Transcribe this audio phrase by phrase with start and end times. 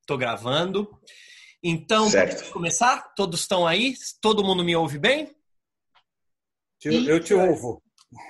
[0.00, 0.88] Estou é, gravando.
[1.62, 3.14] Então, vamos começar?
[3.14, 3.94] Todos estão aí?
[4.20, 5.34] Todo mundo me ouve bem?
[6.84, 7.82] Eu te ouvo.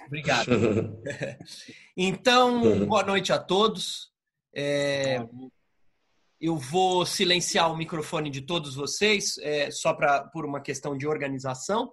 [0.07, 0.51] Obrigado.
[1.97, 4.11] então, boa noite a todos.
[4.55, 5.19] É,
[6.41, 11.07] eu vou silenciar o microfone de todos vocês, é, só pra, por uma questão de
[11.07, 11.93] organização.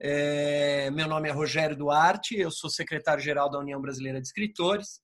[0.00, 5.00] É, meu nome é Rogério Duarte, eu sou secretário-geral da União Brasileira de Escritores.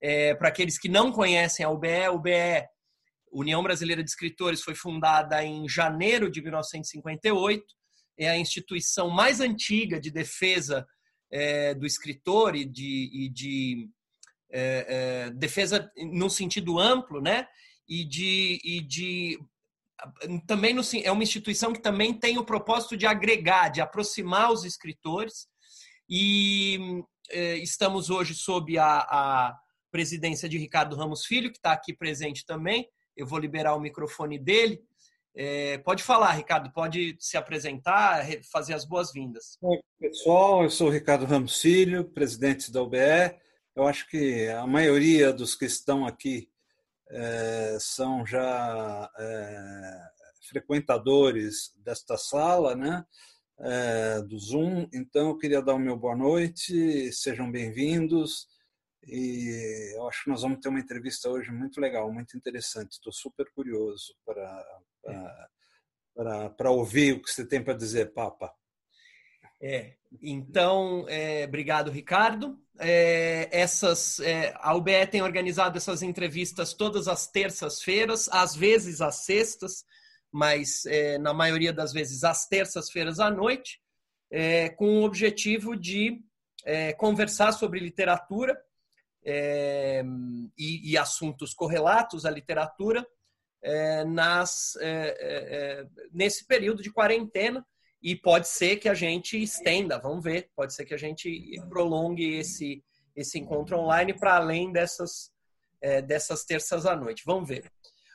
[0.00, 2.66] É, Para aqueles que não conhecem a UBE, a UBE,
[3.32, 7.64] União Brasileira de Escritores, foi fundada em janeiro de 1958.
[8.18, 10.86] É a instituição mais antiga de defesa
[11.30, 13.90] é, do escritor e de, e de
[14.50, 17.46] é, é, defesa no sentido amplo, né?
[17.88, 19.38] E de, e de
[20.46, 24.64] também no, é uma instituição que também tem o propósito de agregar, de aproximar os
[24.64, 25.46] escritores.
[26.08, 29.58] E é, estamos hoje sob a, a
[29.96, 32.86] presidência de Ricardo Ramos Filho, que está aqui presente também.
[33.16, 34.78] Eu vou liberar o microfone dele.
[35.34, 39.56] É, pode falar, Ricardo, pode se apresentar, fazer as boas-vindas.
[39.62, 42.98] Oi, pessoal, eu sou o Ricardo Ramos Filho, presidente da UBE.
[43.74, 46.50] Eu acho que a maioria dos que estão aqui
[47.08, 50.00] é, são já é,
[50.50, 53.02] frequentadores desta sala, né?
[53.60, 54.86] É, do Zoom.
[54.92, 58.54] Então, eu queria dar o meu boa noite, sejam bem-vindos.
[59.06, 62.92] E eu acho que nós vamos ter uma entrevista hoje muito legal, muito interessante.
[62.92, 68.52] Estou super curioso para, para ouvir o que você tem para dizer, Papa.
[69.60, 72.58] É, então, é, obrigado, Ricardo.
[72.78, 79.24] É, essas, é, a UBE tem organizado essas entrevistas todas as terças-feiras, às vezes às
[79.24, 79.84] sextas,
[80.30, 83.80] mas é, na maioria das vezes às terças-feiras à noite,
[84.30, 86.20] é, com o objetivo de
[86.64, 88.60] é, conversar sobre literatura
[89.26, 90.04] é,
[90.56, 93.04] e, e, assuntos correlatos à literatura
[93.60, 97.66] é, nas, é, nesse período de quarentena
[98.00, 102.36] e pode ser que a gente estenda, vamos ver, pode ser que a gente prolongue
[102.36, 102.84] esse,
[103.16, 105.32] esse encontro online para além dessas,
[106.06, 107.24] dessas terças à noite.
[107.26, 107.68] Vamos ver.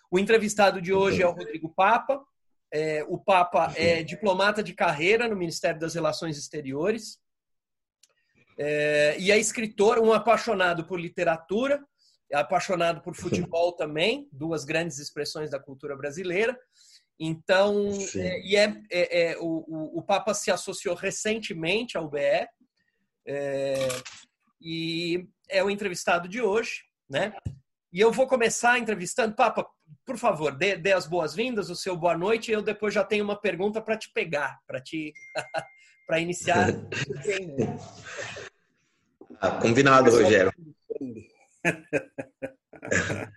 [0.09, 2.21] O entrevistado de hoje é o Rodrigo Papa.
[2.69, 7.17] É, o Papa é diplomata de carreira no Ministério das Relações Exteriores,
[8.57, 11.83] é, e é escritor, um apaixonado por literatura,
[12.33, 16.57] apaixonado por futebol também, duas grandes expressões da cultura brasileira.
[17.19, 22.47] Então, é, e é, é, é o, o, Papa se associou recentemente ao BE
[23.27, 23.87] é,
[24.59, 27.33] e é o entrevistado de hoje, né?
[27.93, 29.35] E eu vou começar entrevistando.
[29.35, 29.67] Papa,
[30.05, 32.49] por favor, dê, dê as boas-vindas, o seu boa noite.
[32.49, 35.13] E eu depois já tenho uma pergunta para te pegar, para te
[36.11, 36.67] para iniciar.
[39.39, 40.51] ah, combinado, Rogério.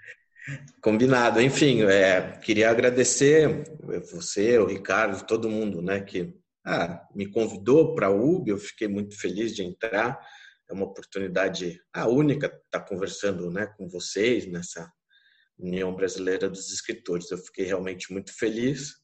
[0.82, 1.40] Combinado.
[1.40, 3.62] Enfim, é, queria agradecer
[4.10, 6.34] você, o Ricardo, todo mundo, né, que
[6.66, 8.50] ah, me convidou para a UB.
[8.50, 10.18] Eu fiquei muito feliz de entrar.
[10.68, 14.92] É uma oportunidade a única estar tá conversando, né, com vocês nessa
[15.56, 17.30] União Brasileira dos Escritores.
[17.30, 18.96] Eu fiquei realmente muito feliz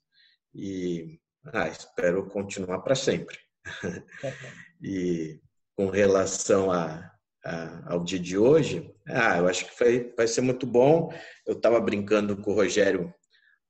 [0.53, 3.39] e ah, espero continuar para sempre.
[4.82, 5.41] e
[5.76, 7.10] com relação a,
[7.44, 11.12] a, ao dia de hoje, ah, eu acho que vai, vai ser muito bom.
[11.47, 13.12] Eu estava brincando com o Rogério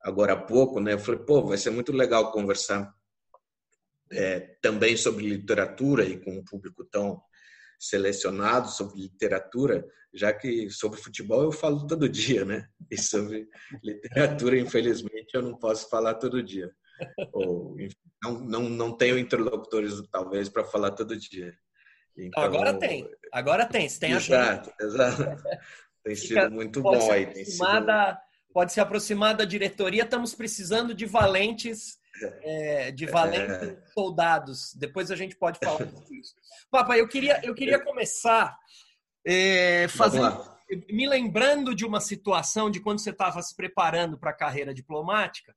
[0.02, 0.94] agora há pouco, né?
[0.94, 2.92] Eu falei, pô, vai ser muito legal conversar
[4.12, 7.22] é, também sobre literatura e com um público tão
[7.78, 12.66] selecionado sobre literatura, já que sobre futebol eu falo todo dia, né?
[12.90, 13.48] E sobre
[13.82, 16.70] literatura, infelizmente, eu não posso falar todo dia.
[17.32, 21.54] Ou, enfim, não, não, não tenho interlocutores, talvez, para falar todo dia.
[22.16, 25.42] Então, agora tem, agora tem, você tem exato, a Exato,
[26.04, 27.26] Tem sido muito bom aí.
[27.26, 27.86] Tem sido...
[28.52, 32.00] Pode se aproximar da diretoria, estamos precisando de valentes
[32.42, 33.82] é, de valentes é.
[33.94, 34.74] soldados.
[34.74, 36.34] Depois a gente pode falar sobre isso.
[36.70, 38.56] Papai, eu queria, eu queria começar
[39.24, 40.42] é, fazendo,
[40.88, 45.54] me lembrando de uma situação de quando você estava se preparando para a carreira diplomática.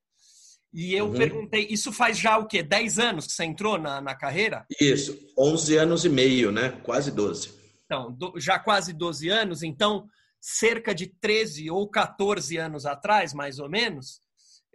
[0.74, 1.14] E eu uhum.
[1.14, 2.64] perguntei, isso faz já o quê?
[2.64, 4.66] 10 anos que você entrou na, na carreira?
[4.82, 6.70] Isso, 11 anos e meio, né?
[6.84, 7.54] Quase 12.
[7.86, 10.08] Então, do, já quase 12 anos, então
[10.42, 14.20] cerca de 13 ou 14 anos atrás, mais ou menos,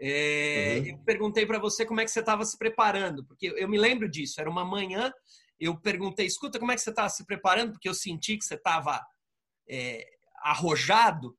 [0.00, 0.87] é, uhum.
[0.87, 4.09] Eu perguntei para você como é que você estava se preparando, porque eu me lembro
[4.09, 4.41] disso.
[4.41, 5.12] Era uma manhã,
[5.59, 7.73] eu perguntei, escuta, como é que você estava se preparando?
[7.73, 9.05] Porque eu senti que você estava
[9.69, 10.06] é,
[10.43, 11.37] arrojado.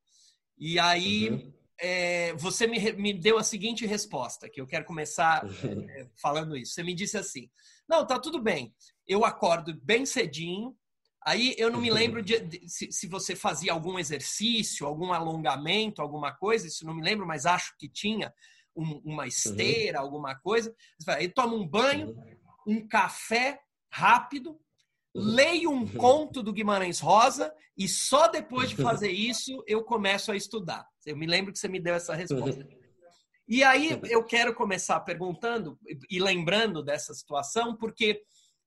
[0.58, 1.54] E aí uhum.
[1.82, 5.90] É, você me, me deu a seguinte resposta, que eu quero começar uhum.
[5.90, 6.74] é, falando isso.
[6.74, 7.50] Você me disse assim:
[7.88, 8.74] não, tá tudo bem.
[9.08, 10.76] Eu acordo bem cedinho,
[11.26, 16.02] Aí eu não me lembro de, de, se, se, você fazia algum exercício, algum alongamento,
[16.02, 18.34] alguma coisa, isso não me lembro, mas acho que tinha
[18.76, 20.06] um, uma esteira, uhum.
[20.06, 20.74] alguma coisa.
[21.08, 22.16] Aí toma um banho,
[22.66, 23.60] um café
[23.92, 24.58] rápido.
[25.14, 25.88] Leio um uhum.
[25.88, 30.88] conto do Guimarães Rosa e só depois de fazer isso eu começo a estudar.
[31.06, 32.68] Eu me lembro que você me deu essa resposta.
[33.52, 35.76] E aí eu quero começar perguntando
[36.08, 38.22] e lembrando dessa situação, porque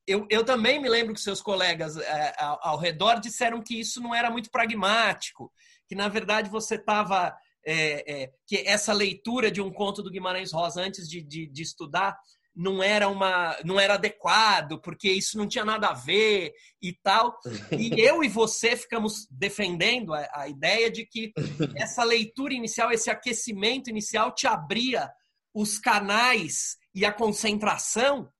[0.04, 4.00] eu, eu também me lembro que seus colegas é, ao, ao, redor disseram que isso
[4.00, 5.52] não era muito pragmático,
[5.86, 7.32] que na verdade você estava.
[7.64, 11.62] É, é, que essa leitura de um conto do Guimarães Rosa antes de, de, de,
[11.62, 12.18] estudar
[12.54, 16.52] não era uma não era adequado porque isso não tinha nada a ver
[16.82, 17.38] e tal
[17.78, 21.32] e eu e você ficamos defendendo a, a ideia de que
[21.76, 25.10] essa leitura inicial esse aquecimento inicial te abria
[25.54, 28.30] os canais e a concentração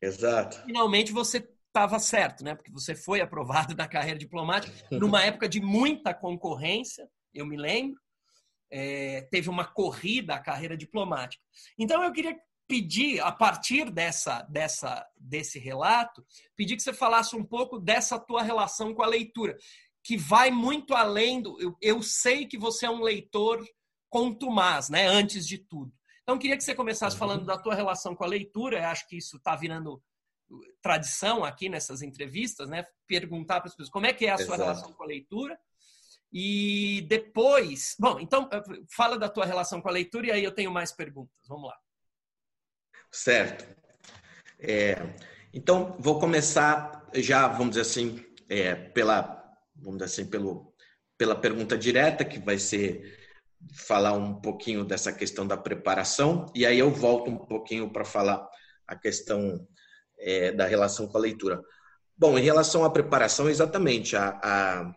[0.00, 0.62] Exato.
[0.64, 1.38] Finalmente você
[1.76, 2.54] estava certo, né?
[2.54, 8.00] Porque você foi aprovado na carreira diplomática numa época de muita concorrência, eu me lembro.
[8.70, 11.42] É, teve uma corrida à carreira diplomática.
[11.78, 12.36] Então eu queria
[12.68, 16.24] pedir, a partir dessa, dessa, desse relato,
[16.56, 19.56] pedir que você falasse um pouco dessa tua relação com a leitura,
[20.02, 21.60] que vai muito além do.
[21.60, 23.64] Eu, eu sei que você é um leitor
[24.08, 25.06] contumaz, né?
[25.06, 25.92] Antes de tudo.
[26.22, 27.20] Então, queria que você começasse uhum.
[27.20, 28.78] falando da tua relação com a leitura.
[28.78, 30.02] Eu acho que isso está virando
[30.80, 32.84] tradição aqui nessas entrevistas, né?
[33.06, 34.62] Perguntar para as pessoas como é que é a sua Exato.
[34.62, 35.58] relação com a leitura.
[36.32, 38.48] E depois, bom, então
[38.94, 41.34] fala da tua relação com a leitura e aí eu tenho mais perguntas.
[41.48, 41.76] Vamos lá.
[43.10, 43.66] Certo.
[44.58, 44.96] É,
[45.52, 49.42] então vou começar já, vamos dizer assim, é, pela,
[49.74, 50.74] vamos dizer assim, pelo,
[51.16, 53.16] pela pergunta direta que vai ser
[53.74, 58.46] falar um pouquinho dessa questão da preparação e aí eu volto um pouquinho para falar
[58.86, 59.66] a questão
[60.18, 61.60] é, da relação com a leitura.
[62.16, 64.94] Bom, em relação à preparação, exatamente, a, a,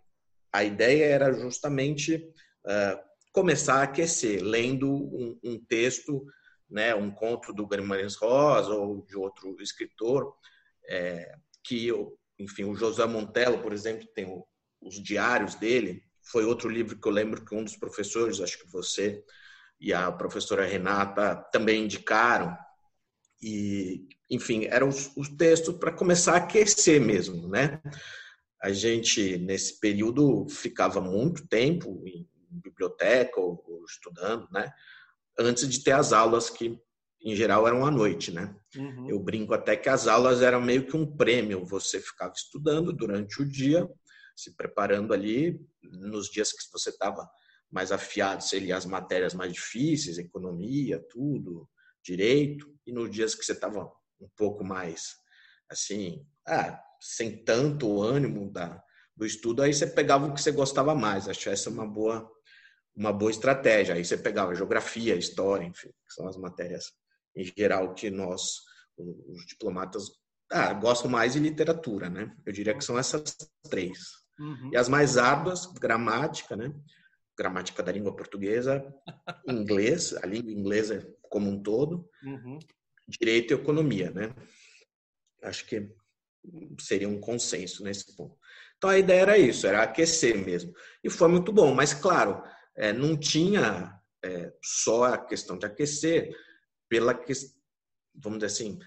[0.53, 2.99] a ideia era justamente uh,
[3.33, 6.25] começar a aquecer, lendo um, um, texto,
[6.69, 10.35] né, um conto do Guimarães Rosa ou de outro escritor,
[10.87, 11.89] é, que,
[12.37, 14.45] enfim, o José Montello, por exemplo, tem o,
[14.81, 18.71] os diários dele, foi outro livro que eu lembro que um dos professores, acho que
[18.71, 19.23] você
[19.79, 22.55] e a professora Renata também indicaram.
[23.41, 27.81] E, enfim, eram os, os textos para começar a aquecer mesmo, né?
[28.61, 34.71] A gente, nesse período, ficava muito tempo em biblioteca ou, ou estudando, né?
[35.39, 36.77] Antes de ter as aulas que,
[37.23, 38.55] em geral, eram à noite, né?
[38.75, 39.09] Uhum.
[39.09, 41.65] Eu brinco até que as aulas eram meio que um prêmio.
[41.65, 43.89] Você ficava estudando durante o dia
[44.39, 47.29] se preparando ali nos dias que você estava
[47.69, 51.69] mais afiado, seria as matérias mais difíceis, economia, tudo,
[52.03, 55.15] direito, e nos dias que você estava um pouco mais
[55.69, 58.81] assim, ah, sem tanto ânimo da,
[59.15, 61.27] do estudo, aí você pegava o que você gostava mais.
[61.27, 62.29] Acho essa uma boa
[62.95, 63.95] uma boa estratégia.
[63.95, 66.93] Aí você pegava geografia, história, enfim, que são as matérias
[67.35, 70.11] em geral que nós os diplomatas
[70.51, 72.35] ah, gostam mais de literatura, né?
[72.45, 73.35] Eu diria que são essas
[73.69, 73.99] três.
[74.39, 74.71] Uhum.
[74.73, 76.73] E as mais árduas, gramática, né?
[77.37, 78.83] Gramática da língua portuguesa,
[79.47, 82.59] inglês, a língua inglesa como um todo, uhum.
[83.07, 84.33] direito e economia, né?
[85.43, 85.89] Acho que
[86.79, 88.35] seria um consenso nesse ponto.
[88.77, 90.73] Então a ideia era isso, era aquecer mesmo.
[91.03, 92.41] E foi muito bom, mas claro,
[92.79, 96.33] é, não tinha é, só a questão de aquecer
[96.87, 97.33] pela que,
[98.15, 98.79] vamos dizer assim,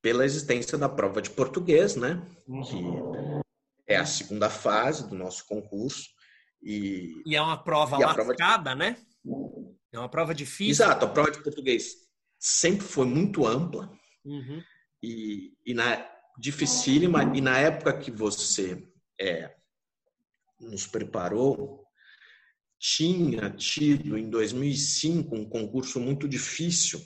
[0.00, 2.24] pela existência da prova de português, né?
[2.46, 2.62] Uhum.
[2.62, 6.08] Que é a segunda fase do nosso concurso.
[6.62, 8.76] E, e é uma prova lascada, de...
[8.76, 8.96] né?
[9.92, 10.70] É uma prova difícil.
[10.70, 11.96] Exato, a prova de português
[12.38, 13.92] sempre foi muito ampla
[14.24, 14.62] uhum.
[15.02, 17.24] e, e na dificílima.
[17.36, 18.88] E na época que você
[19.20, 19.54] é,
[20.58, 21.81] nos preparou,
[22.82, 27.00] tinha tido em 2005 um concurso muito difícil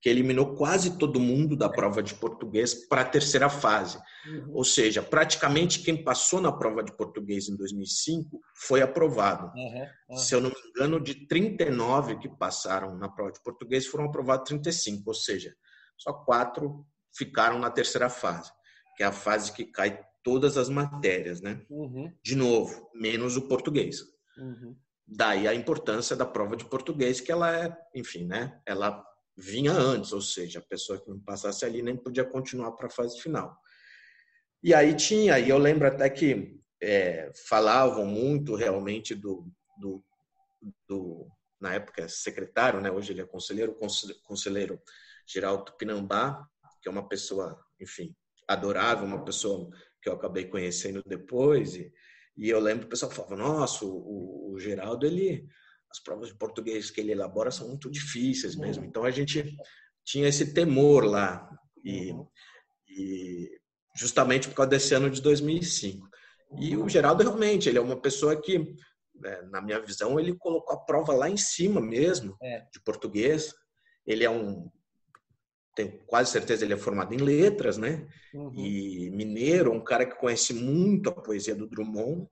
[0.00, 3.98] que eliminou quase todo mundo da prova de português para a terceira fase.
[4.26, 4.52] Uhum.
[4.54, 9.52] Ou seja, praticamente quem passou na prova de português em 2005 foi aprovado.
[9.54, 9.86] Uhum.
[10.08, 10.16] Uhum.
[10.16, 14.48] Se eu não me engano, de 39 que passaram na prova de português, foram aprovados
[14.48, 15.54] 35, ou seja,
[15.98, 18.50] só quatro ficaram na terceira fase,
[18.96, 21.60] que é a fase que cai todas as matérias, né?
[21.68, 22.10] Uhum.
[22.22, 23.98] De novo, menos o português.
[25.10, 28.60] Daí a importância da prova de português, que ela é, enfim, né?
[28.66, 29.02] Ela
[29.34, 32.90] vinha antes, ou seja, a pessoa que não passasse ali nem podia continuar para a
[32.90, 33.56] fase final.
[34.62, 40.04] E aí tinha, e eu lembro até que é, falavam muito realmente do, do,
[40.86, 41.26] do,
[41.58, 42.90] na época, secretário, né?
[42.90, 43.78] hoje ele é conselheiro,
[44.24, 44.78] conselheiro
[45.26, 46.46] geral Tupinambá,
[46.82, 48.14] que é uma pessoa, enfim,
[48.46, 49.70] adorável, uma pessoa
[50.02, 51.76] que eu acabei conhecendo depois.
[51.76, 51.92] E,
[52.38, 55.44] e eu lembro que o pessoal falava: Nossa, o, o Geraldo, ele,
[55.90, 58.84] as provas de português que ele elabora são muito difíceis mesmo.
[58.84, 58.88] Uhum.
[58.88, 59.56] Então a gente
[60.04, 61.50] tinha esse temor lá.
[61.84, 62.26] E, uhum.
[62.88, 63.58] e
[63.96, 66.08] justamente por causa desse ano de 2005.
[66.60, 68.58] E o Geraldo realmente, ele é uma pessoa que,
[69.14, 72.60] né, na minha visão, ele colocou a prova lá em cima mesmo, é.
[72.72, 73.52] de português.
[74.06, 74.70] Ele é um,
[75.78, 78.04] tenho quase certeza ele é formado em letras, né?
[78.34, 78.52] Uhum.
[78.56, 82.28] E mineiro, um cara que conhece muito a poesia do Drummond.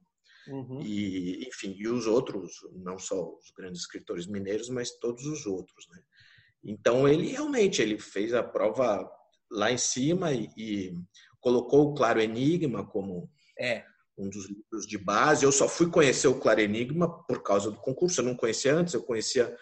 [0.48, 0.80] Uhum.
[0.82, 5.86] E, enfim, e os outros, não só os grandes escritores mineiros, mas todos os outros,
[5.90, 6.00] né?
[6.64, 9.08] Então ele realmente ele fez a prova
[9.50, 10.98] lá em cima e, e
[11.40, 13.84] colocou o Claro Enigma como é.
[14.18, 15.44] um dos livros de base.
[15.44, 18.20] Eu só fui conhecer o Claro Enigma por causa do concurso.
[18.20, 19.56] Eu não conhecia antes, eu conhecia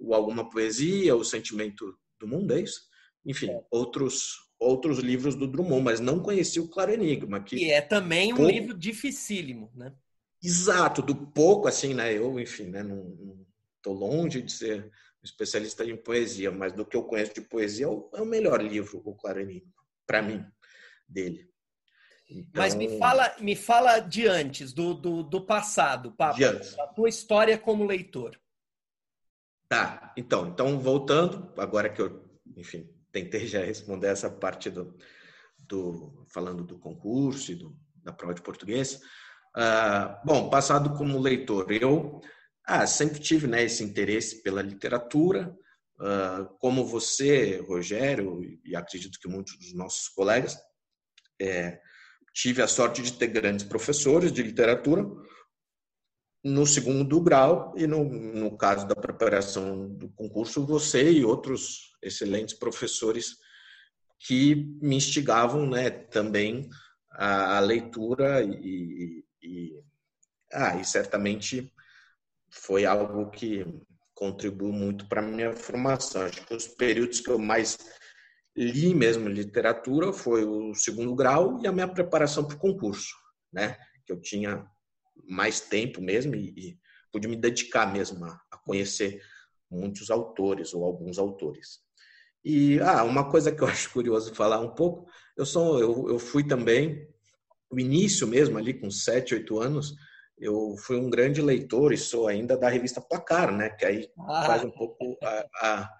[0.00, 2.87] o Alguma Poesia, o Sentimento do Mundo, é isso?
[3.28, 3.62] Enfim, é.
[3.70, 7.40] outros outros livros do Drummond, mas não conhecia o Claro Enigma.
[7.40, 8.50] Que e é também um pouco...
[8.50, 9.94] livro dificílimo, né?
[10.42, 12.12] Exato, do pouco, assim, né?
[12.12, 12.82] Eu, enfim, né?
[12.82, 13.46] Não,
[13.82, 14.90] tô longe de ser
[15.22, 19.00] especialista em poesia, mas do que eu conheço de poesia é o, é melhor livro,
[19.04, 19.72] o Claro Enigma,
[20.06, 20.44] para mim
[21.08, 21.48] dele.
[22.28, 22.62] Então...
[22.62, 27.08] Mas me então fala, me fala de antes, do, do, do passado, Papa, da tua
[27.08, 28.38] história como leitor.
[29.68, 32.24] Tá, então, então voltando, agora que eu,
[32.56, 34.96] enfim, tentei já responder essa parte do,
[35.58, 39.00] do falando do concurso e do, da prova de português.
[39.56, 42.20] Uh, bom, passado como leitor, eu
[42.64, 45.56] ah, sempre tive né, esse interesse pela literatura,
[45.98, 50.56] uh, como você, Rogério, e acredito que muitos dos nossos colegas,
[51.40, 51.80] é,
[52.34, 55.04] tive a sorte de ter grandes professores de literatura
[56.44, 62.54] no segundo grau e no, no caso da preparação do concurso você e outros excelentes
[62.54, 63.36] professores
[64.18, 66.68] que me instigavam né, também
[67.10, 69.80] a, a leitura e, e,
[70.52, 71.72] ah, e certamente
[72.50, 73.64] foi algo que
[74.14, 76.22] contribuiu muito para a minha formação.
[76.22, 77.78] Acho que os períodos que eu mais
[78.56, 83.14] li mesmo literatura foi o segundo grau e a minha preparação para o concurso,
[83.52, 83.76] né?
[84.04, 84.66] Que eu tinha
[85.28, 86.78] mais tempo mesmo e, e
[87.12, 89.22] pude me dedicar mesmo a, a, conhecer
[89.70, 91.80] muitos autores ou alguns autores.
[92.44, 96.18] E ah, uma coisa que eu acho curioso falar um pouco, eu sou eu, eu
[96.18, 97.06] fui também
[97.70, 99.94] o início mesmo ali com sete, oito anos,
[100.38, 103.70] eu fui um grande leitor e sou ainda da revista Placar, né?
[103.70, 104.44] Que aí ah.
[104.44, 105.90] faz um pouco a, a,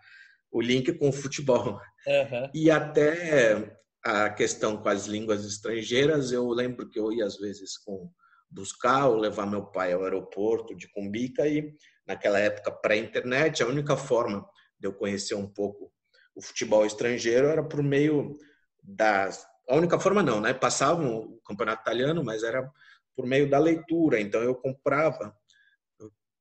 [0.50, 1.80] o link com o futebol.
[2.06, 2.50] Uhum.
[2.54, 7.76] E até a questão com as línguas estrangeiras, eu lembro que eu ia às vezes
[7.76, 8.10] com
[8.50, 11.74] buscar ou levar meu pai ao aeroporto de Cumbica e
[12.06, 15.92] naquela época pré-internet, a única forma de eu conhecer um pouco
[16.38, 18.38] o futebol estrangeiro era por meio
[18.80, 20.54] das a única forma não, né?
[20.54, 22.72] Passavam o campeonato italiano, mas era
[23.14, 24.18] por meio da leitura.
[24.20, 25.36] Então eu comprava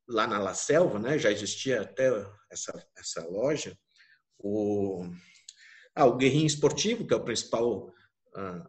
[0.07, 1.17] lá na La Selva, né?
[1.17, 2.09] Já existia até
[2.49, 3.77] essa essa loja
[4.39, 5.03] o
[5.95, 7.91] ah, o Guerrinho Esportivo, que é a principal
[8.35, 8.67] ah,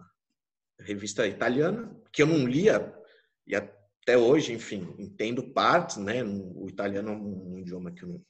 [0.81, 2.95] revista italiana, que eu não lia,
[3.47, 6.25] e até hoje, enfim, entendo partes, né?
[6.25, 8.25] O italiano é um idioma que eu não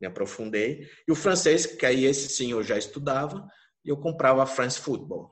[0.00, 0.88] me aprofundei.
[1.06, 3.46] E o francês, que aí esse sim eu já estudava,
[3.84, 5.30] e eu comprava a France Football.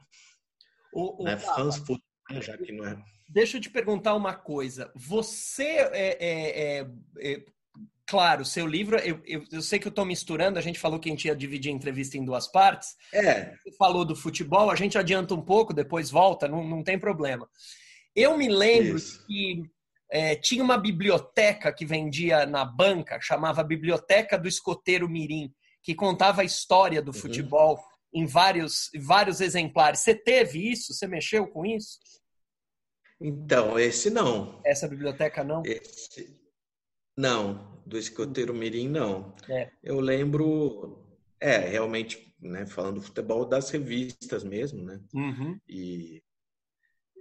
[0.92, 1.36] O, o, né?
[1.36, 2.96] France Football, né, já que não é...
[3.28, 4.92] Deixa eu te perguntar uma coisa.
[4.94, 6.86] Você é, é, é,
[7.18, 7.44] é
[8.06, 11.08] claro, seu livro, eu, eu, eu, sei que eu estou misturando, a gente falou que
[11.08, 12.96] a gente ia dividir a entrevista em duas partes.
[13.12, 13.56] É.
[13.56, 17.48] Você falou do futebol, a gente adianta um pouco, depois volta, não, não tem problema.
[18.14, 19.26] Eu me lembro Isso.
[19.26, 19.62] que
[20.10, 26.42] é, tinha uma biblioteca que vendia na banca, chamava Biblioteca do Escoteiro Mirim, que contava
[26.42, 27.20] a história do uhum.
[27.20, 27.78] futebol
[28.12, 30.00] em vários, vários exemplares.
[30.00, 30.94] Você teve isso?
[30.94, 31.98] Você mexeu com isso?
[33.20, 34.60] Então, esse não.
[34.64, 35.62] Essa biblioteca não?
[35.64, 36.38] Esse,
[37.16, 39.34] não, do escoteiro mirim não.
[39.48, 39.70] É.
[39.82, 41.04] Eu lembro,
[41.40, 45.00] é, realmente, né, falando do futebol, das revistas mesmo, né?
[45.14, 45.58] Uhum.
[45.68, 46.22] E,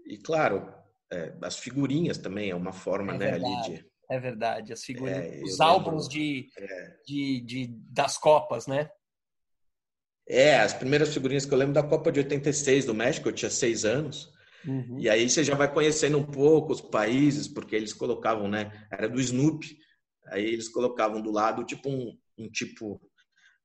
[0.05, 0.73] e claro,
[1.13, 3.85] é, as figurinhas também é uma forma, é né, verdade, ali de...
[4.09, 6.95] É verdade, as figurinhas, é, os álbuns de, é.
[7.05, 8.89] de, de, das Copas, né?
[10.27, 13.49] É, as primeiras figurinhas que eu lembro da Copa de 86 do México, eu tinha
[13.49, 14.31] seis anos.
[14.65, 14.97] Uhum.
[14.99, 18.87] E aí você já vai conhecendo um pouco os países, porque eles colocavam, né?
[18.91, 19.77] Era do Snoopy.
[20.27, 23.01] Aí eles colocavam do lado tipo um, um tipo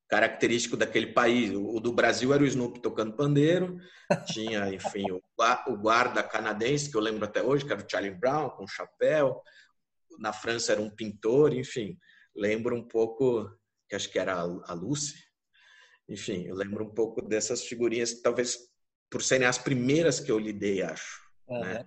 [0.08, 1.52] característico daquele país.
[1.54, 3.78] O do Brasil era o Snoopy tocando pandeiro,
[4.26, 5.22] tinha, enfim, o,
[5.66, 9.42] o guarda canadense, que eu lembro até hoje, que era o Charlie Brown, com chapéu.
[10.18, 11.98] Na França era um pintor, enfim.
[12.34, 13.50] Lembro um pouco,
[13.88, 15.14] que acho que era a Lucy.
[16.08, 18.56] Enfim, eu lembro um pouco dessas figurinhas, talvez
[19.10, 21.20] por serem as primeiras que eu lidei, acho.
[21.46, 21.60] Uhum.
[21.60, 21.86] Né?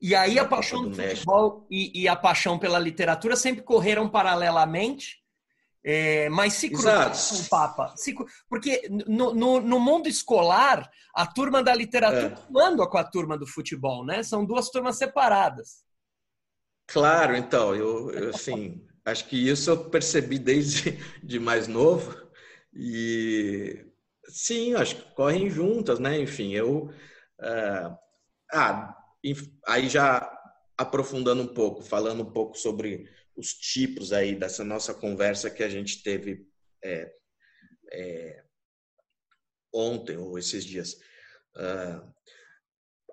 [0.00, 4.08] E aí a paixão do, do futebol e, e, a paixão pela literatura sempre correram
[4.08, 5.24] paralelamente,
[5.88, 7.94] é, mas se cruzaram com o Papa.
[7.96, 8.12] Se,
[8.48, 12.60] porque no, no, no, mundo escolar, a turma da literatura é.
[12.60, 14.24] anda com a turma do futebol, né?
[14.24, 15.84] São duas turmas separadas.
[16.88, 22.20] Claro, então, eu, eu assim, acho que isso eu percebi desde de mais novo.
[22.74, 23.86] E
[24.28, 26.18] sim, acho que correm juntas, né?
[26.18, 26.90] Enfim, eu.
[27.38, 27.96] Uh,
[28.52, 28.92] ah,
[29.68, 30.28] aí já
[30.76, 35.68] aprofundando um pouco, falando um pouco sobre os tipos aí dessa nossa conversa que a
[35.68, 36.46] gente teve
[36.82, 37.12] é,
[37.92, 38.44] é,
[39.72, 40.94] ontem ou esses dias.
[41.56, 42.14] Uh,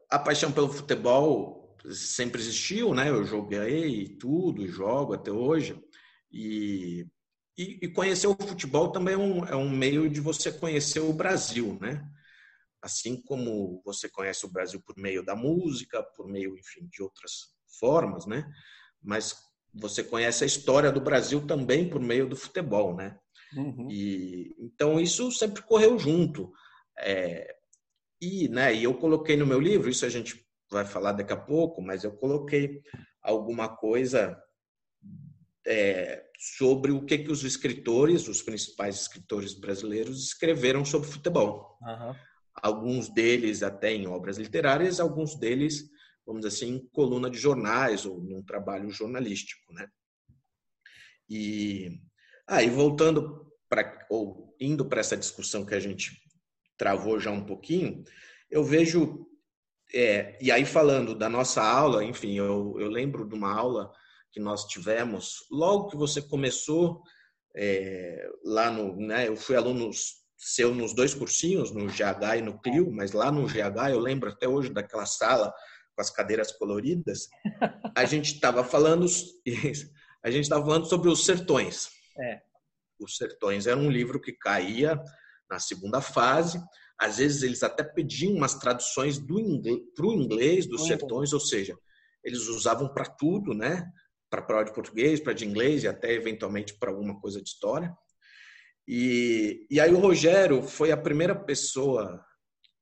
[0.09, 3.09] a paixão pelo futebol sempre existiu, né?
[3.09, 5.81] Eu joguei tudo, jogo até hoje.
[6.31, 7.05] E,
[7.57, 11.13] e, e conhecer o futebol também é um, é um meio de você conhecer o
[11.13, 12.07] Brasil, né?
[12.83, 17.55] assim como você conhece o Brasil por meio da música, por meio, enfim, de outras
[17.79, 18.45] formas, né?
[19.01, 19.33] Mas
[19.73, 23.17] você conhece a história do Brasil também por meio do futebol, né?
[23.55, 23.87] Uhum.
[23.89, 26.51] E então isso sempre correu junto.
[26.99, 27.55] É,
[28.21, 28.73] e, né?
[28.73, 32.03] E eu coloquei no meu livro, isso a gente vai falar daqui a pouco, mas
[32.03, 32.81] eu coloquei
[33.21, 34.37] alguma coisa
[35.65, 41.77] é, sobre o que que os escritores, os principais escritores brasileiros escreveram sobre futebol.
[41.81, 42.15] Uhum
[42.61, 45.89] alguns deles até em obras literárias, alguns deles,
[46.25, 49.87] vamos dizer assim, coluna de jornais ou num trabalho jornalístico, né?
[51.29, 51.99] E
[52.47, 56.11] aí ah, voltando para ou indo para essa discussão que a gente
[56.77, 58.03] travou já um pouquinho,
[58.49, 59.27] eu vejo
[59.93, 63.91] é, e aí falando da nossa aula, enfim, eu, eu lembro de uma aula
[64.31, 67.03] que nós tivemos logo que você começou
[67.55, 69.27] é, lá no, né?
[69.27, 69.91] Eu fui aluno
[70.35, 74.29] seu nos dois cursinhos, no GH e no Clio, mas lá no GH eu lembro
[74.29, 75.53] até hoje daquela sala
[75.95, 77.27] com as cadeiras coloridas.
[77.95, 79.05] A gente estava falando,
[80.23, 81.89] a gente estava falando sobre os sertões.
[82.19, 82.41] É.
[82.99, 85.01] Os sertões era um livro que caía
[85.49, 86.61] na segunda fase.
[86.99, 91.39] Às vezes eles até pediam umas traduções do inglês para o inglês dos sertões, ou
[91.39, 91.77] seja,
[92.23, 93.85] eles usavam para tudo, né?
[94.29, 97.93] Para prova de português, para de inglês e até eventualmente para alguma coisa de história.
[98.87, 102.23] E, e aí o Rogério foi a primeira pessoa,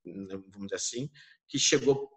[0.06, 1.10] vamos dizer assim,
[1.48, 2.10] que chegou,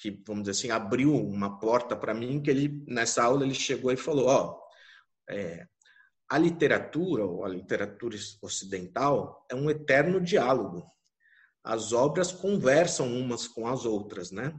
[0.00, 3.92] que vamos dizer assim, abriu uma porta para mim, que ele nessa aula ele chegou
[3.92, 5.68] e falou, ó, oh, é,
[6.28, 10.86] a literatura ou a literatura ocidental é um eterno diálogo.
[11.62, 14.58] As obras conversam umas com as outras, né?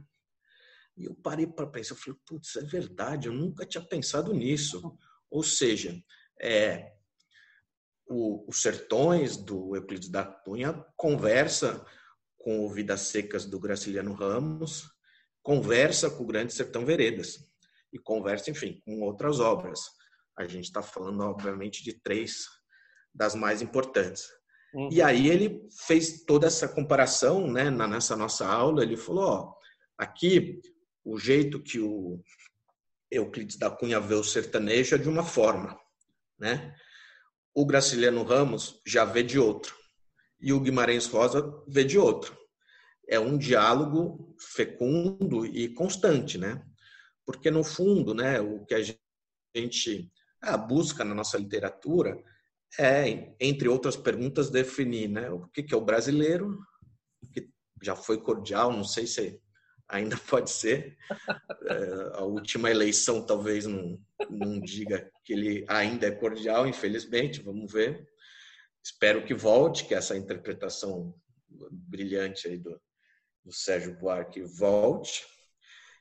[0.96, 4.96] E eu parei para pensar, eu falei, putz, é verdade, eu nunca tinha pensado nisso.
[5.28, 6.00] Ou seja,
[6.40, 6.92] é,
[8.06, 11.84] o, os Sertões, do Euclides da Cunha, conversa
[12.38, 14.91] com o Vidas Secas, do Graciliano Ramos,
[15.42, 17.38] conversa com o Grande Sertão Veredas
[17.92, 19.80] e conversa, enfim, com outras obras.
[20.38, 22.46] A gente está falando, obviamente, de três
[23.14, 24.24] das mais importantes.
[24.72, 24.88] Uhum.
[24.90, 29.54] E aí ele fez toda essa comparação, né, nessa nossa aula, ele falou, ó,
[29.98, 30.60] aqui
[31.04, 32.22] o jeito que o
[33.10, 35.78] Euclides da Cunha vê o sertanejo é de uma forma,
[36.38, 36.74] né?
[37.54, 39.76] o Graciliano Ramos já vê de outro
[40.40, 42.36] e o Guimarães Rosa vê de outro.
[43.08, 46.64] É um diálogo fecundo e constante, né?
[47.24, 48.82] Porque no fundo, né, o que a
[49.54, 50.10] gente
[50.68, 52.16] busca na nossa literatura
[52.78, 56.58] é, entre outras perguntas, definir, né, o que é o brasileiro,
[57.32, 57.48] que
[57.82, 59.40] já foi cordial, não sei se
[59.88, 60.96] ainda pode ser.
[61.66, 67.70] É, a última eleição talvez não, não diga que ele ainda é cordial, infelizmente, vamos
[67.70, 68.08] ver.
[68.82, 71.14] Espero que volte, que essa interpretação
[71.70, 72.80] brilhante aí do,
[73.44, 75.24] do Sérgio Buarque volte.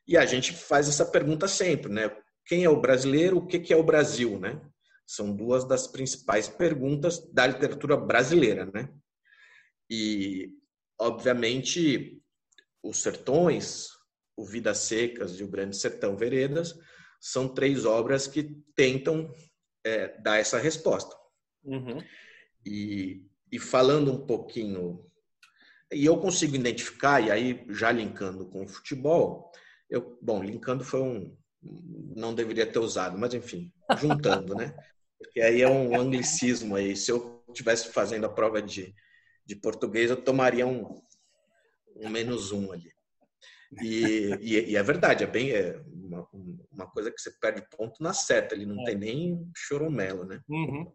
[0.07, 2.15] E a gente faz essa pergunta sempre, né?
[2.45, 3.37] Quem é o brasileiro?
[3.37, 4.61] O que é o Brasil, né?
[5.05, 8.89] São duas das principais perguntas da literatura brasileira, né?
[9.89, 10.53] E,
[10.99, 12.21] obviamente,
[12.83, 13.89] os Sertões,
[14.35, 16.77] o Vidas Secas e o Grande Sertão Veredas
[17.19, 19.31] são três obras que tentam
[19.83, 21.15] é, dar essa resposta.
[21.63, 22.03] Uhum.
[22.65, 25.05] E, e falando um pouquinho,
[25.91, 29.51] e eu consigo identificar, e aí já linkando com o futebol,
[29.89, 31.35] eu, bom, linkando foi um,
[32.15, 34.73] não deveria ter usado, mas enfim, juntando, né?
[35.17, 36.95] Porque aí é um anglicismo aí.
[36.95, 38.95] Se eu estivesse fazendo a prova de,
[39.45, 40.99] de português, eu tomaria um,
[41.95, 42.91] um menos um ali.
[43.81, 46.27] E, e, e, é verdade, é bem é uma,
[46.71, 48.85] uma coisa que você perde ponto na seta, ele não é.
[48.85, 50.41] tem nem choromelo, né?
[50.49, 50.91] Uhum.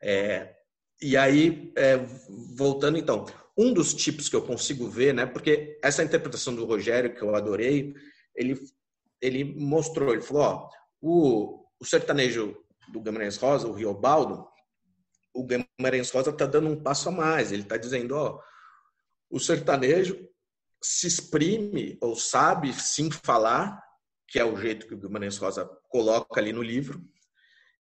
[0.00, 0.54] É,
[1.00, 1.96] e aí, é,
[2.54, 5.26] voltando então, um dos tipos que eu consigo ver, né?
[5.26, 7.94] Porque essa interpretação do Rogério que eu adorei,
[8.34, 8.60] ele
[9.20, 12.56] ele mostrou, ele falou, ó, o, o sertanejo
[12.92, 14.46] do Guimarães Rosa, o Riobaldo,
[15.34, 17.52] o Guimarães Rosa está dando um passo a mais.
[17.52, 18.40] Ele está dizendo, ó,
[19.30, 20.16] o sertanejo
[20.82, 23.82] se exprime ou sabe sim falar,
[24.28, 27.02] que é o jeito que o Guimarães Rosa coloca ali no livro,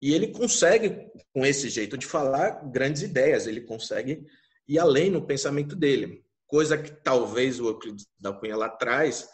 [0.02, 4.26] e ele consegue, com esse jeito de falar, grandes ideias, ele consegue
[4.68, 9.30] ir além no pensamento dele, coisa que talvez o Euclides da Cunha lá atrás,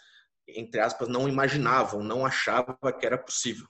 [0.48, 3.68] entre aspas, não imaginavam, não achava que era possível.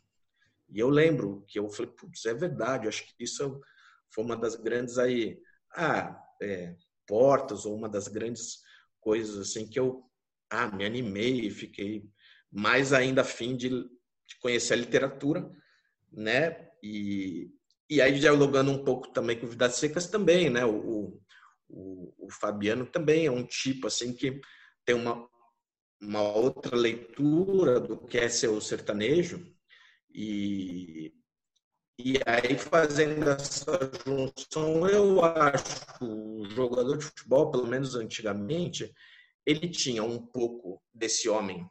[0.70, 3.62] E eu lembro que eu falei, putz, é verdade, acho que isso
[4.10, 5.40] foi uma das grandes aí,
[5.76, 8.60] ah, é, portas ou uma das grandes
[9.00, 10.04] coisas assim que eu
[10.50, 12.10] ah, me animei e fiquei
[12.52, 15.50] mais ainda afim de, de conhecer a literatura,
[16.12, 16.67] né?
[16.84, 17.50] E,
[17.90, 20.66] e aí dialogando um pouco também com Vidas Secas também, né?
[20.66, 21.20] O,
[21.70, 24.40] o, o Fabiano também é um tipo assim que
[24.86, 25.28] tem uma,
[26.02, 29.56] uma outra leitura do que é ser o sertanejo
[30.14, 31.14] e,
[32.00, 38.94] e aí, fazendo essa junção, eu acho que o jogador de futebol, pelo menos antigamente,
[39.46, 41.68] ele tinha um pouco desse homem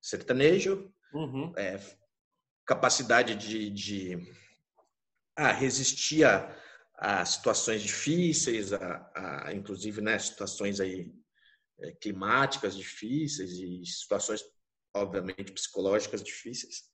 [0.00, 1.52] sertanejo, uhum.
[1.56, 1.78] é,
[2.66, 4.18] capacidade de, de
[5.36, 6.56] ah, resistir a,
[6.96, 9.10] a, situações difíceis, a,
[9.46, 11.12] a inclusive né, situações aí,
[11.80, 14.42] é, climáticas difíceis e situações,
[14.94, 16.84] obviamente, psicológicas difíceis.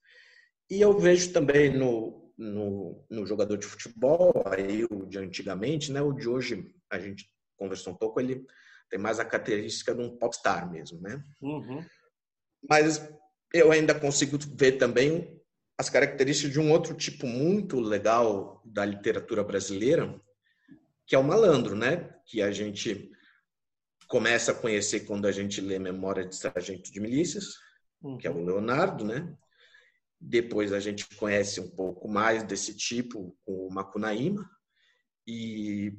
[0.69, 6.01] E eu vejo também no, no, no, jogador de futebol, aí o de antigamente, né?
[6.01, 8.45] O de hoje, a gente conversou um pouco, ele
[8.89, 11.23] tem mais a característica de um popstar mesmo, né?
[11.41, 11.85] Uhum.
[12.67, 13.07] Mas
[13.53, 15.39] eu ainda consigo ver também
[15.83, 20.19] as características de um outro tipo muito legal da literatura brasileira,
[21.05, 22.09] que é o malandro, né?
[22.25, 23.11] Que a gente
[24.07, 27.55] começa a conhecer quando a gente lê Memória de Sargento de Milícias,
[28.01, 28.17] uhum.
[28.17, 28.43] que é o.
[28.43, 29.35] Leonardo, né?
[30.19, 34.49] Depois a gente conhece um pouco mais desse tipo com o Macunaíma
[35.27, 35.91] e,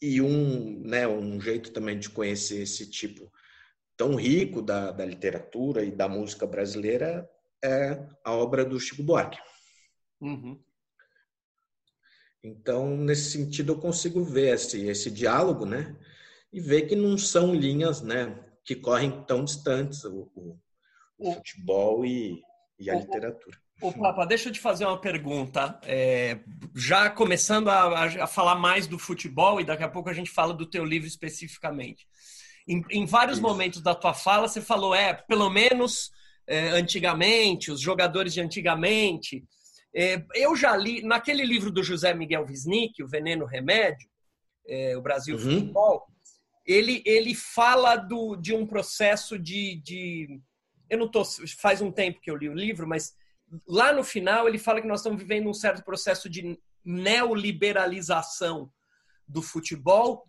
[0.00, 3.30] e um, né, um jeito também de conhecer esse tipo
[3.98, 7.28] tão rico da, da literatura e da música brasileira
[7.64, 9.38] é a obra do Chico Buarque.
[10.20, 10.62] Uhum.
[12.42, 15.96] Então, nesse sentido, eu consigo ver esse, esse diálogo, né?
[16.52, 18.38] E ver que não são linhas, né?
[18.62, 20.58] Que correm tão distantes, o, o,
[21.18, 22.42] o futebol e,
[22.78, 23.58] e a literatura.
[23.80, 25.80] Ô, Papa, deixa eu te fazer uma pergunta.
[25.84, 26.40] É,
[26.74, 30.52] já começando a, a, falar mais do futebol, e daqui a pouco a gente fala
[30.52, 32.06] do teu livro especificamente.
[32.68, 33.46] Em, em vários Isso.
[33.46, 36.12] momentos da tua fala, você falou, é, pelo menos
[36.46, 39.44] é, antigamente, os jogadores de antigamente.
[39.94, 44.08] É, eu já li, naquele livro do José Miguel Wisnik, O Veneno Remédio,
[44.66, 45.42] é, O Brasil uhum.
[45.42, 46.06] Futebol,
[46.66, 50.40] ele, ele fala do, de um processo de, de
[50.88, 51.22] eu não tô,
[51.58, 53.14] faz um tempo que eu li o livro, mas
[53.68, 58.70] lá no final ele fala que nós estamos vivendo um certo processo de neoliberalização
[59.26, 60.26] do futebol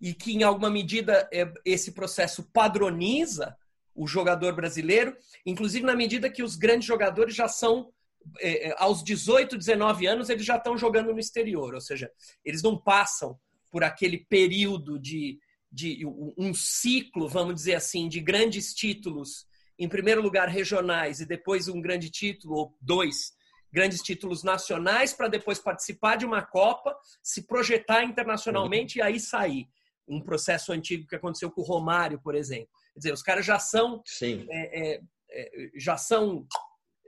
[0.00, 3.56] e que em alguma medida é, esse processo padroniza
[3.94, 7.92] o jogador brasileiro, inclusive na medida que os grandes jogadores já são
[8.40, 12.10] é, é aos 18, 19 anos eles já estão jogando no exterior, ou seja,
[12.44, 13.38] eles não passam
[13.70, 15.38] por aquele período de,
[15.70, 16.06] de
[16.38, 19.46] um ciclo, vamos dizer assim, de grandes títulos
[19.78, 23.32] em primeiro lugar, regionais e depois um grande título, ou dois
[23.72, 29.68] grandes títulos nacionais, para depois participar de uma Copa, se projetar internacionalmente e aí sair.
[30.06, 32.68] Um processo antigo que aconteceu com o Romário, por exemplo.
[32.94, 34.02] Quer dizer, os caras já são.
[34.48, 36.46] É, é, é, já são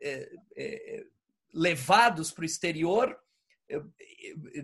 [0.03, 1.05] é, é,
[1.55, 3.17] levados para o exterior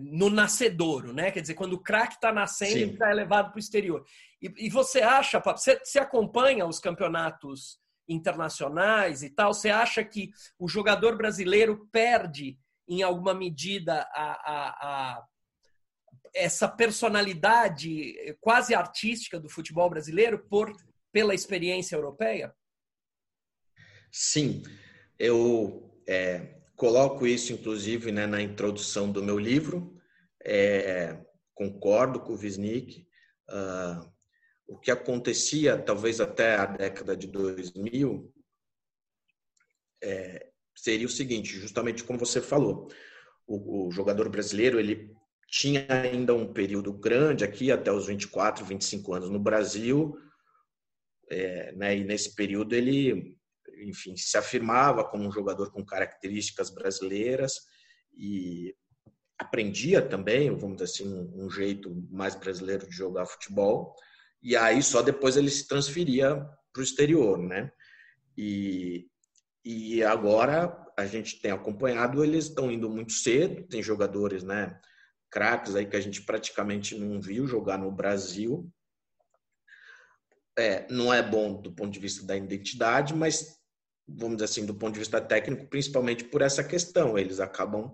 [0.01, 1.31] no nascedouro, né?
[1.31, 4.05] Quer dizer, quando o craque está nascendo, está levado para o exterior.
[4.41, 10.31] E, e, você acha, você, você acompanha os campeonatos internacionais e tal, você acha que
[10.57, 12.57] o jogador brasileiro perde,
[12.87, 15.25] em alguma medida, a, a, a
[16.33, 20.73] essa personalidade quase artística do futebol brasileiro por
[21.13, 22.53] pela experiência europeia?
[24.11, 24.63] Sim,
[25.17, 29.97] eu é, coloco isso, inclusive, né, na introdução do meu livro.
[30.43, 31.17] É,
[31.53, 33.07] concordo com o Wisnik.
[33.49, 34.11] Uh,
[34.67, 38.33] o que acontecia talvez até a década de 2000
[40.01, 42.89] é, seria o seguinte, justamente como você falou,
[43.45, 45.11] o, o, jogador brasileiro ele
[45.47, 50.17] tinha ainda um período grande aqui até os 24, 25 anos no Brasil,
[51.29, 53.37] é, né, e nesse período ele,
[53.79, 57.53] enfim, se afirmava como um jogador com características brasileiras
[58.15, 58.75] e
[59.37, 63.95] aprendia também, vamos dizer assim, um, um jeito mais brasileiro de jogar futebol.
[64.41, 66.35] E aí só depois ele se transferia
[66.71, 67.71] para o exterior, né?
[68.37, 69.07] E,
[69.63, 74.79] e agora a gente tem acompanhado, eles estão indo muito cedo, tem jogadores, né,
[75.29, 78.69] craques aí que a gente praticamente não viu jogar no Brasil.
[80.57, 83.57] É, não é bom do ponto de vista da identidade, mas
[84.07, 87.93] vamos dizer assim, do ponto de vista técnico, principalmente por essa questão, eles acabam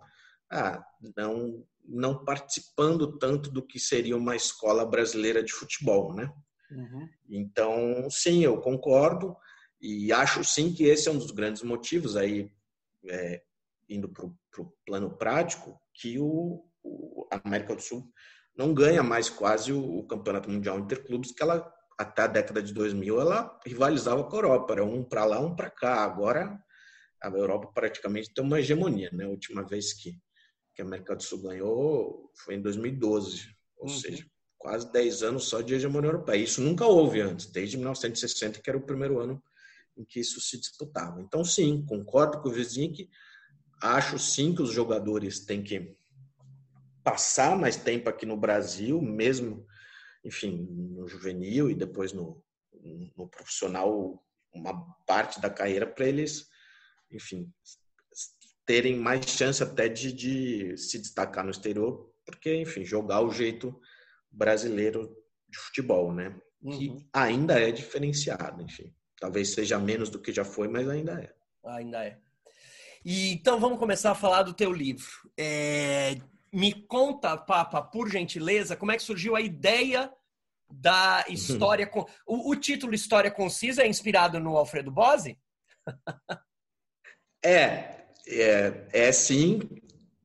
[0.51, 0.83] ah,
[1.15, 6.31] não não participando tanto do que seria uma escola brasileira de futebol, né?
[6.69, 7.09] Uhum.
[7.27, 9.35] Então, sim, eu concordo
[9.81, 12.51] e acho sim que esse é um dos grandes motivos aí
[13.07, 13.41] é,
[13.89, 14.25] indo para
[14.61, 18.11] o plano prático, que o, o, a América do Sul
[18.55, 22.73] não ganha mais quase o, o Campeonato Mundial Interclubes, que ela até a década de
[22.73, 26.05] 2000 ela rivalizava com a Europa, era um para lá, um para cá.
[26.05, 26.57] Agora
[27.21, 29.25] a Europa praticamente tem uma hegemonia, né?
[29.25, 30.13] A última vez que,
[30.73, 33.93] que a América do Sul ganhou foi em 2012, ou uhum.
[33.93, 34.25] seja,
[34.57, 36.41] quase 10 anos só de hegemonia europeia.
[36.41, 39.43] Isso nunca houve antes, desde 1960, que era o primeiro ano
[39.97, 41.19] em que isso se disputava.
[41.19, 43.09] Então, sim, concordo com o vizinho que
[43.81, 45.97] acho sim que os jogadores têm que
[47.03, 49.65] passar mais tempo aqui no Brasil, mesmo,
[50.23, 52.43] enfim, no juvenil e depois no,
[53.15, 56.47] no profissional, uma parte da carreira para eles,
[57.11, 57.51] enfim,
[58.65, 63.79] terem mais chance até de, de se destacar no exterior, porque, enfim, jogar o jeito
[64.31, 65.15] brasileiro
[65.47, 66.39] de futebol, né?
[66.61, 67.09] Que uhum.
[67.11, 68.93] ainda é diferenciado, enfim.
[69.19, 71.33] Talvez seja menos do que já foi, mas ainda é.
[71.65, 72.19] Ainda é.
[73.03, 75.07] E, então vamos começar a falar do teu livro.
[75.37, 76.17] É,
[76.51, 80.11] me conta, Papa, por gentileza, como é que surgiu a ideia
[80.69, 81.89] da história.
[82.25, 85.37] o, o, título História Concisa é inspirado no Alfredo Bose?
[87.43, 89.61] é, é, é sim.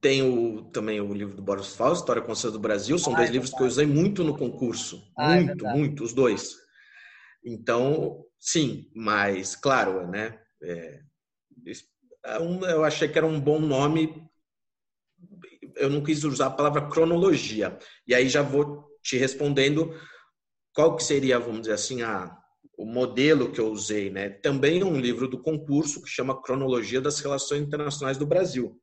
[0.01, 2.99] Tem o, também o livro do Boris Fausto, História Concisa do Brasil.
[2.99, 5.03] São ah, dois é livros que eu usei muito no concurso.
[5.17, 6.57] Ah, é muito, é muito, os dois.
[7.43, 10.39] Então, sim, mas, claro, né?
[10.63, 11.01] É,
[12.27, 14.24] é eu achei que era um bom nome.
[15.77, 17.79] Eu não quis usar a palavra cronologia.
[18.07, 19.95] E aí já vou te respondendo
[20.73, 22.37] qual que seria, vamos dizer assim, a,
[22.77, 24.29] o modelo que eu usei, né?
[24.29, 28.81] Também um livro do concurso que chama Cronologia das Relações Internacionais do Brasil.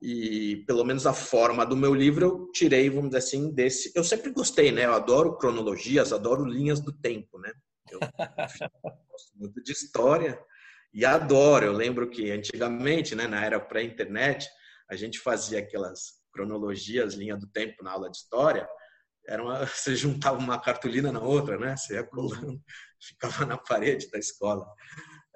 [0.00, 3.92] E pelo menos a forma do meu livro eu tirei, vamos dizer assim, desse.
[3.94, 4.84] Eu sempre gostei, né?
[4.84, 7.52] Eu adoro cronologias, adoro linhas do tempo, né?
[7.90, 8.00] Eu
[9.10, 10.38] gosto muito de história
[10.92, 11.66] e adoro.
[11.66, 14.48] Eu lembro que antigamente, né, na era pré-internet,
[14.90, 18.68] a gente fazia aquelas cronologias, linha do tempo na aula de história.
[19.26, 21.76] Era uma, você juntava uma cartolina na outra, né?
[21.76, 22.60] Você ia colando,
[23.00, 24.66] ficava na parede da escola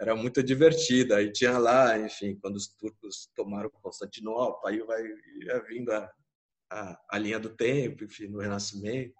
[0.00, 1.18] era muito divertida.
[1.18, 5.02] Aí tinha lá, enfim, quando os turcos tomaram Constantinopla, aí vai
[5.42, 6.10] ia vindo a,
[6.72, 9.14] a, a, linha do tempo, enfim, no Renascimento.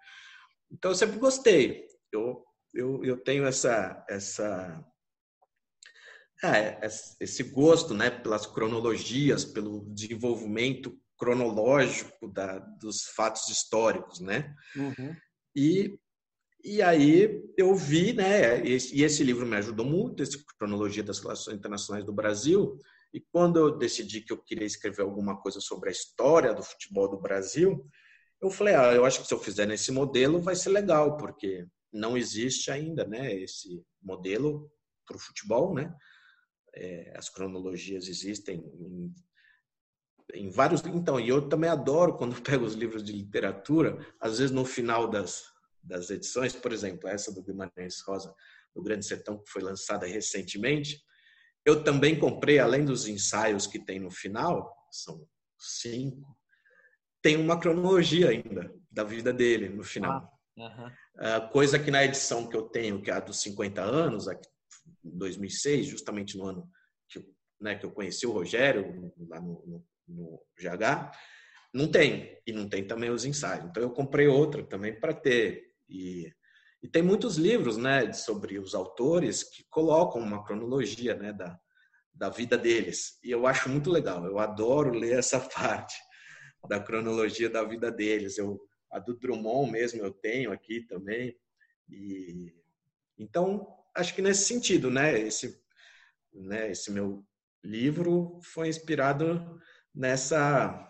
[0.71, 1.85] Então eu sempre gostei.
[2.11, 4.83] Eu eu, eu tenho essa essa
[6.43, 6.79] é,
[7.19, 14.55] esse gosto, né, pelas cronologias, pelo desenvolvimento cronológico da, dos fatos históricos, né?
[14.75, 15.15] Uhum.
[15.55, 15.99] E
[16.63, 21.57] e aí eu vi, né, e esse livro me ajudou muito, esse Cronologia das Relações
[21.57, 22.77] Internacionais do Brasil,
[23.11, 27.09] e quando eu decidi que eu queria escrever alguma coisa sobre a história do futebol
[27.09, 27.83] do Brasil,
[28.39, 31.65] eu falei, ah, eu acho que se eu fizer nesse modelo vai ser legal, porque
[31.91, 34.71] não existe ainda, né, esse modelo
[35.05, 35.93] para o futebol, né?
[36.73, 39.13] É, as cronologias existem em,
[40.33, 40.81] em vários.
[40.85, 45.09] Então, e eu também adoro quando pego os livros de literatura, às vezes no final
[45.09, 45.51] das
[45.83, 48.33] das edições, por exemplo, essa do Guimarães Rosa,
[48.73, 51.01] do Grande Sertão, que foi lançada recentemente,
[51.65, 56.37] eu também comprei, além dos ensaios que tem no final, são cinco,
[57.21, 60.31] tem uma cronologia ainda da vida dele no final.
[61.17, 64.27] Ah, uh, coisa que na edição que eu tenho, que é a dos 50 anos,
[64.27, 64.39] em
[65.03, 66.69] 2006, justamente no ano
[67.09, 67.25] que,
[67.59, 71.11] né, que eu conheci o Rogério, lá no, no, no GH,
[71.73, 72.37] não tem.
[72.45, 73.65] E não tem também os ensaios.
[73.65, 76.31] Então eu comprei outra também para ter e,
[76.81, 81.59] e tem muitos livros né, sobre os autores que colocam uma cronologia né, da,
[82.13, 83.19] da vida deles.
[83.23, 85.95] E eu acho muito legal, eu adoro ler essa parte
[86.67, 88.37] da cronologia da vida deles.
[88.37, 91.35] Eu, a do Drummond mesmo eu tenho aqui também.
[91.89, 92.53] E,
[93.17, 95.59] então, acho que nesse sentido, né, esse,
[96.33, 97.25] né, esse meu
[97.63, 99.59] livro foi inspirado
[99.93, 100.87] nessa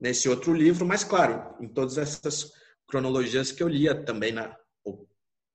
[0.00, 2.50] nesse outro livro, mas claro, em todas essas
[2.88, 4.56] cronologias que eu lia também na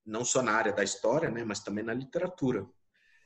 [0.06, 2.64] não só na área da história, né, mas também na literatura.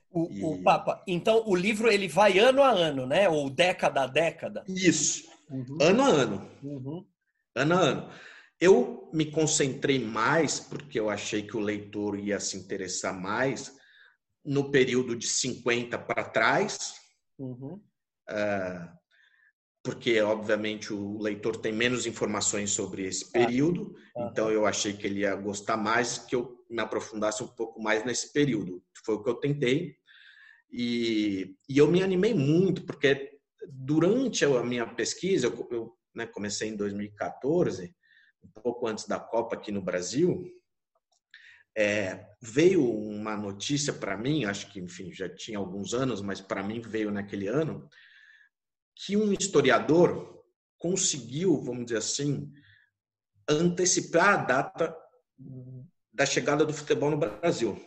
[0.10, 0.44] O, e...
[0.44, 3.30] o Papa, então o livro ele vai ano a ano, né?
[3.30, 4.64] Ou década a década?
[4.68, 5.78] Isso, uhum.
[5.82, 6.52] ano a ano.
[6.64, 7.06] Uhum.
[7.54, 8.10] Ano a ano.
[8.60, 13.78] Eu me concentrei mais, porque eu achei que o leitor ia se interessar mais,
[14.44, 16.96] no período de 50 para trás,
[17.38, 17.82] uhum.
[18.30, 19.00] uh,
[19.84, 24.28] porque, obviamente, o leitor tem menos informações sobre esse período, uhum.
[24.28, 28.06] então eu achei que ele ia gostar mais que eu me aprofundasse um pouco mais
[28.06, 28.84] nesse período.
[29.06, 29.96] Foi o que eu tentei.
[30.72, 36.70] E, e eu me animei muito, porque durante a minha pesquisa, eu, eu né, comecei
[36.70, 37.96] em 2014,
[38.44, 40.44] um pouco antes da Copa aqui no Brasil,
[41.76, 46.64] é, veio uma notícia para mim, acho que, enfim, já tinha alguns anos, mas para
[46.64, 47.88] mim veio naquele ano,
[48.96, 50.44] que um historiador
[50.78, 52.52] conseguiu, vamos dizer assim,
[53.48, 54.98] antecipar a data
[56.12, 57.78] da chegada do futebol no Brasil.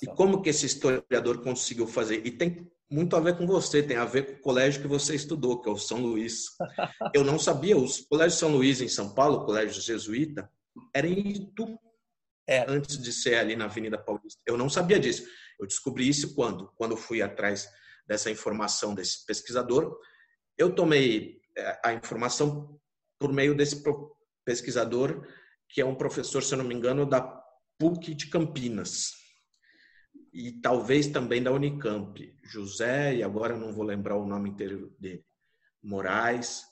[0.00, 2.24] E como que esse historiador conseguiu fazer?
[2.26, 5.14] E tem muito a ver com você, tem a ver com o colégio que você
[5.14, 6.50] estudou, que é o São Luís.
[7.14, 10.48] Eu não sabia, os colégios São Luís em São Paulo, o colégio jesuíta,
[10.94, 11.78] era em Itu,
[12.48, 12.64] é.
[12.68, 14.40] antes de ser ali na Avenida Paulista.
[14.46, 15.26] Eu não sabia disso.
[15.58, 16.70] Eu descobri isso quando?
[16.76, 17.68] Quando fui atrás
[18.06, 19.98] dessa informação desse pesquisador.
[20.56, 22.78] Eu tomei é, a informação
[23.18, 23.82] por meio desse
[24.44, 25.26] pesquisador,
[25.68, 27.20] que é um professor, se eu não me engano, da
[27.78, 29.25] PUC de Campinas
[30.36, 35.24] e talvez também da Unicamp, José, e agora não vou lembrar o nome inteiro dele,
[35.82, 36.62] Moraes.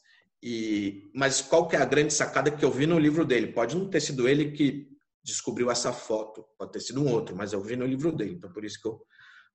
[0.42, 3.54] E, mas qual que é a grande sacada que eu vi no livro dele?
[3.54, 4.86] Pode não ter sido ele que
[5.24, 8.52] descobriu essa foto, pode ter sido um outro, mas eu vi no livro dele, então
[8.52, 9.00] por isso que eu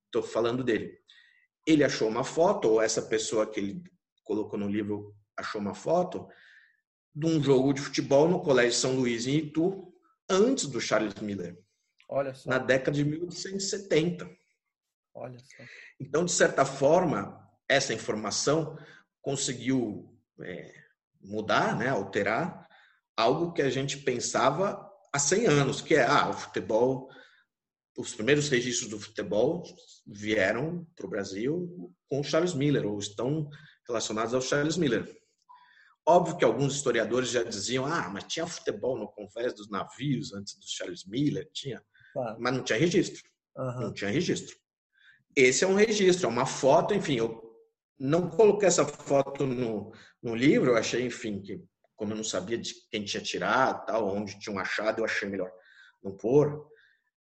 [0.08, 0.98] estou falando dele.
[1.67, 3.84] Ele achou uma foto, ou essa pessoa que ele
[4.24, 6.28] colocou no livro achou uma foto,
[7.13, 9.93] de um jogo de futebol no Colégio São Luís, em Itu,
[10.28, 11.56] antes do Charles Miller.
[12.10, 12.50] Olha só.
[12.50, 14.30] Na década de 1870.
[15.13, 15.63] Olha só.
[16.00, 18.78] Então, de certa forma, essa informação
[19.22, 20.74] conseguiu é,
[21.22, 22.67] mudar, né, alterar
[23.15, 27.10] algo que a gente pensava há 100 anos, que é ah, o futebol,
[27.98, 29.63] os primeiros registros do futebol
[30.08, 33.50] vieram para o Brasil com o Charles Miller, ou estão
[33.88, 35.06] relacionados ao Charles Miller.
[36.08, 40.56] Óbvio que alguns historiadores já diziam, ah, mas tinha futebol no convés dos navios antes
[40.56, 41.84] do Charles Miller, tinha
[42.40, 43.24] mas não tinha registro.
[43.58, 43.82] Uhum.
[43.82, 44.56] Não tinha registro.
[45.36, 47.50] Esse é um registro, é uma foto, enfim, eu
[48.00, 51.62] não coloquei essa foto no, no livro, eu achei, enfim, que
[51.96, 55.52] como eu não sabia de quem tinha tirado, tal, onde tinham achado, eu achei melhor
[56.02, 56.66] não pôr.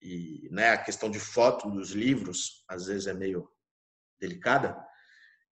[0.00, 3.48] E né, a questão de foto dos livros, às vezes é meio
[4.20, 4.76] delicada.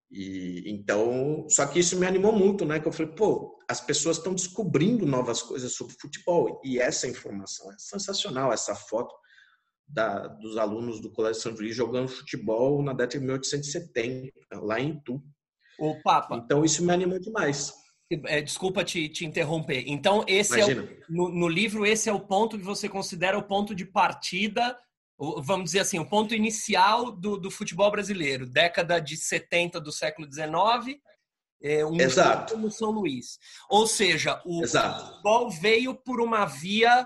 [0.09, 2.79] E então, só que isso me animou muito, né?
[2.79, 7.73] Que eu falei, pô, as pessoas estão descobrindo novas coisas sobre futebol e essa informação
[7.73, 9.13] é sensacional, essa foto
[9.89, 14.91] da, dos alunos do Colégio São Luís jogando futebol na década de 1870, lá em
[14.91, 15.23] Itu.
[15.79, 16.37] O Papa.
[16.37, 17.73] Então isso me animou demais.
[18.27, 19.85] É, desculpa te, te, interromper.
[19.87, 20.83] Então, esse Imagina.
[20.83, 23.85] é o, no, no, livro, esse é o ponto que você considera o ponto de
[23.85, 24.79] partida,
[25.19, 30.33] vamos dizer assim, o ponto inicial do, do futebol brasileiro, década de 70 do século
[30.33, 31.01] XIX,
[31.61, 32.57] é, um Exato.
[32.57, 33.39] no São Luís.
[33.69, 35.05] Ou seja, o Exato.
[35.05, 37.05] futebol veio por uma via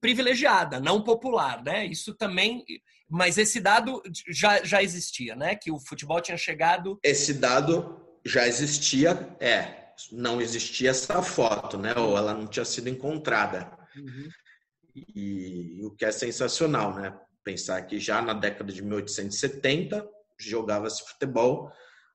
[0.00, 1.86] privilegiada, não popular, né?
[1.86, 2.64] Isso também,
[3.08, 5.54] mas esse dado já, já existia, né?
[5.54, 6.98] Que o futebol tinha chegado.
[7.02, 11.94] Esse dado já existia, é, não existia essa foto, né?
[11.96, 13.70] Ou ela não tinha sido encontrada.
[13.96, 14.28] Uhum.
[14.94, 17.18] E, e o que é sensacional, né?
[17.42, 20.06] Pensar que já na década de 1870
[20.38, 21.72] jogava-se futebol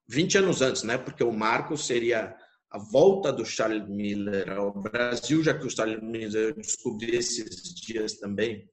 [0.07, 0.97] 20 anos antes, né?
[0.97, 2.35] Porque o marco seria
[2.71, 7.73] a volta do Charles Miller ao Brasil, já que o Charles Miller eu descobri esses
[7.75, 8.69] dias também,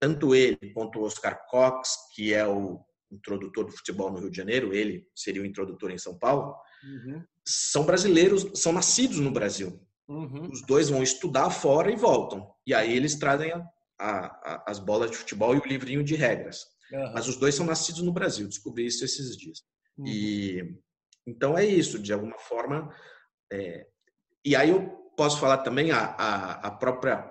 [0.00, 4.36] tanto ele quanto o Oscar Cox, que é o introdutor do futebol no Rio de
[4.36, 7.22] Janeiro, ele seria o introdutor em São Paulo, uhum.
[7.44, 9.80] são brasileiros, são nascidos no Brasil.
[10.06, 10.48] Uhum.
[10.50, 12.50] Os dois vão estudar fora e voltam.
[12.66, 13.62] E aí eles trazem a,
[13.98, 16.64] a, as bolas de futebol e o livrinho de regras.
[16.90, 17.12] Uhum.
[17.12, 19.62] Mas os dois são nascidos no Brasil, descobri isso esses dias.
[20.06, 20.78] E uhum.
[21.26, 22.94] então é isso, de alguma forma
[23.52, 23.86] é,
[24.44, 27.30] e aí eu posso falar também a, a, a, própria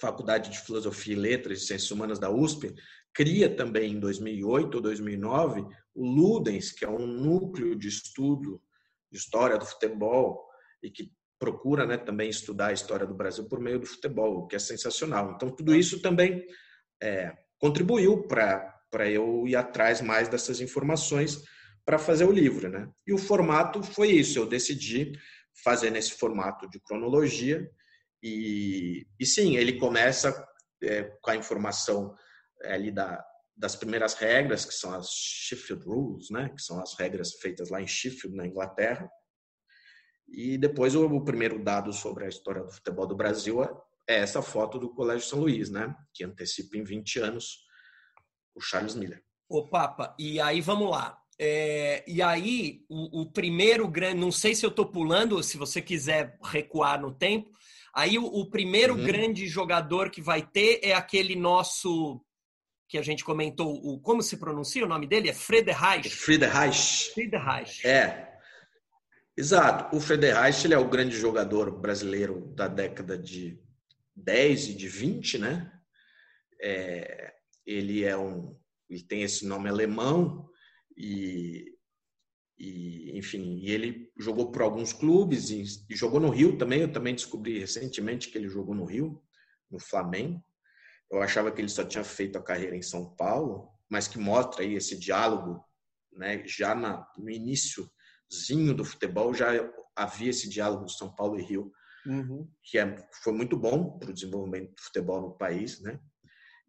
[0.00, 2.74] Faculdade de Filosofia e Letras e Ciências Humanas da USP
[3.12, 8.62] cria também em 2008 ou 2009 o Ludens, que é um núcleo de estudo
[9.10, 10.48] de história do futebol
[10.82, 14.46] e que procura né, também estudar a história do Brasil por meio do futebol, o
[14.46, 15.32] que é sensacional.
[15.32, 16.44] Então, tudo isso também
[17.02, 21.42] é, contribuiu para eu ir atrás mais dessas informações
[21.84, 22.68] para fazer o livro.
[22.68, 22.88] Né?
[23.06, 25.12] E o formato foi isso, eu decidi
[25.62, 27.70] fazer nesse formato de cronologia.
[28.22, 30.46] E, e sim, ele começa
[30.82, 32.14] é, com a informação
[32.62, 33.24] é, ali da,
[33.56, 36.48] das primeiras regras, que são as Sheffield Rules, né?
[36.50, 39.10] que são as regras feitas lá em Sheffield, na Inglaterra.
[40.28, 43.70] E depois o, o primeiro dado sobre a história do futebol do Brasil é,
[44.08, 45.94] é essa foto do Colégio São Luís, né?
[46.14, 47.64] Que antecipa em 20 anos
[48.54, 49.22] o Charles Miller.
[49.48, 51.19] Ô, Papa, e aí vamos lá.
[51.42, 55.80] É, e aí, o, o, primeiro grande, não sei se eu estou pulando, se você
[55.80, 57.50] quiser recuar no tempo,
[57.94, 59.02] aí o, o primeiro uhum.
[59.02, 62.22] grande jogador que vai ter é aquele nosso
[62.86, 65.30] que a gente comentou, o, como se pronuncia o nome dele?
[65.30, 66.10] É Frederich.
[66.10, 67.10] Frederich.
[67.14, 67.86] Frederich.
[67.86, 68.36] É.
[69.34, 69.96] Exato.
[69.96, 73.58] O Frederich ele é o grande jogador brasileiro da década de
[74.14, 75.72] 10 e de 20, né?
[76.60, 77.32] É,
[77.64, 78.54] ele é um,
[78.90, 80.49] ele tem esse nome alemão,
[81.00, 81.78] e,
[82.58, 86.82] e enfim, e ele jogou por alguns clubes e, e, jogou no Rio também.
[86.82, 89.22] Eu também descobri recentemente que ele jogou no Rio,
[89.70, 90.44] no Flamengo.
[91.10, 94.62] Eu achava que ele só tinha feito a carreira em São Paulo, mas que mostra
[94.62, 95.64] aí esse diálogo,
[96.12, 96.46] né?
[96.46, 99.48] Já na, no iníciozinho do futebol já
[99.96, 101.72] havia esse diálogo de São Paulo e Rio,
[102.06, 102.48] uhum.
[102.62, 105.98] que é, foi muito bom para o desenvolvimento do futebol no país, né?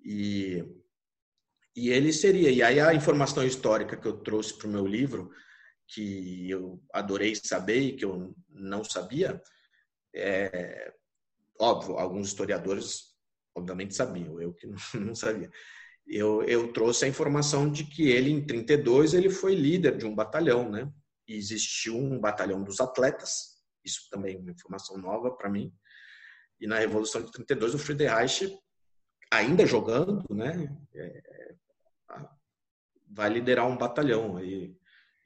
[0.03, 0.65] E
[1.76, 2.51] e ele seria.
[2.51, 5.32] E aí a informação histórica que eu trouxe para o meu livro,
[5.88, 9.41] que eu adorei saber e que eu não sabia,
[10.13, 10.93] é
[11.59, 13.11] óbvio, alguns historiadores
[13.55, 14.67] obviamente sabiam, eu que
[14.97, 15.49] não sabia.
[16.07, 20.15] Eu, eu trouxe a informação de que ele, em 32, ele foi líder de um
[20.15, 20.91] batalhão, né?
[21.28, 25.72] E existiu um batalhão dos atletas, isso também é uma informação nova para mim.
[26.59, 28.57] E na Revolução de 32, o Friedrich,
[29.32, 30.75] ainda jogando, né?
[30.93, 31.23] É,
[33.09, 34.75] vai liderar um batalhão aí.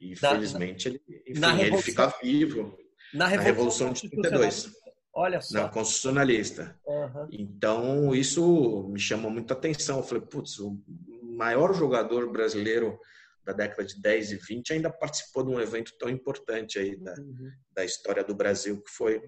[0.00, 2.76] E felizmente ele, enfim, ele fica vivo
[3.14, 4.70] na Revolução, na Revolução de 32.
[5.14, 5.62] Olha só.
[5.62, 6.78] Na constitucionalista.
[6.86, 7.28] Uhum.
[7.32, 9.96] Então, isso me chamou muita atenção.
[9.96, 10.78] Eu falei, putz, o
[11.22, 13.00] maior jogador brasileiro
[13.42, 17.14] da década de 10 e 20 ainda participou de um evento tão importante aí da,
[17.14, 17.50] uhum.
[17.72, 19.22] da história do Brasil, que foi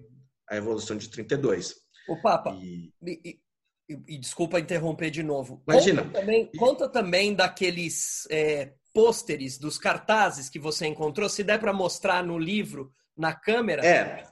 [0.47, 1.73] a Revolução de 32.
[2.07, 2.93] O Papa, e...
[3.89, 5.63] E, e, desculpa interromper de novo.
[5.67, 6.03] Imagina.
[6.03, 11.73] Conta também, conta também daqueles é, pôsteres, dos cartazes que você encontrou, se der para
[11.73, 13.83] mostrar no livro, na câmera.
[13.83, 14.23] É.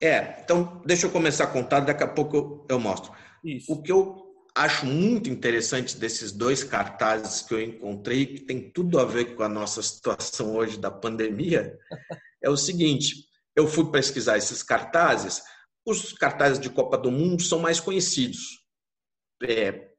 [0.00, 3.12] É, então deixa eu começar a contar, daqui a pouco eu, eu mostro.
[3.42, 3.72] Isso.
[3.72, 8.98] O que eu acho muito interessante desses dois cartazes que eu encontrei, que tem tudo
[8.98, 11.76] a ver com a nossa situação hoje da pandemia,
[12.42, 13.24] é o seguinte:
[13.56, 15.42] eu fui pesquisar esses cartazes
[15.86, 18.66] os cartazes de Copa do Mundo são mais conhecidos.
[19.42, 19.92] É,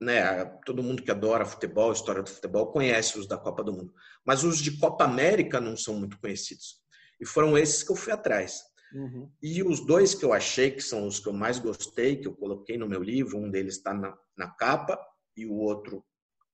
[0.00, 3.94] né, todo mundo que adora futebol, história do futebol, conhece os da Copa do Mundo.
[4.24, 6.82] Mas os de Copa América não são muito conhecidos.
[7.18, 8.62] E foram esses que eu fui atrás.
[8.92, 9.32] Uhum.
[9.42, 12.34] E os dois que eu achei que são os que eu mais gostei, que eu
[12.34, 15.00] coloquei no meu livro, um deles está na, na capa
[15.36, 16.04] e o outro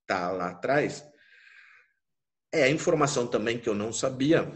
[0.02, 1.04] está lá atrás,
[2.52, 4.50] é a informação também que eu não sabia,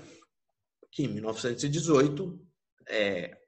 [0.90, 2.40] que em 1918
[2.88, 3.38] é,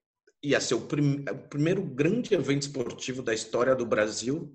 [0.42, 4.54] ia ser o, prim, o primeiro grande evento esportivo da história do Brasil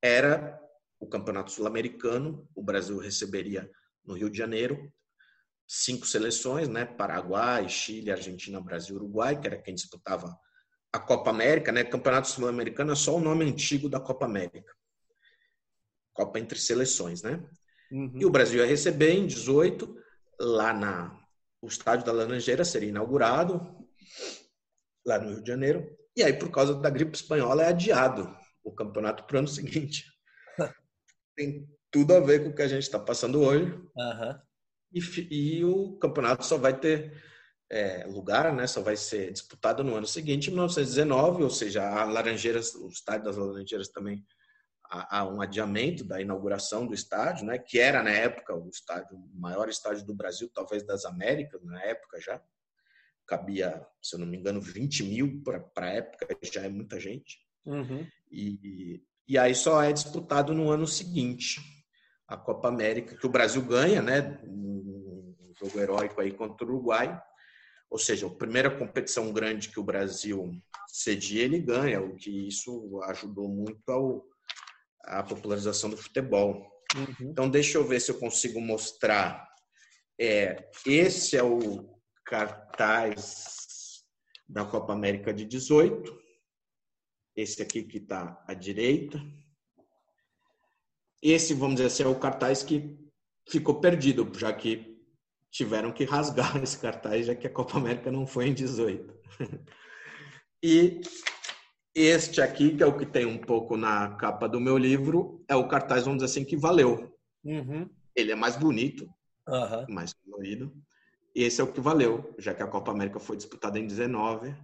[0.00, 0.58] era
[0.98, 2.48] o Campeonato Sul-Americano.
[2.54, 3.70] O Brasil receberia
[4.04, 4.92] no Rio de Janeiro
[5.66, 6.84] cinco seleções, né?
[6.84, 10.38] Paraguai, Chile, Argentina, Brasil, Uruguai, que era quem disputava
[10.92, 11.84] a Copa América, né?
[11.84, 14.72] Campeonato Sul-Americano é só o nome antigo da Copa América.
[16.12, 17.44] Copa entre seleções, né?
[17.90, 18.12] Uhum.
[18.14, 19.96] E o Brasil ia receber em 18
[20.40, 21.20] lá na
[21.60, 23.86] o estádio da Laranjeira seria inaugurado
[25.06, 25.86] lá no Rio de Janeiro.
[26.16, 28.34] E aí, por causa da gripe espanhola, é adiado
[28.64, 30.04] o campeonato para o ano seguinte.
[31.36, 33.72] Tem tudo a ver com o que a gente está passando hoje.
[33.72, 34.38] Uhum.
[34.92, 37.22] E, e, o campeonato só vai ter
[37.70, 38.66] é, lugar, né?
[38.66, 43.36] Só vai ser disputado no ano seguinte, 1919, ou seja, a Laranjeiras, o estádio das
[43.36, 44.24] Laranjeiras também
[44.90, 47.58] há, há um adiamento da inauguração do estádio, né?
[47.58, 51.82] Que era na época o estádio, o maior estádio do Brasil, talvez das Américas, na
[51.82, 52.40] época já
[53.26, 57.38] cabia, se eu não me engano, 20 mil para a época, já é muita gente.
[57.64, 58.06] Uhum.
[58.30, 61.60] E, e aí só é disputado no ano seguinte
[62.28, 64.40] a Copa América, que o Brasil ganha, né?
[64.44, 67.20] Um jogo heróico aí contra o Uruguai.
[67.88, 70.50] Ou seja, a primeira competição grande que o Brasil
[70.88, 74.24] cedia, ele ganha, o que isso ajudou muito ao,
[75.04, 76.66] à popularização do futebol.
[76.96, 77.30] Uhum.
[77.30, 79.48] Então, deixa eu ver se eu consigo mostrar.
[80.18, 81.95] É, esse é o
[82.26, 84.04] cartaz
[84.48, 86.18] da Copa América de 18.
[87.34, 89.20] Esse aqui que está à direita.
[91.22, 92.98] Esse, vamos dizer assim, é o cartaz que
[93.48, 94.96] ficou perdido, já que
[95.50, 99.14] tiveram que rasgar esse cartaz, já que a Copa América não foi em 18.
[100.62, 101.00] E
[101.94, 105.54] este aqui, que é o que tem um pouco na capa do meu livro, é
[105.54, 107.16] o cartaz, vamos dizer assim, que valeu.
[107.44, 107.88] Uhum.
[108.14, 109.08] Ele é mais bonito,
[109.46, 109.86] uhum.
[109.88, 110.74] mais colorido.
[111.44, 114.54] Esse é o que valeu, já que a Copa América foi disputada em 19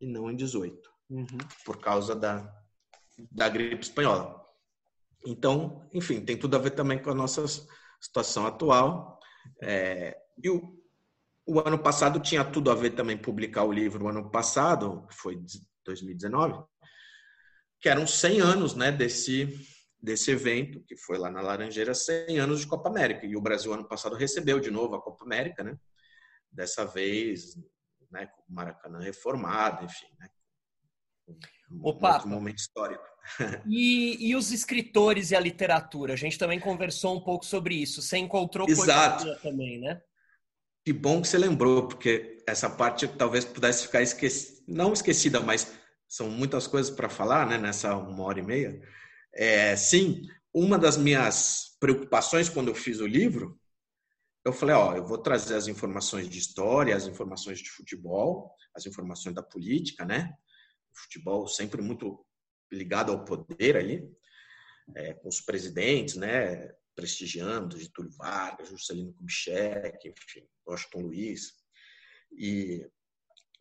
[0.00, 1.26] e não em 18, uhum.
[1.64, 2.52] por causa da,
[3.30, 4.40] da gripe espanhola.
[5.26, 7.44] Então, enfim, tem tudo a ver também com a nossa
[8.00, 9.18] situação atual.
[9.62, 10.80] É, e o,
[11.46, 15.14] o ano passado tinha tudo a ver também publicar o livro, o ano passado, que
[15.14, 15.38] foi
[15.84, 16.62] 2019,
[17.80, 19.48] que eram 100 anos né, desse,
[20.00, 23.26] desse evento, que foi lá na Laranjeira, 100 anos de Copa América.
[23.26, 25.76] E o Brasil, ano passado, recebeu de novo a Copa América, né?
[26.50, 27.56] Dessa vez,
[28.10, 30.28] né, com o Maracanã reformado, enfim, né?
[31.82, 33.04] O Papa, momento histórico.
[33.68, 36.14] E, e, os escritores e a literatura?
[36.14, 38.02] A gente também conversou um pouco sobre isso.
[38.02, 39.24] Você encontrou Exato.
[39.24, 40.00] coisa também, né?
[40.84, 45.70] Que bom que você lembrou, porque essa parte talvez pudesse ficar esquecida, não esquecida, mas
[46.08, 47.58] são muitas coisas para falar, né?
[47.58, 48.82] Nessa uma hora e meia.
[49.32, 50.22] É, sim,
[50.52, 53.60] uma das minhas preocupações quando eu fiz o livro,
[54.44, 58.86] eu falei, ó, eu vou trazer as informações de história, as informações de futebol, as
[58.86, 60.32] informações da política, né?
[60.92, 62.24] O futebol sempre muito
[62.72, 64.08] ligado ao poder ali,
[64.94, 66.72] é, com os presidentes, né?
[66.94, 71.52] Prestigiando Getúlio Vargas, Juscelino Kubitschek, enfim, Washington Luiz.
[72.32, 72.86] E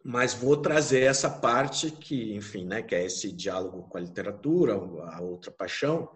[0.04, 4.74] mas vou trazer essa parte que, enfim, né, que é esse diálogo com a literatura,
[4.74, 6.10] a outra paixão,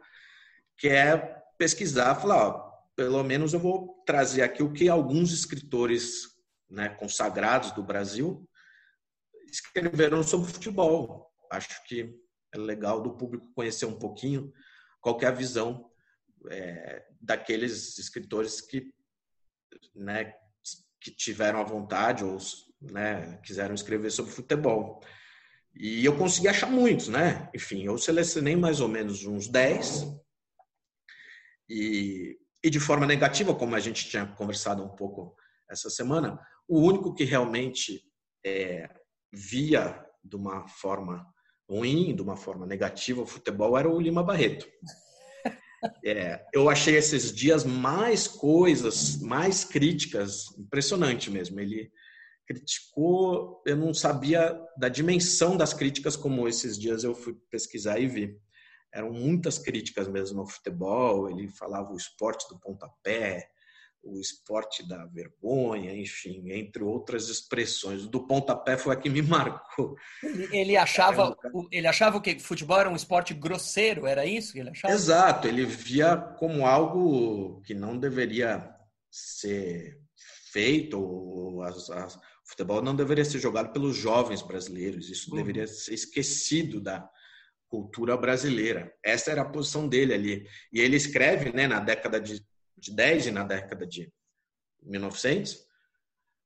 [0.77, 1.17] que é
[1.57, 6.33] pesquisar, falar, ó, pelo menos eu vou trazer aqui o que alguns escritores
[6.69, 8.47] né, consagrados do Brasil
[9.49, 11.31] escreveram sobre futebol.
[11.51, 12.15] Acho que
[12.53, 14.51] é legal do público conhecer um pouquinho
[15.01, 15.89] qual é a visão
[16.49, 18.93] é, daqueles escritores que,
[19.95, 20.33] né,
[20.99, 22.37] que tiveram a vontade ou
[22.81, 25.01] né, quiseram escrever sobre futebol.
[25.75, 27.49] E eu consegui achar muitos, né?
[27.53, 30.05] Enfim, eu selecionei mais ou menos uns 10.
[31.67, 35.35] E, e de forma negativa, como a gente tinha conversado um pouco
[35.69, 38.01] essa semana, o único que realmente
[38.45, 38.89] é,
[39.31, 41.25] via de uma forma
[41.69, 44.65] ruim, de uma forma negativa o futebol era o Lima Barreto.
[46.05, 51.59] É, eu achei esses dias mais coisas, mais críticas, impressionante mesmo.
[51.59, 51.91] Ele
[52.47, 58.07] criticou, eu não sabia da dimensão das críticas como esses dias eu fui pesquisar e
[58.07, 58.39] vi.
[58.93, 63.49] Eram muitas críticas mesmo ao futebol, ele falava o esporte do pontapé,
[64.03, 68.05] o esporte da vergonha, enfim, entre outras expressões.
[68.05, 69.95] Do pontapé foi a que me marcou.
[70.51, 71.35] Ele achava,
[71.71, 74.93] ele achava que futebol era um esporte grosseiro, era isso que ele achava?
[74.93, 78.69] Exato, ele via como algo que não deveria
[79.09, 79.99] ser
[80.51, 85.37] feito, as, as, o futebol não deveria ser jogado pelos jovens brasileiros, isso uhum.
[85.37, 87.09] deveria ser esquecido da
[87.73, 88.93] cultura brasileira.
[89.03, 90.47] Essa era a posição dele ali.
[90.71, 92.45] E ele escreve né, na década de,
[92.77, 94.13] de 10 e na década de
[94.83, 95.57] 1900,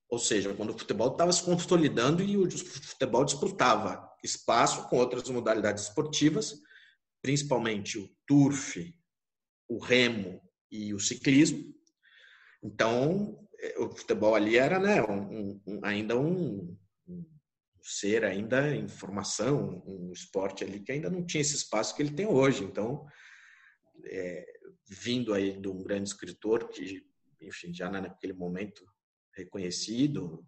[0.10, 5.28] ou seja, quando o futebol estava se consolidando e o futebol disputava espaço com outras
[5.30, 6.62] modalidades esportivas,
[7.22, 8.78] principalmente o turf,
[9.68, 11.62] o remo e o ciclismo.
[12.64, 13.38] Então,
[13.80, 16.74] o futebol ali era né, um, um, ainda um,
[17.88, 22.14] ser ainda em formação, um esporte ali que ainda não tinha esse espaço que ele
[22.14, 22.64] tem hoje.
[22.64, 23.06] Então,
[24.06, 24.46] é,
[24.90, 27.04] vindo aí de um grande escritor que,
[27.42, 28.86] enfim, já naquele momento
[29.34, 30.46] reconhecido,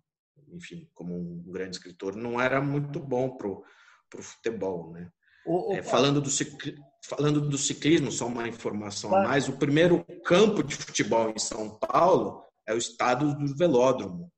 [0.52, 3.64] enfim, como um grande escritor, não era muito bom pro
[4.10, 5.10] pro futebol, né?
[5.46, 6.72] O, o, é, falando, do cicl...
[7.04, 11.78] falando do ciclismo, só uma informação a mais, o primeiro campo de futebol em São
[11.78, 14.32] Paulo é o estado do velódromo.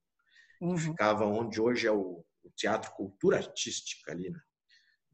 [0.62, 0.78] Uhum.
[0.78, 2.24] Ficava onde hoje é o
[2.56, 4.41] Teatro Cultura Artística, ali na,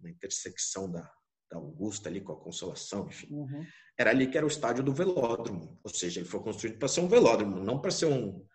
[0.02, 1.02] na intersecção da,
[1.50, 3.28] da, Augusta, ali com a Consolação, enfim.
[3.32, 3.66] Uhum.
[3.98, 5.80] Era ali que era o estádio do velódromo.
[5.84, 8.46] Ou seja, ele foi construído para ser um velódromo, não para ser um,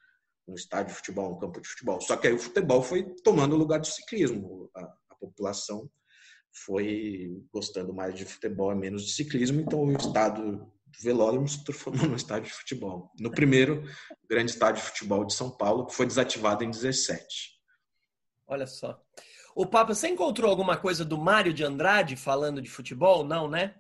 [0.47, 2.01] um estádio de futebol, um campo de futebol.
[2.01, 4.70] Só que aí o futebol foi tomando o lugar do ciclismo.
[4.74, 5.91] A, a população
[6.53, 10.70] foi gostando mais de futebol e menos de ciclismo, então o estado
[11.01, 13.11] velódromo se transformou num estádio de futebol.
[13.18, 13.83] No primeiro
[14.28, 17.52] grande estádio de futebol de São Paulo, que foi desativado em 17.
[18.53, 19.03] Olha só.
[19.55, 23.25] O Papa, você encontrou alguma coisa do Mário de Andrade falando de futebol?
[23.25, 23.75] Não, né?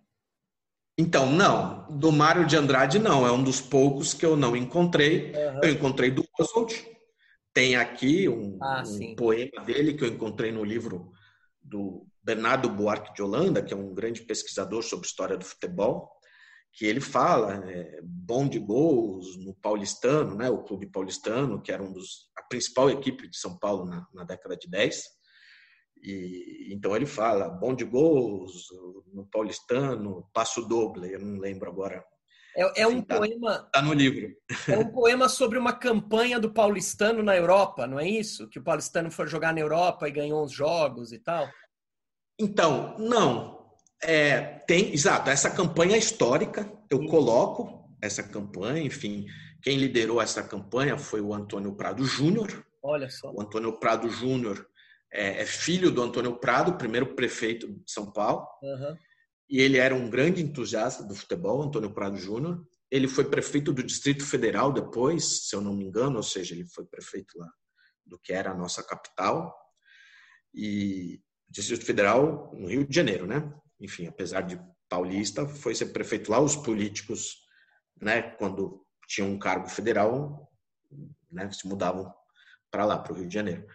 [0.96, 1.86] Então, não.
[1.90, 3.26] Do Mário de Andrade, não.
[3.26, 5.32] É um dos poucos que eu não encontrei.
[5.32, 5.60] Uhum.
[5.62, 6.74] Eu encontrei do Oswald.
[7.52, 11.12] Tem aqui um, ah, um poema dele que eu encontrei no livro
[11.62, 16.10] do Bernardo Buarque de Holanda, que é um grande pesquisador sobre história do futebol
[16.72, 21.82] que ele fala é, bom de gols no Paulistano, né, o clube paulistano, que era
[21.82, 25.02] um dos, principal equipe de São Paulo na, na década de 10.
[26.04, 28.66] E, então ele fala bom de gols
[29.14, 32.04] no Paulistano, passo doble, eu não lembro agora
[32.54, 33.64] É, é um tá, poema.
[33.66, 34.28] Está no livro.
[34.68, 38.48] É um poema sobre uma campanha do paulistano na Europa, não é isso?
[38.48, 41.48] Que o paulistano foi jogar na Europa e ganhou uns jogos e tal.
[42.38, 43.62] Então, não.
[44.02, 49.24] É, tem, exato, essa campanha histórica, eu coloco essa campanha, enfim,
[49.62, 52.66] quem liderou essa campanha foi o Antônio Prado Júnior.
[52.82, 53.32] Olha só.
[53.32, 54.68] O Antônio Prado Júnior
[55.12, 58.46] é, é, filho do Antônio Prado, primeiro prefeito de São Paulo.
[58.62, 58.96] Uhum.
[59.48, 62.66] E ele era um grande entusiasta do futebol, Antônio Prado Júnior.
[62.90, 66.66] Ele foi prefeito do Distrito Federal depois, se eu não me engano, ou seja, ele
[66.66, 67.50] foi prefeito lá
[68.04, 69.54] do que era a nossa capital.
[70.54, 73.52] E Distrito Federal no Rio de Janeiro, né?
[73.78, 76.40] Enfim, apesar de paulista, foi ser prefeito lá.
[76.40, 77.36] Os políticos,
[78.00, 80.50] né, quando tinham um cargo federal,
[81.30, 82.10] né, se mudavam
[82.70, 83.66] para lá, para o Rio de Janeiro.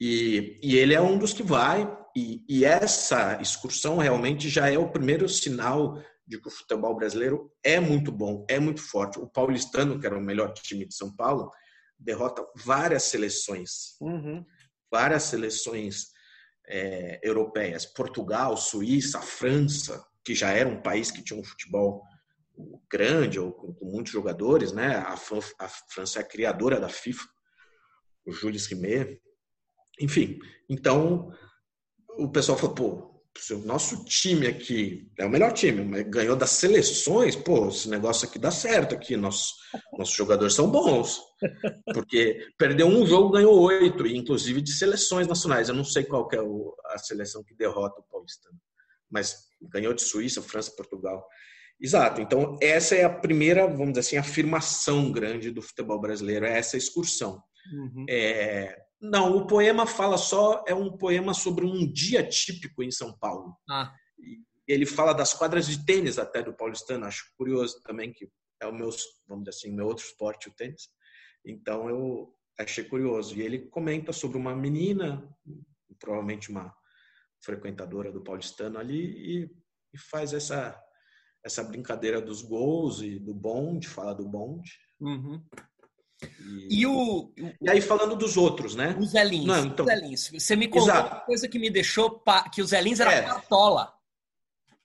[0.00, 4.78] E, e, ele é um dos que vai, e, e, essa excursão realmente já é
[4.78, 9.18] o primeiro sinal de que o futebol brasileiro é muito bom, é muito forte.
[9.18, 11.50] O paulistano, que era o melhor time de São Paulo,
[11.98, 14.44] derrota várias seleções, uhum.
[14.90, 16.12] várias seleções
[16.68, 22.02] é, europeias, Portugal, Suíça, França, que já era um país que tinha um futebol
[22.90, 24.96] grande ou com, com muitos jogadores, né?
[24.96, 27.24] A, a, França é a criadora da FIFA,
[28.26, 29.20] o Jules Rimet.
[30.00, 30.38] Enfim,
[30.68, 31.30] então
[32.18, 33.14] o pessoal falou, pô,
[33.50, 38.38] o nosso time aqui é o melhor time, ganhou das seleções, pô, esse negócio aqui
[38.38, 39.54] dá certo aqui, nossos,
[39.98, 41.20] nossos jogadores são bons.
[41.92, 45.68] Porque perdeu um jogo, ganhou oito, inclusive de seleções nacionais.
[45.68, 46.38] Eu não sei qual é
[46.94, 48.58] a seleção que derrota o Paulistano,
[49.10, 51.26] mas ganhou de Suíça, França, Portugal.
[51.84, 52.22] Exato.
[52.22, 56.78] Então, essa é a primeira, vamos dizer assim, afirmação grande do futebol brasileiro, é essa
[56.78, 57.42] excursão.
[57.70, 58.06] Uhum.
[58.08, 58.82] É...
[58.98, 63.54] Não, o poema fala só, é um poema sobre um dia típico em São Paulo.
[63.68, 63.94] Ah.
[64.66, 68.30] Ele fala das quadras de tênis até do paulistano, acho curioso também que
[68.62, 68.88] é o meu,
[69.28, 70.88] vamos dizer assim, meu outro esporte, o tênis.
[71.44, 73.36] Então eu achei curioso.
[73.36, 75.22] E ele comenta sobre uma menina,
[75.98, 76.74] provavelmente uma
[77.44, 79.50] frequentadora do paulistano ali, e,
[79.92, 80.82] e faz essa
[81.44, 84.72] essa brincadeira dos gols e do bonde, fala do bonde.
[85.00, 85.42] Uhum.
[86.70, 88.96] E, e, o, e aí falando dos outros, né?
[88.98, 89.44] Os Zelins.
[89.44, 89.84] Não, então...
[89.84, 90.30] Os Zelins.
[90.30, 91.14] Você me contou Exato.
[91.14, 92.48] uma coisa que me deixou pa...
[92.48, 93.22] que os Zelins era é.
[93.22, 93.92] cartola.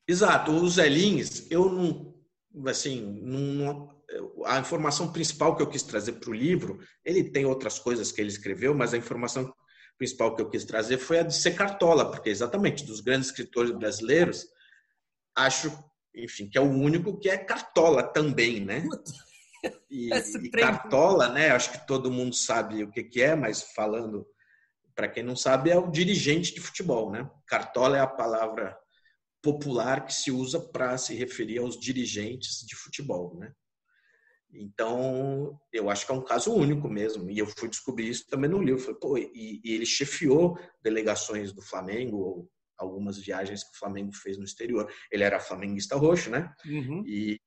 [0.08, 0.52] Exato.
[0.52, 2.10] Os Zelins, eu não
[2.68, 3.90] assim, não,
[4.46, 8.20] a informação principal que eu quis trazer para o livro, ele tem outras coisas que
[8.20, 9.54] ele escreveu, mas a informação
[9.98, 13.72] principal que eu quis trazer foi a de ser cartola, porque exatamente dos grandes escritores
[13.72, 14.48] brasileiros,
[15.36, 15.72] acho
[16.24, 18.84] enfim, que é o único que é cartola também, né?
[19.90, 20.10] E,
[20.44, 21.52] e cartola, né?
[21.52, 24.26] Acho que todo mundo sabe o que, que é, mas falando
[24.96, 27.30] para quem não sabe, é o dirigente de futebol, né?
[27.48, 28.78] Cartola é a palavra
[29.42, 33.54] popular que se usa para se referir aos dirigentes de futebol, né?
[34.52, 37.30] Então, eu acho que é um caso único mesmo.
[37.30, 38.82] E eu fui descobrir isso também no livro.
[38.82, 42.50] Falei, pô, e, e ele chefiou delegações do Flamengo,
[42.80, 44.92] algumas viagens que o Flamengo fez no exterior.
[45.12, 46.54] Ele era flamenguista roxo, né?
[46.66, 47.04] Uhum.
[47.06, 47.40] E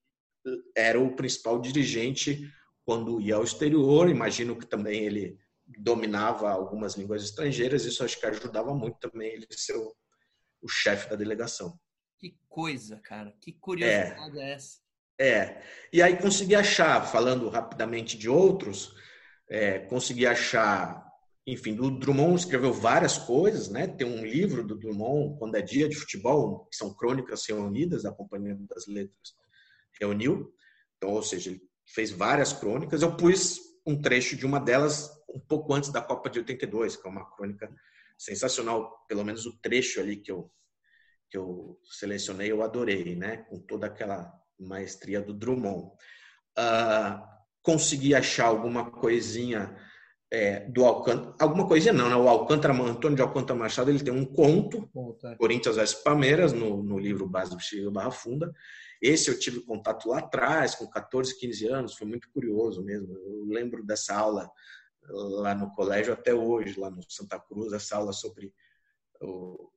[0.76, 2.49] era o principal dirigente
[2.85, 4.09] quando ia ao exterior.
[4.09, 5.39] Imagino que também ele
[5.78, 7.85] dominava algumas línguas estrangeiras.
[7.85, 9.95] Isso acho que ajudava muito também ele ser o,
[10.61, 11.78] o chefe da delegação.
[12.18, 13.35] Que coisa, cara.
[13.41, 14.78] Que curiosidade é, é essa?
[15.18, 15.62] É.
[15.93, 18.95] E aí consegui achar, falando rapidamente de outros,
[19.49, 21.11] é, consegui achar
[21.47, 23.86] enfim, o Drummond escreveu várias coisas, né?
[23.86, 28.12] Tem um livro do Drummond, Quando é Dia de Futebol, que são crônicas reunidas da
[28.12, 29.34] Companhia das Letras,
[30.01, 30.55] reuniu.
[30.97, 33.03] Então, ou seja, ele fez várias crônicas.
[33.03, 37.07] Eu pus um trecho de uma delas um pouco antes da Copa de 82, que
[37.07, 37.68] é uma crônica
[38.16, 40.51] sensacional, pelo menos o trecho ali que eu
[41.28, 43.38] que eu selecionei, eu adorei, né?
[43.49, 44.30] Com toda aquela
[44.61, 45.86] maestria do Drummond.
[46.59, 47.26] Uh,
[47.62, 49.74] consegui achar alguma coisinha
[50.33, 52.16] é, do Alcântara, alguma coisinha não, né?
[52.16, 54.89] O Alcântara, Antônio de Alcântara Machado, ele tem um conto,
[55.24, 55.35] é.
[55.37, 58.51] Corinthians vs Palmeiras, no, no livro Base do Chile Barra Funda.
[59.01, 63.12] Esse eu tive contato lá atrás, com 14, 15 anos, foi muito curioso mesmo.
[63.14, 64.51] Eu lembro dessa aula
[65.11, 68.55] lá no colégio até hoje, lá no Santa Cruz, essa aula sobre
[69.20, 69.68] o,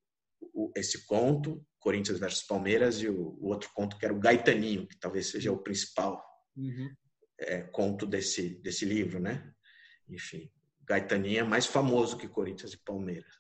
[0.54, 4.88] o, esse conto, Corinthians versus Palmeiras, e o, o, outro conto que era o Gaetaninho,
[4.88, 6.24] que talvez seja o principal
[6.56, 6.90] uhum.
[7.40, 9.52] é, conto desse, desse livro, né?
[10.10, 10.50] Enfim,
[10.88, 13.36] Gaetaninha é mais famoso que Corinthians e Palmeiras.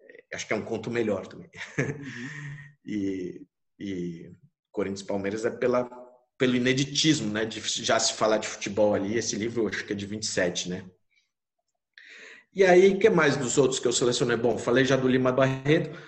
[0.00, 1.50] É, acho que é um conto melhor também.
[1.78, 2.28] Uhum.
[2.84, 3.46] e,
[3.78, 4.32] e
[4.70, 5.88] Corinthians e Palmeiras é pela,
[6.36, 7.44] pelo ineditismo, né?
[7.44, 9.16] De já se falar de futebol ali.
[9.16, 10.84] Esse livro acho que é de 27, né?
[12.54, 14.36] E aí, o que mais dos outros que eu selecionei?
[14.36, 15.98] Bom, falei já do Lima Barreto.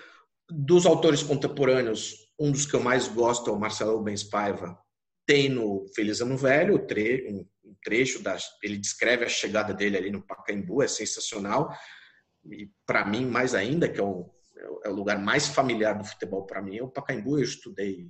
[0.47, 4.77] Dos autores contemporâneos, um dos que eu mais gosto é o Marcelo Rubens Paiva,
[5.25, 6.75] tem no Feliz Ano Velho
[7.27, 7.47] um
[7.85, 11.71] trecho, da, ele descreve a chegada dele ali no Pacaembu, é sensacional.
[12.51, 14.29] E para mim, mais ainda, que é o,
[14.83, 17.37] é o lugar mais familiar do futebol para mim, é o Pacaembu.
[17.37, 18.09] Eu estudei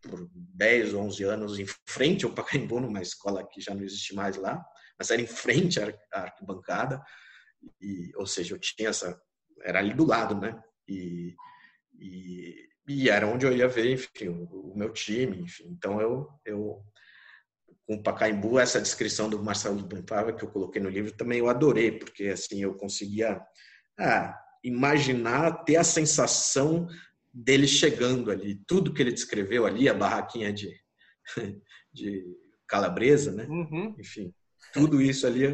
[0.00, 4.36] por 10, 11 anos em frente ao Pacaembu, numa escola que já não existe mais
[4.36, 4.64] lá,
[4.98, 7.02] mas era em frente à arquibancada.
[7.80, 9.20] E, ou seja, eu tinha essa.
[9.62, 10.58] Era ali do lado, né?
[10.88, 11.34] E,
[11.98, 15.68] e, e era onde eu ia ver, enfim, o, meu time, enfim.
[15.68, 16.82] Então eu, eu
[17.88, 21.48] com o Pacaembu, essa descrição do Marcelo Bonfava que eu coloquei no livro também eu
[21.48, 23.40] adorei, porque assim eu conseguia
[23.98, 26.86] ah, imaginar, ter a sensação
[27.32, 30.70] dele chegando ali, tudo que ele descreveu ali, a barraquinha de,
[31.90, 32.26] de
[32.66, 33.46] calabresa, né?
[33.46, 33.96] Uhum.
[33.98, 34.34] Enfim,
[34.74, 35.46] tudo isso ali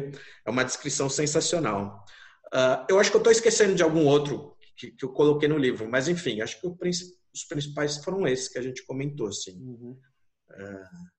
[0.45, 2.03] é uma descrição sensacional.
[2.47, 5.57] Uh, eu acho que eu estou esquecendo de algum outro que, que, eu coloquei no
[5.57, 9.57] livro, mas enfim, acho que os principais foram esses que a gente comentou, assim.
[9.57, 9.97] Uhum.
[10.49, 11.14] Uh,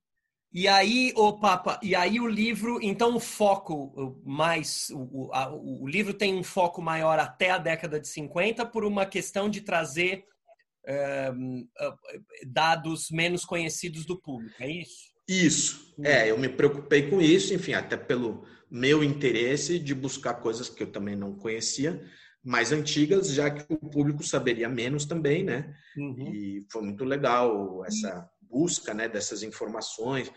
[0.59, 5.87] e aí, o Papa, e aí o livro, então o foco mais, o, a, o
[5.87, 10.25] livro tem um foco maior até a década de 50 por uma questão de trazer
[11.37, 11.69] um,
[12.47, 15.15] dados menos conhecidos do público, é isso?
[15.29, 20.71] Isso, é, eu me preocupei com isso, enfim, até pelo meu interesse de buscar coisas
[20.71, 22.03] que eu também não conhecia,
[22.43, 25.75] mais antigas, já que o público saberia menos também, né?
[25.99, 26.33] Uhum.
[26.33, 30.31] E foi muito legal essa busca, né, dessas informações,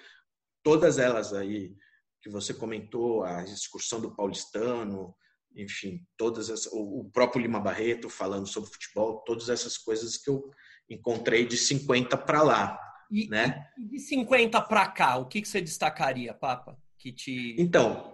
[0.64, 1.76] todas elas aí
[2.22, 5.16] que você comentou, a excursão do paulistano,
[5.56, 10.52] enfim, todas as, o próprio Lima Barreto falando sobre futebol, todas essas coisas que eu
[10.90, 12.80] encontrei de 50 para lá,
[13.10, 13.68] e, né?
[13.78, 16.78] E de 50 para cá, o que, que você destacaria, Papa?
[16.98, 18.14] Que te Então,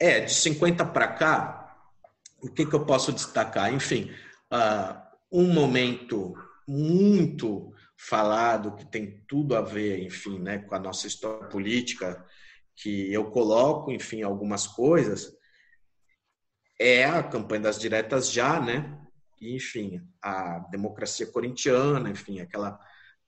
[0.00, 1.78] é, de 50 para cá,
[2.42, 3.72] o que, que eu posso destacar?
[3.72, 4.10] Enfim,
[4.52, 5.00] uh,
[5.30, 6.34] um momento
[6.66, 12.24] muito falado que tem tudo a ver, enfim, né, com a nossa história política,
[12.74, 15.34] que eu coloco, enfim, algumas coisas,
[16.78, 19.02] é a campanha das diretas já, né?
[19.40, 22.78] enfim, a democracia corintiana, enfim, aquela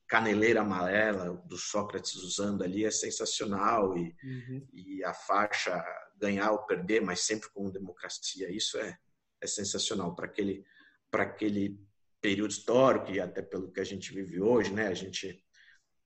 [0.06, 4.66] caneleira amarela do Sócrates usando ali é sensacional e, uhum.
[4.72, 5.84] e a faixa
[6.16, 8.96] ganhar ou perder, mas sempre com democracia, isso é,
[9.40, 10.64] é sensacional para aquele
[11.10, 11.78] para aquele
[12.20, 14.88] período histórico e até pelo que a gente vive hoje, né?
[14.88, 15.42] A gente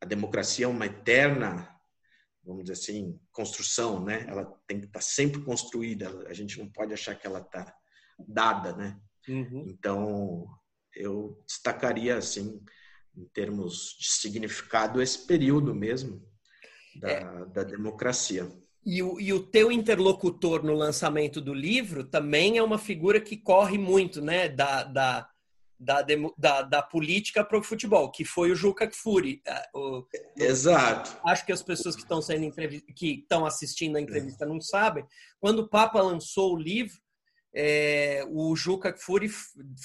[0.01, 1.73] a democracia é uma eterna
[2.45, 4.25] vamos dizer assim, construção, né?
[4.29, 6.27] Ela tem que estar sempre construída.
[6.29, 7.73] A gente não pode achar que ela está
[8.19, 9.01] dada, né?
[9.29, 9.65] Uhum.
[9.69, 10.47] Então,
[10.95, 12.61] eu destacaria assim,
[13.17, 16.23] em termos de significado, esse período mesmo
[16.97, 17.47] da, é.
[17.47, 18.51] da democracia.
[18.85, 23.37] E o, e o teu interlocutor no lançamento do livro também é uma figura que
[23.37, 24.49] corre muito, né?
[24.49, 25.29] Da, da,
[25.83, 26.05] da,
[26.39, 29.43] da, da política para o futebol, que foi o Juca Kfouri.
[29.47, 30.07] É, o,
[30.37, 31.17] Exato.
[31.27, 32.51] Acho que as pessoas que estão sendo
[32.95, 35.05] que estão assistindo a entrevista não sabem.
[35.41, 36.97] Quando o Papa lançou o livro,
[37.55, 39.29] é, o Juca Kfouri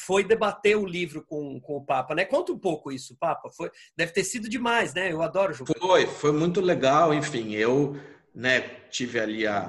[0.06, 2.24] foi debater o livro com, com o Papa, né?
[2.24, 3.50] Conta um pouco isso, Papa.
[3.50, 5.12] Foi, deve ter sido demais, né?
[5.12, 5.74] Eu adoro o Juca.
[5.80, 7.14] Foi, foi muito legal.
[7.14, 7.98] Enfim, eu
[8.34, 9.68] né, tive ali a,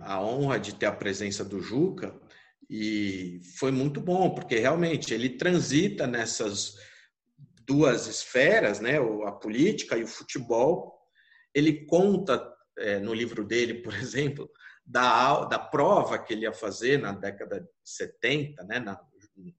[0.00, 2.14] a honra de ter a presença do Juca
[2.68, 6.76] e foi muito bom, porque realmente ele transita nessas
[7.66, 10.98] duas esferas, né, a política e o futebol.
[11.54, 14.50] Ele conta é, no livro dele, por exemplo,
[14.84, 19.00] da, da prova que ele ia fazer na década de 70, né, na,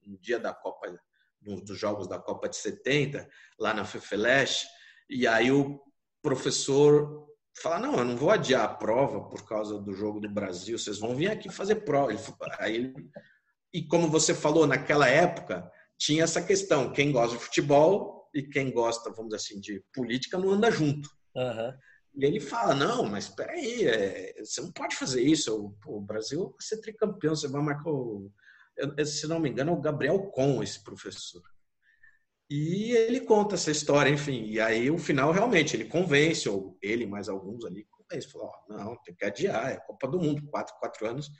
[0.06, 0.95] no dia da Copa,
[1.41, 3.28] dos Jogos da Copa de 70,
[3.60, 4.66] lá na FEFELESH,
[5.10, 5.80] e aí o
[6.22, 7.28] professor
[7.62, 10.99] falar, não, eu não vou adiar a prova por causa do jogo do Brasil, vocês
[10.99, 12.14] vão vir aqui fazer prova.
[12.60, 12.93] Aí,
[13.74, 18.72] e como você falou, naquela época, tinha essa questão, quem gosta de futebol e quem
[18.72, 21.10] gosta, vamos dizer assim, de política não anda junto.
[21.36, 21.74] Uhum.
[22.16, 26.49] E ele fala, não, mas peraí, é, você não pode fazer isso, o, o Brasil
[26.49, 28.32] vai ser tricampeão, você vai marcar o...
[28.78, 31.41] Eu, se não me engano, é o Gabriel Com, esse professor.
[32.50, 34.46] E ele conta essa história, enfim.
[34.46, 38.32] E aí, o final, realmente, ele convence, ou ele mais alguns ali, convence.
[38.32, 41.32] Falou, oh, não, tem que adiar, é Copa do Mundo, quatro, quatro anos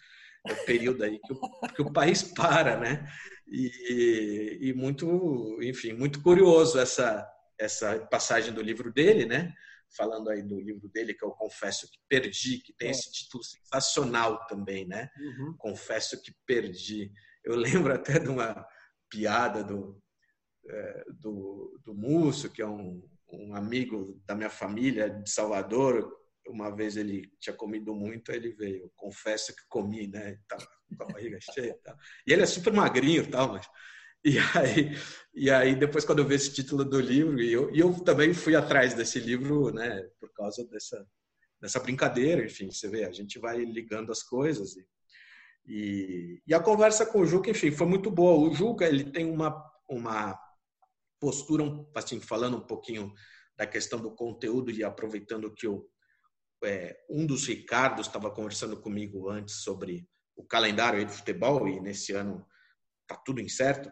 [0.48, 1.40] é o período aí que o,
[1.76, 3.10] que o país para, né?
[3.48, 7.28] E, e, muito, enfim, muito curioso essa,
[7.60, 9.54] essa passagem do livro dele, né?
[9.96, 12.92] Falando aí do livro dele, que eu Confesso que Perdi, que tem é.
[12.92, 15.10] esse título sensacional também, né?
[15.18, 15.56] Uhum.
[15.58, 17.12] Confesso que Perdi.
[17.44, 17.56] Eu
[17.90, 18.66] lembro até de uma
[19.10, 20.02] piada do,
[20.68, 23.02] é, do, do Múcio, que é um,
[23.32, 26.12] um amigo da minha família de Salvador.
[26.48, 28.92] Uma vez ele tinha comido muito, ele veio.
[28.96, 30.38] Confesso que comi, né?
[30.48, 31.78] Tava com a barriga cheia.
[31.84, 31.96] Tal.
[32.28, 33.68] E ele é super magrinho, tal, mas
[34.24, 34.98] E aí,
[35.36, 38.34] e aí, depois, quando eu vi esse título do livro, e eu, e eu também
[38.34, 41.06] fui atrás desse livro, né, por causa dessa,
[41.62, 44.76] dessa brincadeira, enfim, você vê, a gente vai ligando as coisas.
[44.76, 44.88] E,
[45.68, 48.50] e, e a conversa com o Juca, enfim, foi muito boa.
[48.50, 50.40] O Juca, ele tem uma, uma
[51.20, 51.64] postura,
[51.96, 53.14] assim, falando um pouquinho
[53.58, 55.90] da questão do conteúdo e aproveitando que eu,
[56.64, 62.12] é, um dos Ricardos estava conversando comigo antes sobre o calendário de futebol e nesse
[62.12, 62.46] ano
[63.08, 63.92] tá tudo incerto.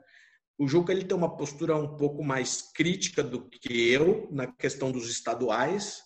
[0.58, 4.92] O Juca ele tem uma postura um pouco mais crítica do que eu na questão
[4.92, 6.02] dos estaduais.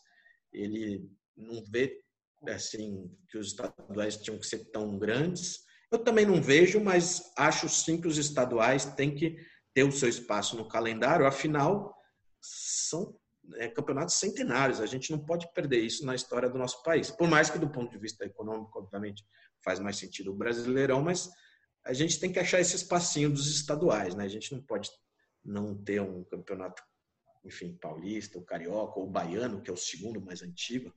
[0.53, 2.01] Ele não vê
[2.47, 5.65] assim que os estaduais tinham que ser tão grandes.
[5.91, 9.37] Eu também não vejo, mas acho sim que os estaduais têm que
[9.77, 11.27] ter o seu espaço no calendário.
[11.27, 11.95] Afinal,
[12.41, 13.15] são
[13.57, 14.81] é, campeonatos centenários.
[14.81, 17.11] A gente não pode perder isso na história do nosso país.
[17.11, 19.23] Por mais que do ponto de vista econômico, obviamente,
[19.63, 21.29] faz mais sentido o Brasileirão, mas
[21.85, 24.23] a gente tem que achar esse espacinho dos estaduais, né?
[24.23, 24.89] A gente não pode
[25.45, 26.81] não ter um campeonato,
[27.45, 30.91] enfim, paulista, o carioca ou baiano, que é o segundo mais antigo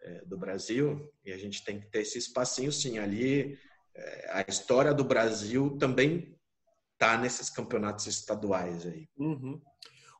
[0.00, 2.96] é, do Brasil, e a gente tem que ter esse espacinho, sim.
[2.96, 3.58] Ali,
[3.94, 6.40] é, a história do Brasil também
[7.02, 9.08] tá nesses campeonatos estaduais aí.
[9.16, 9.60] Uhum.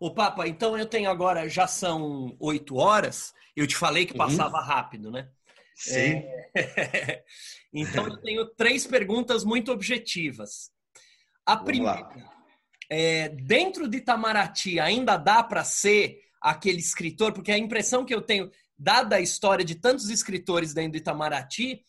[0.01, 4.18] O Papa, então eu tenho agora, já são oito horas, eu te falei que uhum.
[4.18, 4.64] passava uhum.
[4.64, 5.28] rápido, né?
[5.76, 6.24] Sim.
[6.57, 7.22] É...
[7.72, 10.72] então, eu tenho três perguntas muito objetivas.
[11.47, 12.09] A Vamos primeira,
[12.91, 17.33] é, dentro de Itamaraty, ainda dá para ser aquele escritor?
[17.33, 21.80] Porque a impressão que eu tenho, dada a história de tantos escritores dentro do Itamaraty,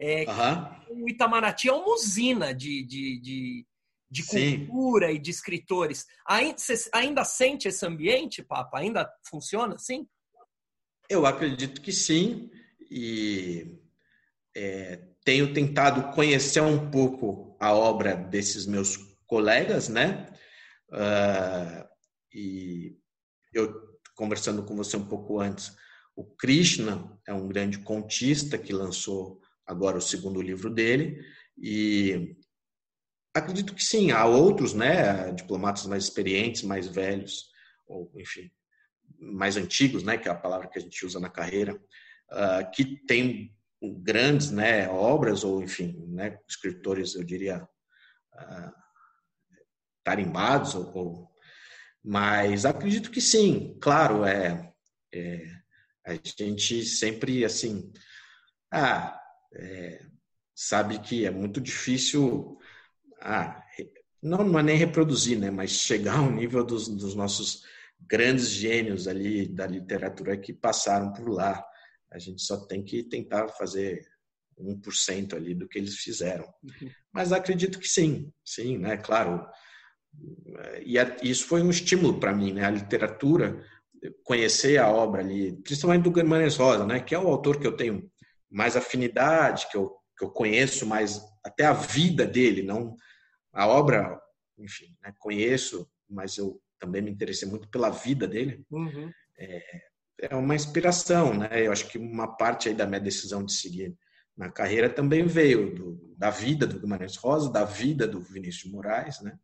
[0.00, 3.66] é que o Itamaraty é uma usina de, de, de,
[4.12, 5.14] de cultura Sim.
[5.14, 6.06] e de escritores.
[6.28, 8.78] Ainda, você ainda sente esse ambiente, Papa?
[8.78, 10.06] Ainda funciona assim?
[11.08, 12.50] Eu acredito que sim
[12.90, 13.80] e
[14.54, 20.28] é, tenho tentado conhecer um pouco a obra desses meus colegas, né?
[20.90, 21.88] Uh,
[22.34, 22.98] e
[23.54, 23.72] eu
[24.14, 25.74] conversando com você um pouco antes,
[26.14, 31.24] o Krishna é um grande contista que lançou agora o segundo livro dele
[31.56, 32.36] e
[33.34, 37.50] acredito que sim, há outros, né, diplomatas mais experientes, mais velhos,
[37.86, 38.50] ou enfim,
[39.18, 42.84] mais antigos, né, que é a palavra que a gente usa na carreira, uh, que
[43.06, 47.66] tem grandes né, obras, ou enfim, né, escritores, eu diria,
[48.34, 48.72] uh,
[50.04, 51.32] tarimbados, ou, ou,
[52.04, 54.72] mas acredito que sim, claro, é,
[55.12, 55.62] é
[56.04, 57.92] a gente sempre, assim,
[58.72, 59.20] ah,
[59.54, 60.04] é,
[60.54, 62.58] sabe que é muito difícil,
[63.22, 63.62] ah,
[64.22, 67.64] não, não é nem reproduzir, né, mas chegar ao nível dos, dos nossos
[68.00, 71.64] grandes gênios ali da literatura que passaram por lá.
[72.10, 74.06] A gente só tem que tentar fazer
[74.58, 76.44] 1% ali do que eles fizeram.
[76.62, 76.90] Uhum.
[77.12, 78.96] Mas acredito que sim, sim, né?
[78.96, 79.46] Claro.
[80.84, 82.64] E isso foi um estímulo para mim, né?
[82.64, 83.64] A literatura,
[84.24, 87.00] conhecer a obra ali, principalmente do Guimarães Rosa, né?
[87.00, 88.10] Que é o autor que eu tenho
[88.50, 92.94] mais afinidade, que eu, que eu conheço mais até a vida dele, não
[93.52, 94.20] a obra,
[94.58, 95.14] enfim, né?
[95.18, 98.64] conheço, mas eu também me interessei muito pela vida dele.
[98.70, 99.12] Uhum.
[99.38, 99.82] É,
[100.22, 101.66] é uma inspiração, né?
[101.66, 103.96] Eu acho que uma parte aí da minha decisão de seguir
[104.36, 108.70] na carreira também veio do, da vida do Guimarães Rosa, da vida do Vinícius de
[108.70, 109.38] Moraes, né?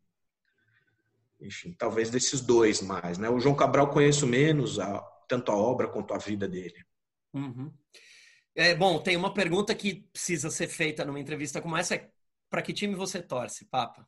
[1.39, 3.29] Enfim, talvez desses dois mais, né?
[3.29, 6.83] O João Cabral conheço menos, a, tanto a obra quanto a vida dele.
[7.33, 7.71] Uhum.
[8.55, 12.09] É, bom, tem uma pergunta que precisa ser feita numa entrevista como essa, é
[12.49, 14.07] para que time você torce, Papa?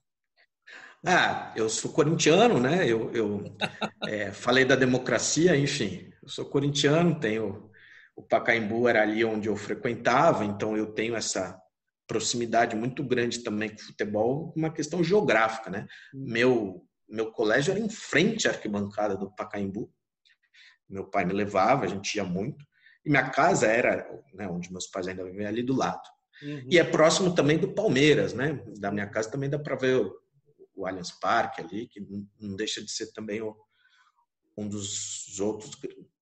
[1.06, 2.88] Ah, eu sou corintiano, né?
[2.88, 3.58] Eu, eu
[4.08, 6.12] é, falei da democracia, enfim.
[6.22, 7.72] Eu sou corintiano, tenho
[8.16, 11.60] o Pacaembu era ali onde eu frequentava, então eu tenho essa
[12.06, 15.88] proximidade muito grande também com o futebol, uma questão geográfica, né?
[16.14, 16.26] Hum.
[16.28, 19.94] Meu meu colégio era em frente à arquibancada do Pacaembu.
[20.88, 22.66] Meu pai me levava, a gente ia muito.
[23.04, 26.02] E minha casa era, né, onde meus pais ainda vivem, ali do lado.
[26.42, 26.68] Uhum.
[26.70, 28.64] E é próximo também do Palmeiras, né?
[28.78, 30.16] Da minha casa também dá para ver o,
[30.76, 32.00] o Allianz Parque ali, que
[32.40, 33.56] não deixa de ser também o,
[34.58, 35.72] um dos outros,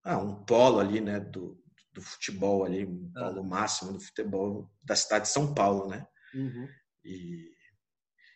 [0.04, 1.62] ah, um polo ali, né, do,
[1.94, 3.26] do futebol ali, um ah.
[3.26, 6.06] polo máximo do futebol da cidade de São Paulo, né?
[6.34, 6.68] Uhum.
[7.04, 7.52] E,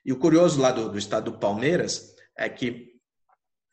[0.06, 2.94] e o curioso lá do, do estado do Palmeiras é que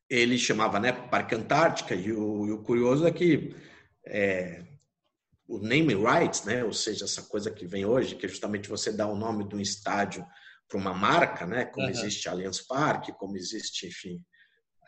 [0.08, 3.54] ele chamava, né, Parque Antártica, e o, e o curioso é que
[4.04, 4.66] é,
[5.50, 8.92] o name rights, né, ou seja, essa coisa que vem hoje, que é justamente você
[8.92, 10.24] dá o nome de um estádio
[10.68, 11.64] para uma marca, né?
[11.64, 11.92] Como uhum.
[11.92, 14.22] existe Allianz Parque, como existe, enfim,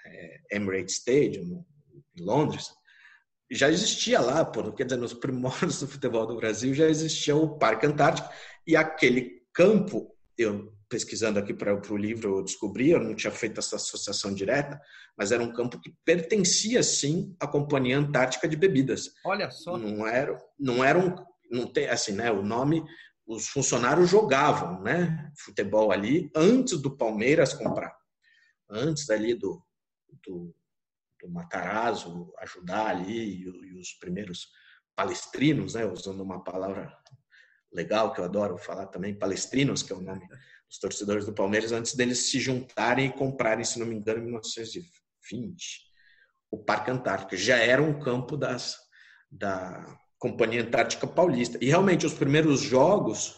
[0.06, 1.64] é, Emirates Stadium
[2.16, 2.70] em Londres,
[3.50, 7.58] já existia lá, por, quer dizer, nos primórdios do futebol do Brasil já existia o
[7.58, 8.32] Parque Antártico
[8.64, 13.58] e aquele campo eu pesquisando aqui para o livro eu descobri, eu não tinha feito
[13.58, 14.78] essa associação direta,
[15.16, 19.08] mas era um campo que pertencia sim à Companhia Antártica de Bebidas.
[19.24, 19.78] Olha só.
[19.78, 21.14] Não era, não era um,
[21.50, 22.30] não tem assim, né?
[22.30, 22.84] O nome,
[23.26, 25.32] os funcionários jogavam, né?
[25.38, 27.96] Futebol ali antes do Palmeiras comprar,
[28.68, 29.64] antes ali do,
[30.26, 30.54] do,
[31.22, 34.50] do Matarazzo ajudar ali e, e os primeiros
[34.94, 35.86] palestrinos, né?
[35.86, 36.94] Usando uma palavra
[37.72, 40.28] legal que eu adoro falar também, palestrinos, que é o nome
[40.72, 44.24] dos torcedores do Palmeiras, antes deles se juntarem e comprarem, se não me engano, em
[44.24, 45.82] 1920,
[46.50, 47.36] o Parque Antártico.
[47.36, 48.78] Já era um campo das,
[49.30, 51.58] da Companhia Antártica Paulista.
[51.60, 53.36] E realmente os primeiros jogos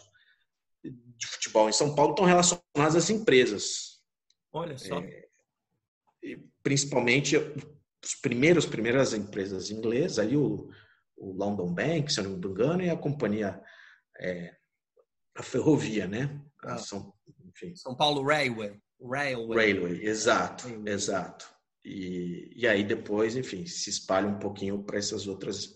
[0.81, 4.01] de futebol em São Paulo estão relacionados às empresas.
[4.53, 4.99] Olha só.
[5.01, 5.27] É,
[6.63, 10.69] principalmente os primeiros primeiras empresas inglesas, ali o,
[11.17, 13.61] o London Bank, se eu não me engano, e a companhia
[14.21, 14.55] é,
[15.35, 16.41] a ferrovia, né?
[16.65, 16.77] Ah.
[16.77, 17.13] São,
[17.45, 17.75] enfim.
[17.75, 18.79] São Paulo Railway.
[19.01, 20.93] Railway, Railway exato, Railway.
[20.93, 21.55] exato.
[21.83, 25.75] E, e aí depois, enfim, se espalha um pouquinho para essas outras,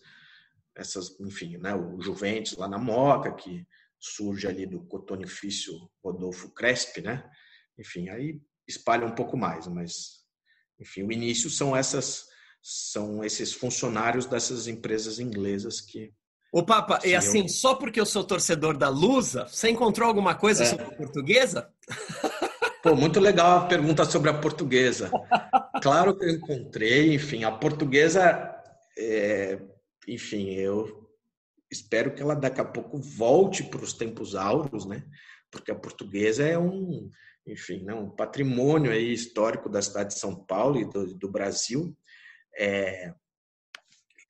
[0.76, 1.76] essas, enfim, né?
[1.76, 3.68] O Juventus lá na Moca, que
[4.00, 5.74] surge ali do cotonifício
[6.04, 7.30] Rodolfo Crespi, né?
[7.78, 10.24] Enfim, aí espalha um pouco mais, mas,
[10.80, 12.26] enfim, o início são essas,
[12.62, 16.14] são esses funcionários dessas empresas inglesas que
[16.52, 17.50] Ô, Papa, e assim, eu...
[17.50, 20.66] só porque eu sou torcedor da Lusa, você encontrou alguma coisa é.
[20.66, 21.70] sobre a portuguesa?
[22.82, 25.12] Pô, muito legal a pergunta sobre a portuguesa.
[25.82, 28.56] Claro que eu encontrei, enfim, a portuguesa,
[28.98, 29.60] é,
[30.08, 31.10] enfim, eu
[31.70, 35.04] espero que ela daqui a pouco volte para os tempos áureos, né?
[35.52, 37.10] Porque a portuguesa é um,
[37.46, 41.96] enfim, né, um patrimônio aí histórico da cidade de São Paulo e do, do Brasil.
[42.58, 43.14] É,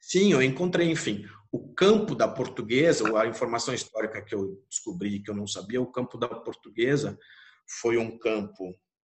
[0.01, 5.31] sim, eu encontrei, enfim, o campo da portuguesa, a informação histórica que eu descobri que
[5.31, 7.17] eu não sabia, o campo da portuguesa
[7.81, 8.75] foi um campo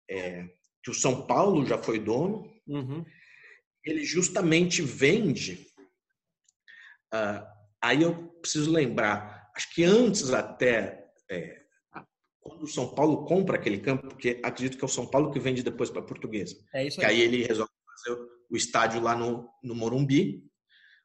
[0.09, 0.47] é,
[0.83, 2.43] que o São Paulo já foi dono.
[2.67, 3.05] Uhum.
[3.83, 5.67] Ele justamente vende.
[7.13, 7.45] Uh,
[7.81, 11.61] aí eu preciso lembrar, acho que antes até é,
[12.39, 15.39] quando o São Paulo compra aquele campo, porque acredito que é o São Paulo que
[15.39, 16.55] vende depois para a Portuguesa.
[16.73, 17.05] É isso aí.
[17.05, 18.19] Que aí ele resolve fazer
[18.49, 20.50] o estádio lá no, no Morumbi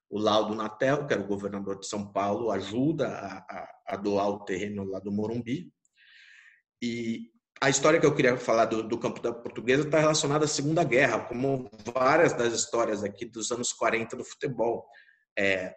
[0.09, 4.29] o Laudo Natel, que era o governador de São Paulo, ajuda a, a, a doar
[4.29, 5.73] o terreno lá do Morumbi.
[6.81, 7.31] E
[7.61, 10.85] a história que eu queria falar do, do campo da Portuguesa está relacionada à Segunda
[10.85, 14.87] Guerra, como várias das histórias aqui dos anos 40 do futebol.
[15.37, 15.75] É,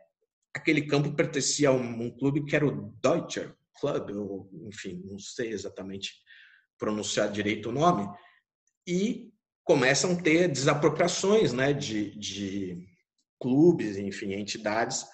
[0.53, 5.17] aquele campo pertencia a um, um, clube que era o Deutscher Club, ou, enfim, não
[5.17, 6.13] sei exatamente
[6.77, 8.07] pronunciar direito o nome,
[8.85, 9.31] e
[9.63, 12.88] começam a ter desapropriações né, de, de
[13.39, 15.05] clubes, enfim, entidades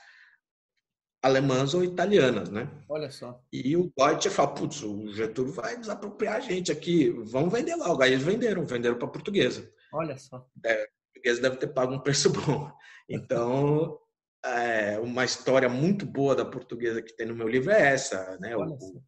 [1.25, 2.69] alemãs ou italianas, né?
[2.87, 3.43] Olha só.
[3.51, 8.03] E o Deutsche fala, putz, o Getúlio vai desapropriar a gente aqui, vamos vender logo.
[8.03, 9.67] Aí eles venderam, venderam para a portuguesa.
[9.91, 10.47] Olha só.
[10.63, 12.71] É, a portuguesa deve ter pago um preço bom.
[13.07, 13.99] Então,
[14.43, 18.55] é, uma história muito boa da portuguesa que tem no meu livro é essa, né?
[18.55, 19.03] Olha o, o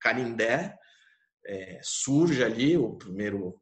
[0.00, 0.76] Canindé
[1.46, 3.60] é, surge ali, o primeiro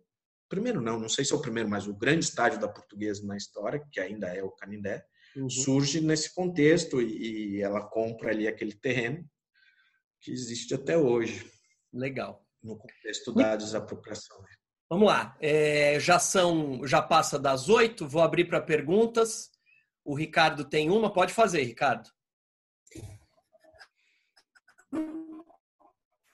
[0.48, 3.36] primeiro não, não sei se é o primeiro, mas o grande estádio da portuguesa na
[3.36, 5.04] história, que ainda é o Canindé,
[5.36, 5.48] uhum.
[5.48, 9.24] surge nesse contexto e, e ela compra ali aquele terreno
[10.20, 11.50] que existe até hoje.
[11.92, 12.44] Legal.
[12.62, 14.36] No contexto da desapropriação.
[14.88, 15.36] Vamos lá.
[15.40, 18.08] É, já são, já passa das oito.
[18.08, 19.50] Vou abrir para perguntas.
[20.04, 21.12] O Ricardo tem uma.
[21.12, 22.08] Pode fazer, Ricardo.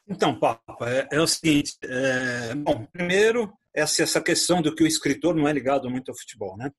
[0.07, 1.79] Então, Papa, é, é o seguinte.
[1.83, 6.19] É, bom, primeiro, essa, essa questão do que o escritor não é ligado muito ao
[6.19, 6.71] futebol, né?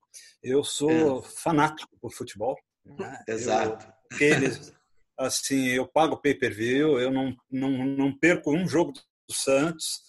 [0.42, 1.22] Eu sou é.
[1.42, 2.56] fanático por futebol.
[2.84, 3.22] Né?
[3.26, 3.86] Exato.
[3.86, 4.72] Eu, aqueles,
[5.18, 9.02] assim, eu pago pay-per-view, eu não, não, não perco um jogo do
[9.34, 10.02] Santos.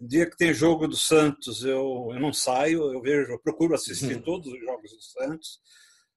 [0.00, 4.16] Dia que tem jogo do Santos, eu, eu não saio, eu vejo, eu procuro assistir
[4.16, 4.22] uhum.
[4.22, 5.60] todos os jogos do Santos.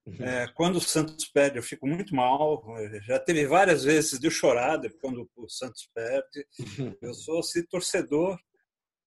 [0.07, 0.23] Uhum.
[0.23, 2.63] É, quando o Santos perde, eu fico muito mal.
[3.05, 6.47] Já teve várias vezes de eu chorar quando o Santos perde.
[6.79, 6.95] Uhum.
[6.99, 8.39] Eu sou assim, torcedor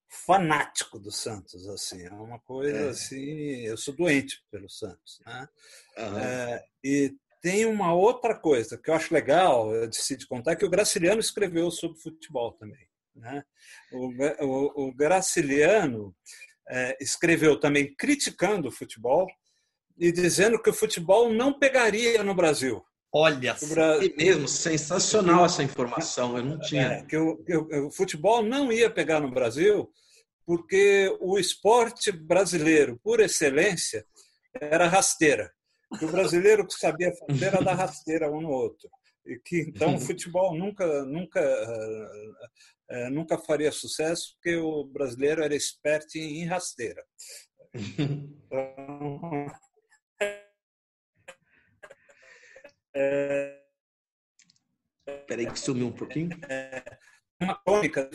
[0.09, 2.89] fanático do Santos, assim, é uma coisa é.
[2.89, 5.49] assim, eu sou doente pelo Santos, né?
[5.99, 6.19] Uhum.
[6.19, 10.71] É, e tem uma outra coisa que eu acho legal, eu decidi contar, que o
[10.71, 13.45] Graciliano escreveu sobre futebol também, né?
[13.93, 14.11] O,
[14.45, 16.17] o, o Graciliano
[16.69, 19.27] é, escreveu também criticando o futebol
[19.97, 22.85] e dizendo que o futebol não pegaria no Brasil.
[23.13, 26.83] Olha, o Brasil, mesmo, sensacional essa informação, eu não tinha.
[26.83, 29.91] É, que, o, que o, futebol não ia pegar no Brasil
[30.45, 34.05] porque o esporte brasileiro, por excelência,
[34.61, 35.51] era rasteira.
[36.03, 38.89] O brasileiro que sabia fazer era dar rasteira um no outro.
[39.27, 45.55] e que então o futebol nunca nunca uh, nunca faria sucesso porque o brasileiro era
[45.55, 47.03] esperto em rasteira.
[48.51, 49.47] Então,
[52.99, 53.59] é,
[55.27, 56.31] Peraí que sumiu um pouquinho.
[56.49, 56.83] É,
[57.41, 58.11] uma crônica.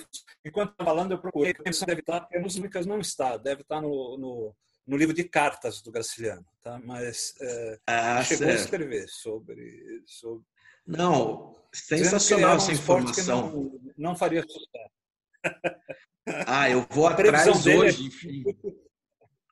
[0.45, 1.51] Enquanto estava falando, eu procurei.
[1.53, 3.37] A deve estar, porque a Lucas não está.
[3.37, 4.55] Deve estar no, no,
[4.85, 6.45] no, livro de cartas do Graciliano.
[6.61, 6.79] Tá?
[6.83, 8.59] Mas é, ah, chegou certo.
[8.59, 10.45] a escrever sobre, sobre...
[10.85, 13.51] Não, sensacional essa informação.
[13.51, 14.91] Não, não, faria sucesso.
[16.45, 18.43] Ah, eu vou atrás é hoje, enfim.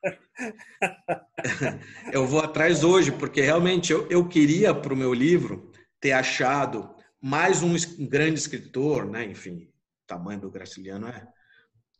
[2.12, 6.94] eu vou atrás hoje, porque realmente eu, eu queria para o meu livro ter achado
[7.20, 7.74] mais um
[8.06, 9.24] grande escritor, né?
[9.24, 9.70] enfim,
[10.04, 11.26] o tamanho do Graciliano é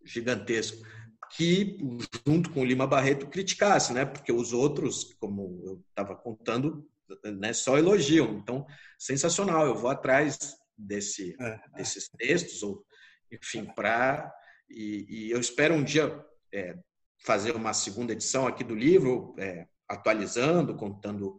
[0.04, 0.84] gigantesco,
[1.30, 1.78] que,
[2.26, 4.04] junto com o Lima Barreto, criticasse, né?
[4.04, 6.86] porque os outros, como eu estava contando,
[7.24, 8.34] né, só elogiam.
[8.34, 8.66] Então,
[8.98, 11.60] sensacional, eu vou atrás desse, é.
[11.76, 12.84] desses textos, ou,
[13.30, 14.32] enfim, para.
[14.68, 16.76] E, e, eu espero um dia é,
[17.24, 21.38] fazer uma segunda edição aqui do livro, é, atualizando, contando,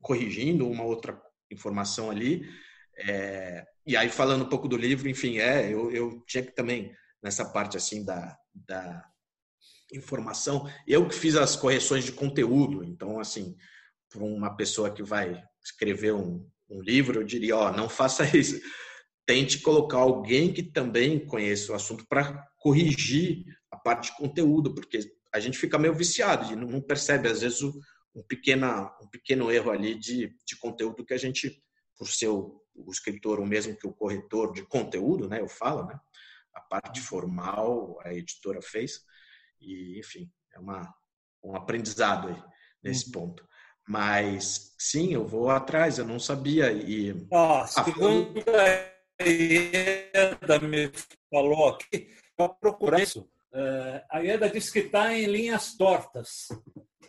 [0.00, 2.48] corrigindo uma outra informação ali.
[2.96, 6.94] É, e aí, falando um pouco do livro, enfim, é, eu, eu tinha que também,
[7.22, 9.04] nessa parte assim da, da
[9.92, 12.84] informação, eu que fiz as correções de conteúdo.
[12.84, 13.56] Então, assim,
[14.08, 18.60] para uma pessoa que vai escrever um, um livro, eu diria: ó, não faça isso.
[19.26, 23.44] Tente colocar alguém que também conheça o assunto para corrigir
[23.82, 25.00] parte de conteúdo, porque
[25.32, 29.70] a gente fica meio viciado e não percebe, às vezes, um, pequena, um pequeno erro
[29.70, 31.62] ali de, de conteúdo que a gente,
[31.96, 35.86] por ser o, o escritor, o mesmo que o corretor de conteúdo, né, eu falo,
[35.86, 35.98] né,
[36.54, 39.00] a parte formal a editora fez,
[39.60, 40.92] e, enfim, é uma,
[41.42, 42.42] um aprendizado aí
[42.82, 43.12] nesse uhum.
[43.12, 43.48] ponto.
[43.88, 46.72] Mas, sim, eu vou atrás, eu não sabia.
[46.72, 47.26] E...
[47.32, 47.64] Ah,
[49.20, 50.90] a Ieda me
[51.30, 52.08] falou aqui,
[52.38, 53.28] eu procurei isso.
[53.52, 56.48] Uh, a Ieda disse que está em linhas tortas.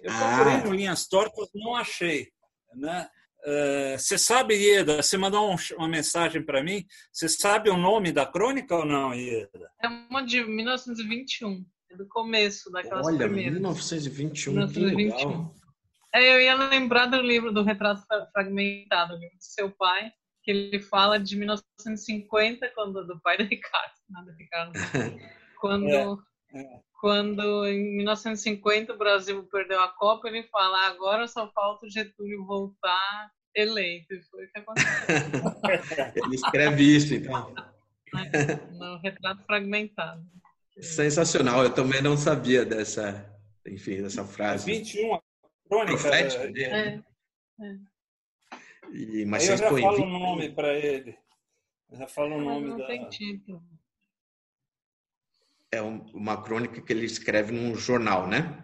[0.02, 0.76] Eu procurei ah.
[0.76, 2.28] linhas tortas, não achei.
[2.76, 3.08] Né?
[3.46, 8.12] Uh, você sabe, Ieda, você mandou um, uma mensagem para mim, você sabe o nome
[8.12, 9.70] da crônica ou não, Ieda?
[9.82, 13.54] É uma de 1921, é do começo daquelas Olha, primeiras.
[13.54, 15.54] 1921, 1921.
[16.14, 20.12] É, eu ia lembrar do livro do Retrato Fragmentado, do seu pai,
[20.44, 24.74] que ele fala de 1950, quando do pai do Ricardo, não do Ricardo.
[25.60, 26.06] Quando é.
[27.00, 31.90] Quando em 1950 o Brasil perdeu a Copa, ele fala: ah, agora só falta o
[31.90, 34.14] Getúlio voltar eleito.
[34.14, 34.88] E foi o que aconteceu.
[36.24, 37.54] ele escreve isso, então.
[38.72, 40.24] No retrato fragmentado.
[40.80, 43.38] Sensacional, eu também não sabia dessa,
[43.68, 44.66] enfim, dessa frase.
[44.72, 45.20] 21,
[45.68, 46.10] crônica.
[46.10, 47.02] É,
[47.62, 47.78] é.
[48.92, 51.18] E, mas Aí eu já falo o nome para ele.
[51.92, 52.88] Eu já falo o nome não, não da...
[52.88, 53.62] tem título
[55.74, 58.64] é uma crônica que ele escreve num jornal, né?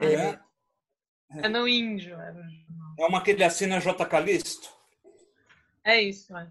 [0.00, 0.40] É, é,
[1.30, 2.16] é no Índio.
[2.98, 4.04] É uma que ele assina J.
[4.06, 4.68] Calisto?
[5.84, 6.50] É isso, é.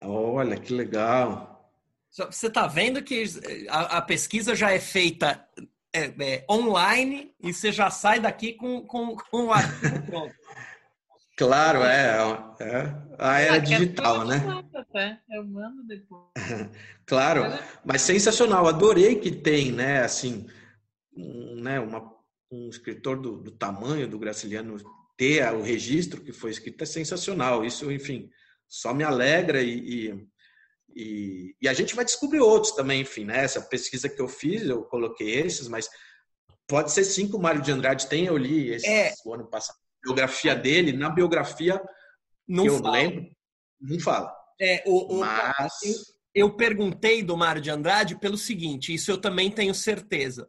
[0.00, 1.70] Olha, que legal.
[2.08, 3.24] Você está vendo que
[3.68, 5.48] a, a, pesquisa já é feita
[5.92, 10.34] é, é, online e você já sai daqui com, com, com o arquivo pronto.
[11.36, 12.18] Claro, é,
[12.60, 14.40] é a era digital, né?
[14.74, 15.20] Até.
[15.30, 16.28] Eu mando depois.
[17.06, 17.44] claro,
[17.84, 18.66] mas sensacional.
[18.66, 20.02] Adorei que tem, né?
[20.02, 20.46] Assim,
[21.16, 21.80] um, né?
[21.80, 22.12] Uma,
[22.50, 24.76] um escritor do, do tamanho do Graciliano
[25.16, 27.64] ter o registro que foi escrito é sensacional.
[27.64, 28.28] Isso, enfim,
[28.68, 30.26] só me alegra e, e,
[30.94, 33.44] e, e a gente vai descobrir outros também, enfim, né?
[33.44, 35.88] Essa pesquisa que eu fiz, eu coloquei esses, mas
[36.66, 39.14] pode ser sim que o Mário de Andrade tenha, eu li esse é.
[39.26, 41.80] ano passado biografia dele, na biografia
[42.46, 42.92] não eu fala.
[42.92, 43.30] lembro,
[43.80, 44.32] não fala.
[44.60, 45.72] É, o, o Mas...
[45.82, 45.94] eu,
[46.34, 50.48] eu perguntei do Mário de Andrade pelo seguinte, isso eu também tenho certeza.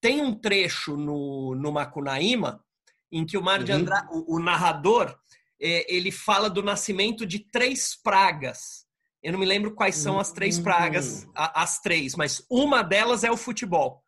[0.00, 2.62] Tem um trecho no, no Macunaíma
[3.10, 3.66] em que o Mário uhum.
[3.66, 5.16] de Andrade, o, o narrador,
[5.60, 8.84] é, ele fala do nascimento de três pragas.
[9.22, 11.32] Eu não me lembro quais são as três pragas, uhum.
[11.34, 14.04] as três, mas uma delas é o futebol.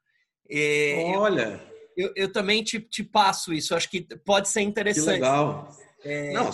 [0.51, 1.61] É, Olha!
[1.61, 3.75] Eu, eu, eu também te, te passo isso.
[3.75, 5.05] Acho que pode ser interessante.
[5.05, 5.69] Que legal.
[6.05, 6.33] É...
[6.33, 6.51] Não,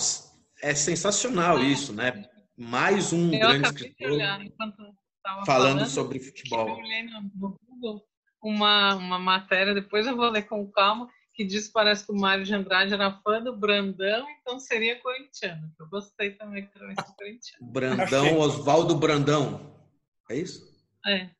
[0.62, 2.28] é sensacional isso, né?
[2.56, 4.18] Mais um eu grande escritor
[4.56, 6.68] falando, falando, sobre futebol.
[6.68, 8.06] Eu olhei no, Google
[8.42, 12.16] uma, uma matéria, depois eu vou ler com calma, que diz que parece que o
[12.16, 15.72] Mário de Andrade era fã do Brandão, então seria corintiano.
[15.78, 17.72] Eu gostei também que era corintiano.
[17.72, 19.74] Brandão, Oswaldo Brandão.
[20.30, 20.62] É isso?
[21.06, 21.14] É.
[21.14, 21.30] é.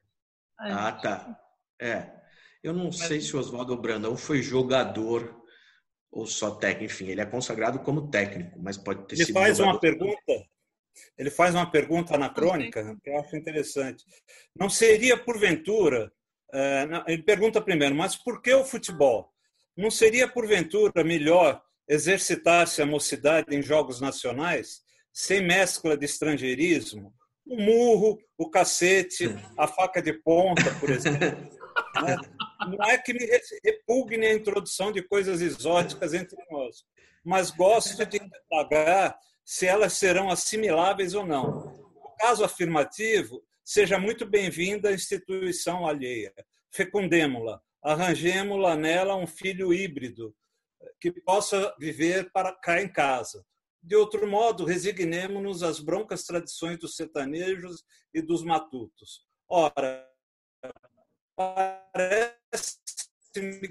[0.61, 1.39] Ah, tá.
[1.81, 2.22] É.
[2.62, 2.98] Eu não Mas...
[2.98, 5.43] sei se o Oswaldo Brandão foi jogador
[6.10, 6.93] ou só técnico?
[6.93, 9.36] Enfim, ele é consagrado como técnico, mas pode ter ele sido.
[9.36, 10.47] Ele faz uma pergunta.
[11.16, 14.05] Ele faz uma pergunta anacrônica que eu acho interessante.
[14.55, 16.12] Não seria porventura?
[16.52, 19.32] Eh, ele pergunta primeiro, mas por que o futebol?
[19.74, 24.82] Não seria porventura melhor exercitar-se a mocidade em jogos nacionais
[25.12, 27.12] sem mescla de estrangeirismo?
[27.47, 31.51] O murro, o cacete, a faca de ponta, por exemplo.
[32.01, 32.16] Né?
[32.69, 33.28] Não é que me
[33.64, 36.85] repugne a introdução de coisas exóticas entre nós,
[37.24, 41.73] mas gosto de indagar se elas serão assimiláveis ou não.
[41.94, 46.32] No caso afirmativo, seja muito bem-vinda a instituição alheia.
[46.70, 50.35] Fecundemo-la, arranjemo-la nela um filho híbrido
[51.01, 53.44] que possa viver para cá em casa.
[53.82, 57.82] De outro modo, resignemos-nos às broncas tradições dos sertanejos
[58.14, 59.27] e dos matutos.
[59.48, 60.09] Ora,
[61.37, 62.79] parece-me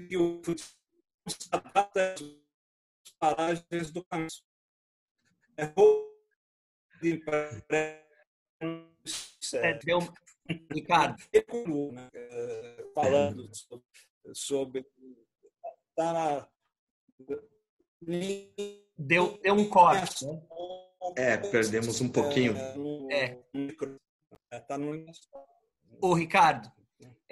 [0.08, 2.20] que o futebol das
[3.18, 4.44] paragens do canso.
[5.56, 5.66] É
[7.00, 7.22] de
[9.54, 9.98] é, deu...
[10.72, 11.22] Ricardo.
[11.92, 12.10] Né?
[12.94, 13.50] Falando
[14.34, 14.86] sobre.
[15.94, 16.48] Tá na...
[18.96, 20.26] Deu, deu um corte.
[20.26, 20.42] Né?
[21.16, 22.54] É, perdemos um pouquinho.
[23.10, 23.38] É.
[24.50, 24.60] é.
[24.60, 25.04] Tá no...
[26.00, 26.70] Ô, Ricardo,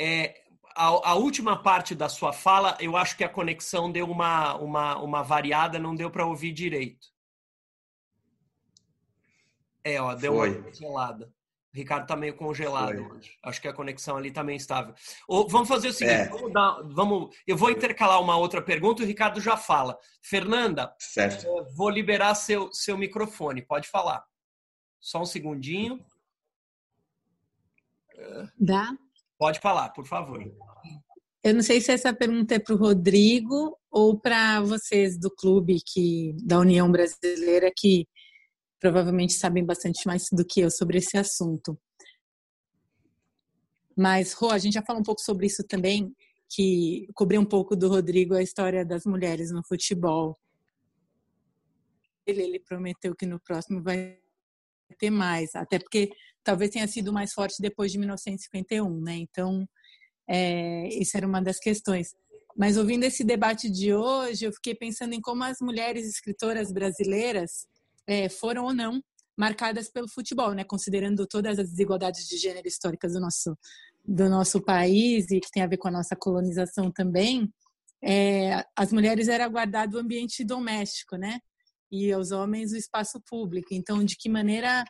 [0.01, 0.43] é,
[0.75, 4.97] a, a, última parte da sua fala, eu acho que a conexão deu uma, uma,
[4.97, 7.09] uma variada, não deu para ouvir direito.
[9.85, 10.57] É, ó, deu Foi.
[10.57, 11.27] uma congelada.
[11.73, 13.17] O Ricardo tá meio congelado Foi.
[13.17, 13.39] hoje.
[13.43, 14.95] Acho que a conexão ali tá meio instável.
[15.29, 16.29] Ou, vamos fazer o seguinte, é.
[16.29, 19.99] vamos, dar, vamos eu vou intercalar uma outra pergunta e o Ricardo já fala.
[20.23, 21.47] Fernanda, certo.
[21.77, 23.61] vou liberar seu, seu microfone.
[23.61, 24.25] Pode falar.
[24.99, 26.03] Só um segundinho.
[28.59, 28.97] Dá?
[29.41, 30.39] Pode falar, por favor.
[31.43, 35.79] Eu não sei se essa pergunta é para o Rodrigo ou para vocês do clube
[35.83, 38.07] que da União Brasileira que
[38.79, 41.81] provavelmente sabem bastante mais do que eu sobre esse assunto.
[43.97, 46.15] Mas, Rô, a gente já falou um pouco sobre isso também,
[46.47, 50.39] que cobri um pouco do Rodrigo a história das mulheres no futebol.
[52.27, 54.20] Ele, ele prometeu que no próximo vai
[54.99, 56.11] ter mais, até porque
[56.43, 59.17] talvez tenha sido mais forte depois de 1951, né?
[59.17, 59.69] Então,
[60.29, 62.15] é, isso era uma das questões.
[62.57, 67.67] Mas ouvindo esse debate de hoje, eu fiquei pensando em como as mulheres escritoras brasileiras
[68.07, 69.03] é, foram ou não
[69.37, 70.65] marcadas pelo futebol, né?
[70.65, 73.57] Considerando todas as desigualdades de gênero históricas do nosso
[74.05, 77.53] do nosso país e que tem a ver com a nossa colonização também,
[78.03, 81.39] é, as mulheres era guardado o ambiente doméstico, né?
[81.91, 83.69] E os homens o espaço público.
[83.73, 84.85] Então, de que maneira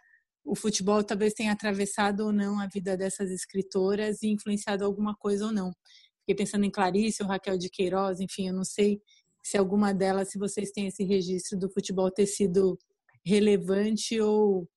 [0.45, 5.47] o futebol talvez tenha atravessado ou não a vida dessas escritoras e influenciado alguma coisa
[5.47, 5.73] ou não.
[6.21, 9.01] Fiquei pensando em Clarice ou Raquel de Queiroz, enfim, eu não sei
[9.43, 12.79] se alguma delas, se vocês têm esse registro do futebol ter sido
[13.25, 14.69] relevante ou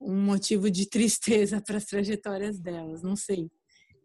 [0.00, 3.50] um motivo de tristeza para as trajetórias delas, não sei.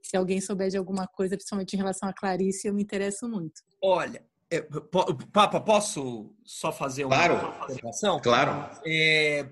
[0.01, 3.61] Se alguém souber de alguma coisa, principalmente em relação a Clarice, eu me interesso muito.
[3.83, 4.61] Olha, é,
[5.31, 8.19] Papa, posso só fazer uma claro, observação?
[8.21, 8.69] Claro.
[8.85, 9.49] É,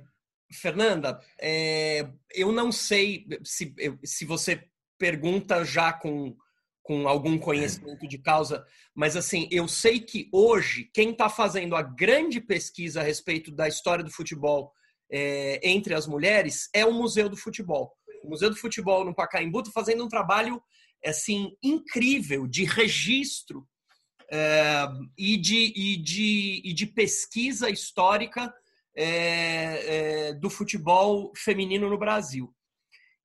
[0.54, 3.74] Fernanda, é, eu não sei se,
[4.04, 4.64] se você
[4.98, 6.36] pergunta já com,
[6.82, 11.82] com algum conhecimento de causa, mas assim, eu sei que hoje quem está fazendo a
[11.82, 14.72] grande pesquisa a respeito da história do futebol
[15.12, 17.94] é, entre as mulheres é o Museu do Futebol.
[18.24, 20.62] O Museu do Futebol no Pacaembu está fazendo um trabalho
[21.04, 23.68] assim incrível de registro
[25.18, 28.54] e, de, e, de, e de pesquisa histórica
[28.96, 32.54] é, é, do futebol feminino no Brasil.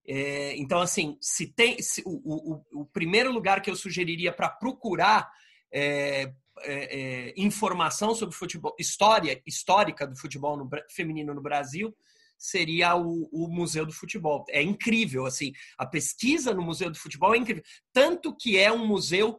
[0.07, 4.49] É, então, assim, se tem se, o, o, o, primeiro lugar que eu sugeriria para
[4.49, 5.31] procurar
[5.73, 6.33] é,
[6.65, 11.97] é, informação sobre futebol, história histórica do futebol no, feminino no Brasil,
[12.37, 14.45] seria o, o, Museu do Futebol.
[14.49, 17.63] É incrível, assim, a pesquisa no Museu do Futebol é incrível.
[17.93, 19.39] Tanto que é um museu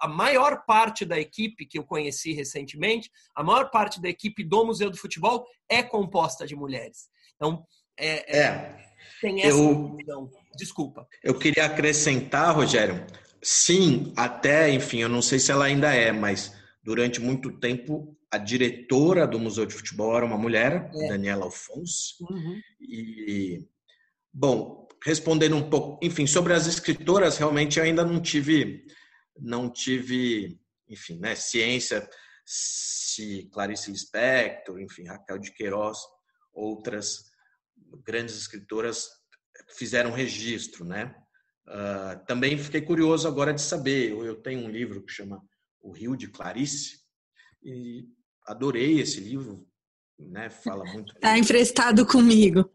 [0.00, 4.64] a maior parte da equipe que eu conheci recentemente, a maior parte da equipe do
[4.64, 7.08] Museu do Futebol é composta de mulheres.
[7.36, 7.66] Então,
[7.98, 8.84] é, é, é
[9.20, 9.96] tem essa eu.
[10.56, 11.06] Desculpa.
[11.22, 13.04] Eu queria acrescentar, Rogério,
[13.42, 18.38] sim, até, enfim, eu não sei se ela ainda é, mas durante muito tempo a
[18.38, 21.08] diretora do Museu de Futebol era uma mulher, é.
[21.08, 22.60] Daniela Alfonso, uhum.
[22.80, 23.66] e,
[24.32, 28.86] bom, respondendo um pouco, enfim, sobre as escritoras, realmente eu ainda não tive,
[29.38, 30.58] não tive,
[30.88, 32.08] enfim, né, ciência
[32.46, 35.98] se Clarice Lispector, enfim, Raquel de Queiroz,
[36.52, 37.30] outras
[38.04, 39.08] grandes escritoras
[39.76, 41.14] fizeram registro, né?
[41.66, 44.10] Uh, também fiquei curioso agora de saber.
[44.10, 45.42] Eu, tenho um livro que chama
[45.80, 47.00] O Rio de Clarice,
[47.62, 48.06] e
[48.46, 49.66] adorei esse livro,
[50.18, 50.50] né?
[50.50, 51.12] Fala muito.
[51.14, 52.70] Está emprestado comigo.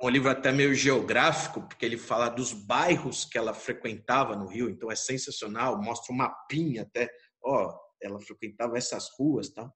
[0.00, 4.46] É um livro até meio geográfico, porque ele fala dos bairros que ela frequentava no
[4.46, 7.10] Rio, então é sensacional, mostra um mapinha até,
[7.42, 9.70] ó, ela frequentava essas ruas, tá?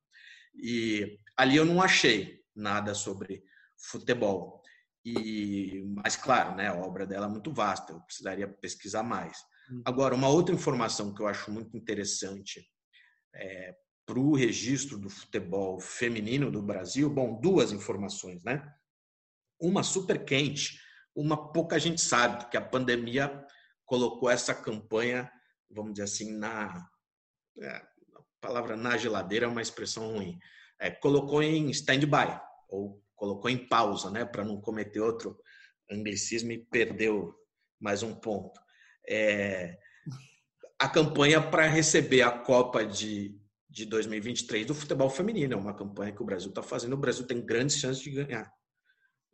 [0.55, 3.43] E ali eu não achei nada sobre
[3.91, 4.63] futebol.
[5.05, 9.39] E, mas claro, né, a obra dela é muito vasta, eu precisaria pesquisar mais.
[9.71, 9.83] Uhum.
[9.85, 12.65] Agora, uma outra informação que eu acho muito interessante
[13.35, 18.63] é, para o registro do futebol feminino do Brasil, bom, duas informações, né?
[19.61, 20.81] Uma super quente,
[21.15, 23.45] uma pouca gente sabe, porque a pandemia
[23.85, 25.31] colocou essa campanha,
[25.71, 26.89] vamos dizer assim, na
[27.61, 30.39] é, a palavra na geladeira é uma expressão ruim,
[30.79, 35.39] é, colocou em stand-by ou colocou em pausa, né, para não cometer outro
[35.91, 37.35] anglicismo e perdeu
[37.79, 38.61] mais um ponto.
[39.09, 39.79] É,
[40.79, 43.41] a campanha para receber a Copa de
[43.73, 45.55] de 2023 do futebol feminino.
[45.55, 46.93] É uma campanha que o Brasil está fazendo.
[46.93, 48.53] O Brasil tem grandes chances de ganhar.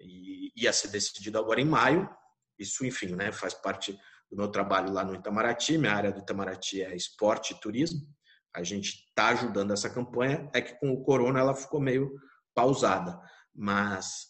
[0.01, 2.09] E ia ser decidido agora em maio.
[2.57, 3.93] Isso, enfim, né, faz parte
[4.31, 5.77] do meu trabalho lá no Itamaraty.
[5.77, 8.07] Minha área do Itamaraty é esporte e turismo.
[8.55, 10.49] A gente está ajudando essa campanha.
[10.55, 12.15] É que com o corona ela ficou meio
[12.55, 13.21] pausada.
[13.53, 14.29] Mas,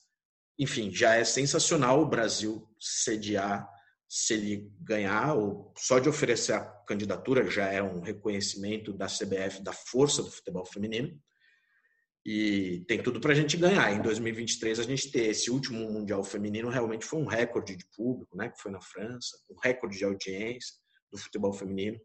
[0.58, 3.68] enfim, já é sensacional o Brasil sediar
[4.08, 9.62] se ele ganhar, ou só de oferecer a candidatura já é um reconhecimento da CBF
[9.62, 11.20] da força do futebol feminino.
[12.24, 13.92] E tem tudo para a gente ganhar.
[13.92, 18.36] Em 2023, a gente ter esse último Mundial Feminino realmente foi um recorde de público,
[18.36, 18.48] né?
[18.48, 20.74] que foi na França, um recorde de audiência
[21.10, 21.98] do futebol feminino.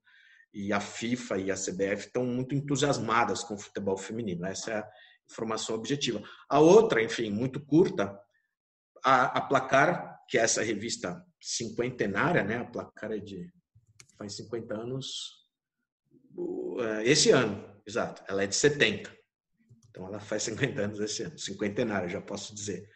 [0.53, 4.45] E a FIFA e a CBF estão muito entusiasmadas com o futebol feminino.
[4.45, 4.89] Essa é a
[5.29, 6.21] informação objetiva.
[6.49, 8.17] A outra, enfim, muito curta,
[9.03, 12.57] a, a Placar, que é essa revista cinquentenária, né?
[12.57, 13.51] A placar é de
[14.17, 15.43] faz 50 anos
[16.79, 18.23] é, esse ano, exato.
[18.27, 19.15] Ela é de 70.
[19.89, 22.89] Então ela faz 50 anos esse ano, cinquentenária, já posso dizer.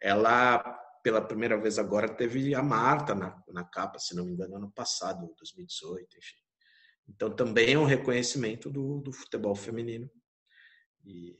[0.00, 0.58] Ela
[1.02, 4.70] pela primeira vez agora teve a Marta na, na capa, se não me engano, ano
[4.70, 6.36] passado, 2018, enfim.
[7.08, 10.08] Então também é um reconhecimento do, do futebol feminino.
[11.04, 11.36] E,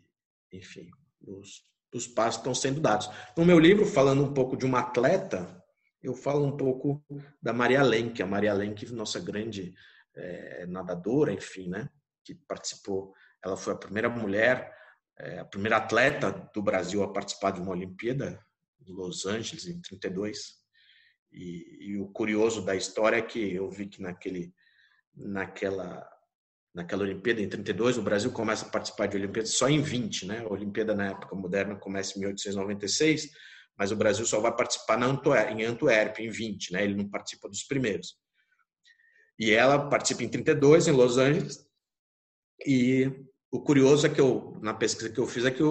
[0.52, 1.64] enfim, os,
[1.94, 3.08] os passos estão sendo dados.
[3.36, 5.61] No meu livro, falando um pouco de uma atleta,
[6.02, 7.04] eu falo um pouco
[7.40, 9.74] da Maria Lenk, a Maria Lenk, nossa grande
[10.14, 11.88] é, nadadora, enfim, né,
[12.24, 13.14] que participou.
[13.44, 14.74] Ela foi a primeira mulher,
[15.18, 18.44] é, a primeira atleta do Brasil a participar de uma Olimpíada
[18.84, 20.60] em Los Angeles em 32.
[21.32, 24.52] E, e o curioso da história é que eu vi que naquele,
[25.14, 26.08] naquela
[26.74, 30.38] naquela Olimpíada em 32, o Brasil começa a participar de Olimpíadas só em 20, né?
[30.40, 33.30] A Olimpíada na época moderna começa em 1896
[33.78, 36.85] mas o Brasil só vai participar em Antuérpia, em 20, né?
[36.85, 38.16] ele não participa dos primeiros.
[39.39, 41.66] E ela participa em 32, em Los Angeles,
[42.66, 43.11] e
[43.51, 45.62] o curioso é que eu, na pesquisa que eu fiz, é que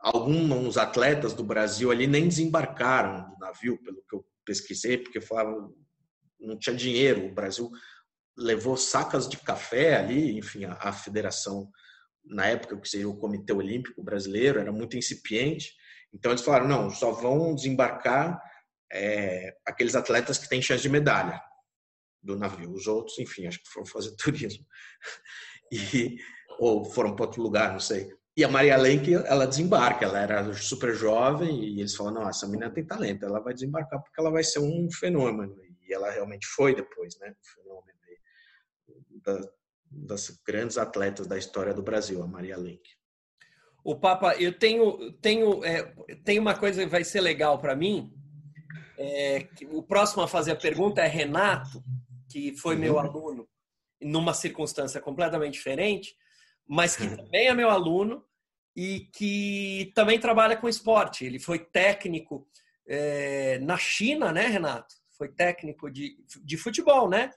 [0.00, 5.74] alguns atletas do Brasil ali nem desembarcaram do navio, pelo que eu pesquisei, porque falavam
[6.40, 7.26] não tinha dinheiro.
[7.26, 7.70] O Brasil
[8.36, 11.70] levou sacas de café ali, enfim, a, a federação,
[12.24, 15.74] na época, que seria o Comitê Olímpico Brasileiro, era muito incipiente,
[16.12, 18.40] então eles falaram, não, só vão desembarcar
[18.92, 21.40] é, aqueles atletas que têm chance de medalha
[22.22, 22.72] do navio.
[22.72, 24.66] Os outros, enfim, acho que foram fazer turismo.
[25.72, 26.16] E,
[26.58, 28.12] ou foram para outro lugar, não sei.
[28.36, 32.46] E a Maria Lenk, ela desembarca, ela era super jovem e eles falaram, não, essa
[32.46, 35.56] menina tem talento, ela vai desembarcar porque ela vai ser um fenômeno.
[35.86, 37.30] E ela realmente foi depois, né?
[37.30, 37.90] Um fenômeno
[39.90, 42.82] das grandes atletas da história do Brasil, a Maria Lenk.
[43.82, 45.82] O Papa, eu tenho, tenho, é,
[46.24, 48.12] tenho uma coisa que vai ser legal para mim.
[48.98, 51.82] É, o próximo a fazer a pergunta é Renato,
[52.30, 53.00] que foi meu uhum.
[53.00, 53.48] aluno
[54.00, 56.14] numa circunstância completamente diferente,
[56.66, 58.24] mas que também é meu aluno
[58.76, 61.24] e que também trabalha com esporte.
[61.24, 62.46] Ele foi técnico
[62.86, 64.94] é, na China, né, Renato?
[65.16, 67.30] Foi técnico de, de futebol, né?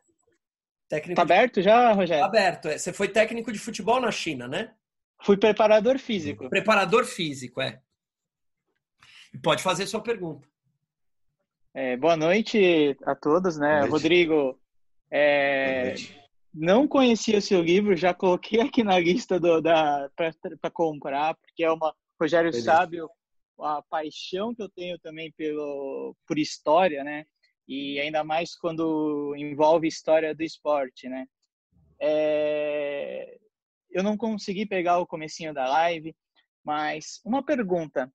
[0.87, 1.63] Técnico tá aberto de...
[1.63, 2.21] já, Rogério?
[2.23, 2.67] Tá aberto.
[2.67, 2.77] É.
[2.77, 4.73] Você foi técnico de futebol na China, né?
[5.23, 6.49] Fui preparador físico.
[6.49, 7.81] Preparador físico, é.
[9.41, 10.47] Pode fazer sua pergunta.
[11.73, 13.79] É, boa noite a todos, né?
[13.79, 13.91] Noite.
[13.91, 14.59] Rodrigo,
[15.09, 15.95] é,
[16.53, 21.95] não conhecia o seu livro, já coloquei aqui na lista para comprar, porque é uma.
[22.19, 22.71] Rogério Beleza.
[22.71, 22.97] sabe
[23.59, 27.25] a paixão que eu tenho também pelo, por história, né?
[27.67, 31.25] E ainda mais quando envolve história do esporte, né?
[31.99, 33.39] É,
[33.93, 36.15] eu não consegui pegar o comecinho da live,
[36.63, 38.11] mas uma pergunta.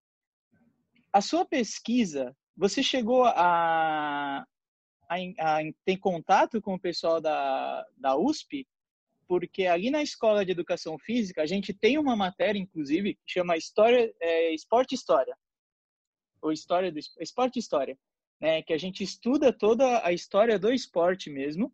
[1.13, 4.45] A sua pesquisa, você chegou a,
[5.09, 8.67] a, a ter contato com o pessoal da, da USP
[9.29, 13.59] porque ali na escola de educação física a gente tem uma matéria, inclusive, que chama
[13.59, 15.37] História, é, Esporte História,
[16.41, 17.97] ou História do Esporte História,
[18.41, 18.63] né?
[18.63, 21.73] Que a gente estuda toda a história do esporte mesmo.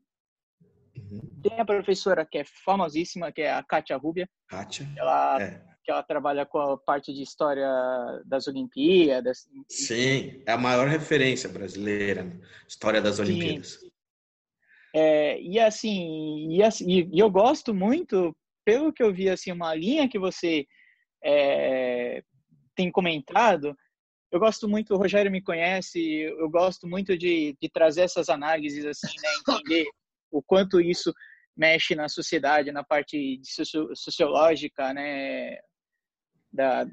[1.11, 1.41] Uhum.
[1.43, 4.29] Tem a professora que é famosíssima, que é a Kátia Rubia.
[4.49, 4.89] Kátia.
[4.97, 5.63] Ela, é.
[5.85, 7.69] que ela trabalha com a parte de história
[8.25, 9.49] das Olimpíadas.
[9.69, 12.41] Sim, é a maior referência brasileira, né?
[12.67, 13.79] história das Olimpíadas.
[14.95, 19.75] É, e assim, e, assim, e eu gosto muito, pelo que eu vi, assim, uma
[19.75, 20.65] linha que você
[21.23, 22.23] é,
[22.77, 23.77] tem comentado,
[24.31, 28.85] eu gosto muito, o Rogério me conhece, eu gosto muito de, de trazer essas análises,
[28.85, 29.29] assim, né,
[29.63, 29.87] entender
[30.35, 31.13] o quanto isso
[31.57, 33.41] mexe na sociedade, na parte
[33.95, 35.59] sociológica, né,
[36.53, 36.87] da,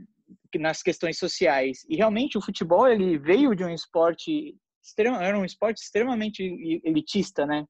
[0.56, 1.80] nas questões sociais.
[1.90, 4.56] E realmente o futebol ele veio de um esporte
[4.98, 6.44] era um esporte extremamente
[6.84, 7.66] elitista, né?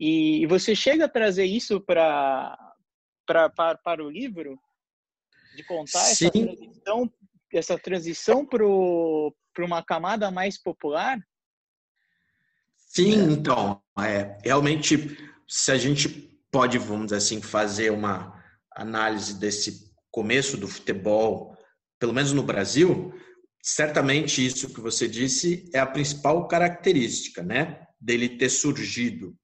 [0.00, 2.56] E, você chega a trazer isso para
[3.26, 4.58] para o livro,
[5.54, 6.26] de contar Sim.
[6.26, 7.12] essa transição,
[7.52, 8.64] essa transição para
[9.64, 11.18] uma camada mais popular?
[12.98, 13.32] Sim, é.
[13.32, 15.16] então, é, realmente,
[15.46, 16.08] se a gente
[16.50, 18.42] pode, vamos dizer assim, fazer uma
[18.74, 21.56] análise desse começo do futebol,
[21.98, 23.14] pelo menos no Brasil,
[23.62, 29.36] certamente isso que você disse é a principal característica, né, dele ter surgido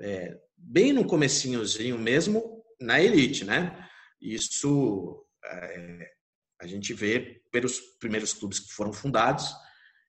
[0.00, 3.84] é, bem no comecinhozinho mesmo, na elite, né?
[4.20, 6.10] Isso é,
[6.60, 9.52] a gente vê pelos primeiros clubes que foram fundados.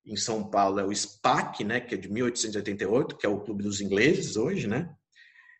[0.07, 3.61] Em São Paulo é o SPAC, né, que é de 1888, que é o clube
[3.61, 4.89] dos ingleses hoje, né?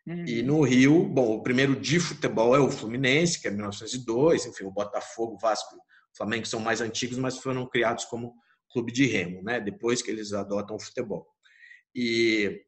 [0.06, 0.24] Uhum.
[0.24, 4.64] E no Rio, bom, o primeiro de futebol é o Fluminense, que é 1902, enfim,
[4.64, 8.34] o Botafogo, o Vasco, o Flamengo são mais antigos, mas foram criados como
[8.72, 9.60] clube de remo, né?
[9.60, 11.26] Depois que eles adotam o futebol.
[11.94, 12.64] E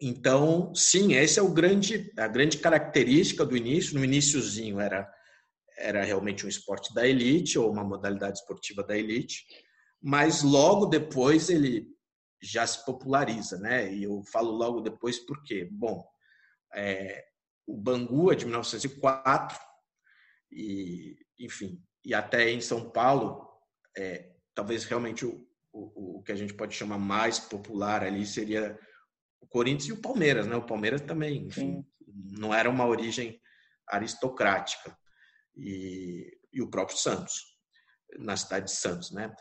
[0.00, 3.94] então, sim, essa é o grande, a grande característica do início.
[3.94, 5.08] No iníciozinho era,
[5.78, 9.46] era realmente um esporte da elite ou uma modalidade esportiva da elite,
[10.02, 11.86] mas logo depois ele
[12.42, 13.92] já se populariza, né?
[13.94, 16.04] E eu falo logo depois porque, bom,
[16.74, 17.24] é,
[17.66, 19.58] o Bangu é de 1904
[20.50, 23.48] e, enfim, e até em São Paulo,
[23.96, 28.76] é, talvez realmente o, o, o que a gente pode chamar mais popular ali seria
[29.40, 30.56] o Corinthians e o Palmeiras, né?
[30.56, 33.40] O Palmeiras também, enfim, não era uma origem
[33.88, 34.96] aristocrática.
[35.56, 37.56] E, e o próprio Santos,
[38.18, 39.32] na cidade de Santos, né?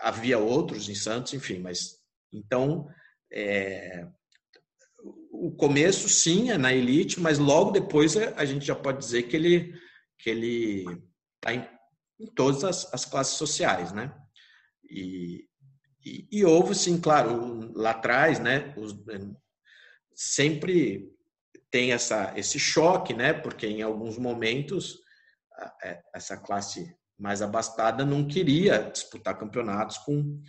[0.00, 1.98] Havia outros em Santos, enfim, mas
[2.32, 2.88] então
[3.32, 4.06] é,
[5.30, 9.36] o começo sim é na elite, mas logo depois a gente já pode dizer que
[9.36, 9.74] ele
[10.18, 10.84] que ele
[11.36, 11.66] está em,
[12.18, 14.14] em, todas as, as, classes sociais, né?
[14.84, 15.46] E,
[16.04, 18.94] e, e, houve, sim, claro, lá atrás, né, os,
[20.14, 21.10] sempre
[21.70, 24.98] tem essa, esse choque, né, porque em alguns momentos
[25.82, 30.40] é, essa classe mais abastada não queria disputar campeonatos com,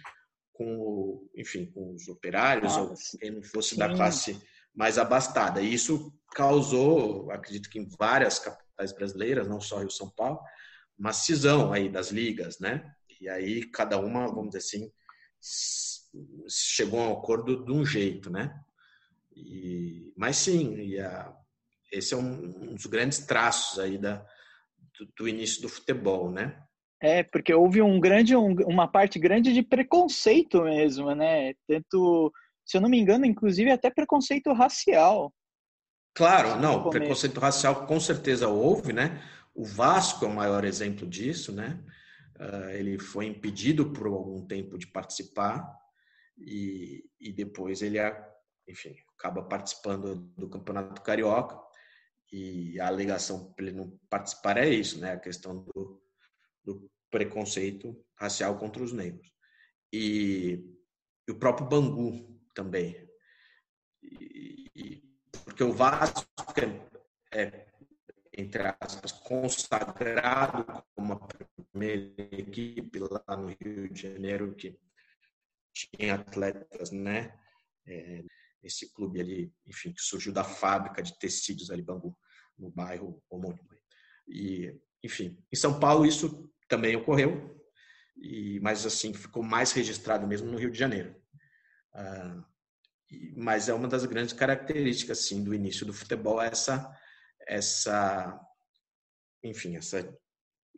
[0.54, 3.78] com enfim, com os operários ou quem não fosse sim.
[3.78, 4.42] da classe
[4.74, 5.62] mais abastada.
[5.62, 10.40] E isso causou, acredito que em várias capitais brasileiras, não só Rio São Paulo,
[10.98, 12.90] uma cisão aí das ligas, né?
[13.20, 14.92] E aí cada uma, vamos dizer assim,
[16.48, 18.58] chegou a um acordo de um jeito, né?
[19.36, 21.36] E, mas sim, e a,
[21.92, 24.26] esse é um, um, dos grandes traços aí da,
[25.02, 26.62] do, do, início do futebol, né?
[27.02, 31.54] É, porque houve um grande, um, uma parte grande de preconceito mesmo, né?
[31.68, 32.32] Tanto,
[32.64, 35.34] se eu não me engano, inclusive até preconceito racial.
[36.14, 39.24] Claro, não, preconceito racial com certeza houve, né?
[39.54, 41.84] O Vasco é o maior exemplo disso, né?
[42.40, 45.68] Uh, ele foi impedido por algum tempo de participar
[46.38, 47.98] e, e depois ele,
[48.68, 51.58] enfim, acaba participando do Campeonato Carioca
[52.32, 55.12] e a alegação para ele não participar é isso, né?
[55.12, 56.02] A questão do,
[56.64, 59.32] do preconceito racial contra os negros.
[59.92, 60.64] E,
[61.28, 63.10] e o próprio Bangu também.
[64.02, 65.04] E,
[65.46, 66.26] porque o Vasco
[67.32, 67.72] é, é
[68.38, 71.28] entre aspas, consagrado como a
[71.72, 74.80] primeira equipe lá no Rio de Janeiro que
[75.74, 77.38] tinha atletas, né?
[77.86, 78.24] É,
[78.64, 82.16] esse clube ali, enfim, que surgiu da fábrica de tecidos ali, Bangu,
[82.62, 83.68] no bairro homônimo.
[84.28, 87.60] E, enfim, em São Paulo isso também ocorreu,
[88.16, 91.16] e, mas assim, ficou mais registrado mesmo no Rio de Janeiro.
[91.94, 92.46] Ah,
[93.10, 96.96] e, mas é uma das grandes características, assim, do início do futebol, essa
[97.48, 98.40] essa,
[99.44, 100.18] enfim, essa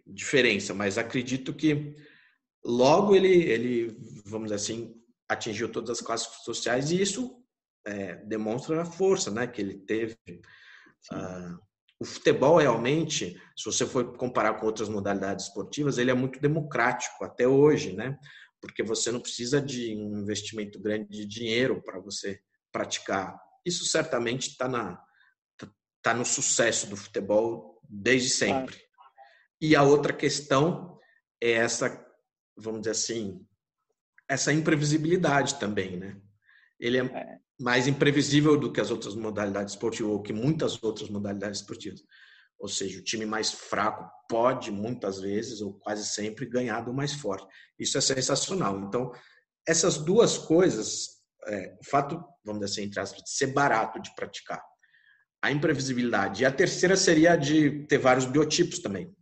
[0.06, 1.96] diferença, mas acredito que
[2.64, 4.96] logo ele, ele vamos dizer assim,
[5.30, 7.44] atingiu todas as classes sociais e isso
[7.86, 10.18] é, demonstra a força né, que ele teve
[12.04, 17.24] o futebol realmente, se você for comparar com outras modalidades esportivas, ele é muito democrático
[17.24, 18.20] até hoje, né?
[18.62, 22.42] Porque você não precisa de um investimento grande de dinheiro para você
[22.74, 23.40] praticar.
[23.66, 25.02] Isso certamente está na
[26.02, 28.78] tá no sucesso do futebol desde sempre.
[29.62, 31.00] E a outra questão
[31.42, 32.06] é essa,
[32.58, 33.48] vamos dizer assim,
[34.28, 36.22] essa imprevisibilidade também, né?
[36.80, 41.10] Ele é, é mais imprevisível do que as outras modalidades esportivas, ou que muitas outras
[41.10, 42.02] modalidades esportivas.
[42.60, 47.14] Ou seja, o time mais fraco pode, muitas vezes, ou quase sempre, ganhar do mais
[47.14, 47.46] forte.
[47.78, 48.80] Isso é sensacional.
[48.80, 49.12] Então,
[49.68, 54.14] essas duas coisas, é, o fato, vamos dizer assim, entre aspas, de ser barato de
[54.16, 54.64] praticar,
[55.42, 56.44] a imprevisibilidade.
[56.44, 59.14] E a terceira seria de ter vários biotipos também.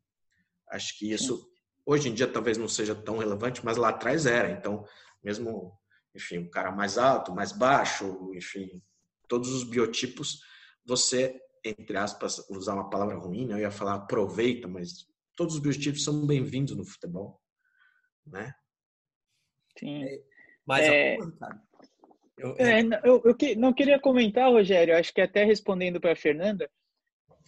[0.69, 1.43] Acho que isso,
[1.85, 4.51] hoje em dia, talvez não seja tão relevante, mas lá atrás era.
[4.51, 4.85] Então,
[5.23, 5.73] mesmo
[6.13, 8.81] enfim, um cara mais alto, mais baixo, enfim,
[9.27, 10.41] todos os biotipos,
[10.85, 13.55] você, entre aspas, usar uma palavra ruim, né?
[13.55, 17.39] eu ia falar aproveita, mas todos os biotipos são bem-vindos no futebol,
[18.25, 18.53] né?
[19.77, 20.03] Sim.
[20.03, 20.21] É,
[20.65, 21.15] mais é...
[21.15, 21.65] alguma,
[22.37, 26.11] Eu, é, é eu, eu que, não queria comentar, Rogério, acho que até respondendo para
[26.11, 26.69] a Fernanda,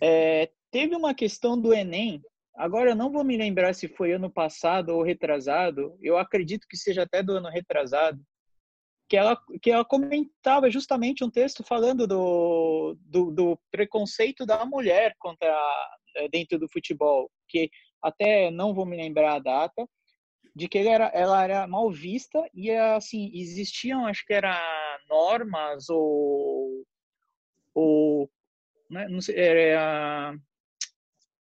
[0.02, 2.22] é, teve uma questão do Enem,
[2.56, 6.77] agora eu não vou me lembrar se foi ano passado ou retrasado, eu acredito que
[6.77, 8.23] seja até do ano retrasado,
[9.14, 15.15] que ela, que ela comentava justamente um texto falando do, do, do preconceito da mulher
[15.19, 15.56] contra
[16.15, 17.69] eh, dentro do futebol, que
[18.02, 19.88] até não vou me lembrar a data,
[20.56, 24.60] de que era, ela era mal vista e assim existiam acho que era
[25.07, 26.84] normas ou
[27.76, 28.27] ou
[28.90, 30.35] né, não sei, era,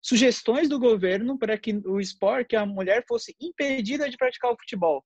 [0.03, 4.59] sugestões do governo para que o esporte que a mulher fosse impedida de praticar o
[4.59, 5.05] futebol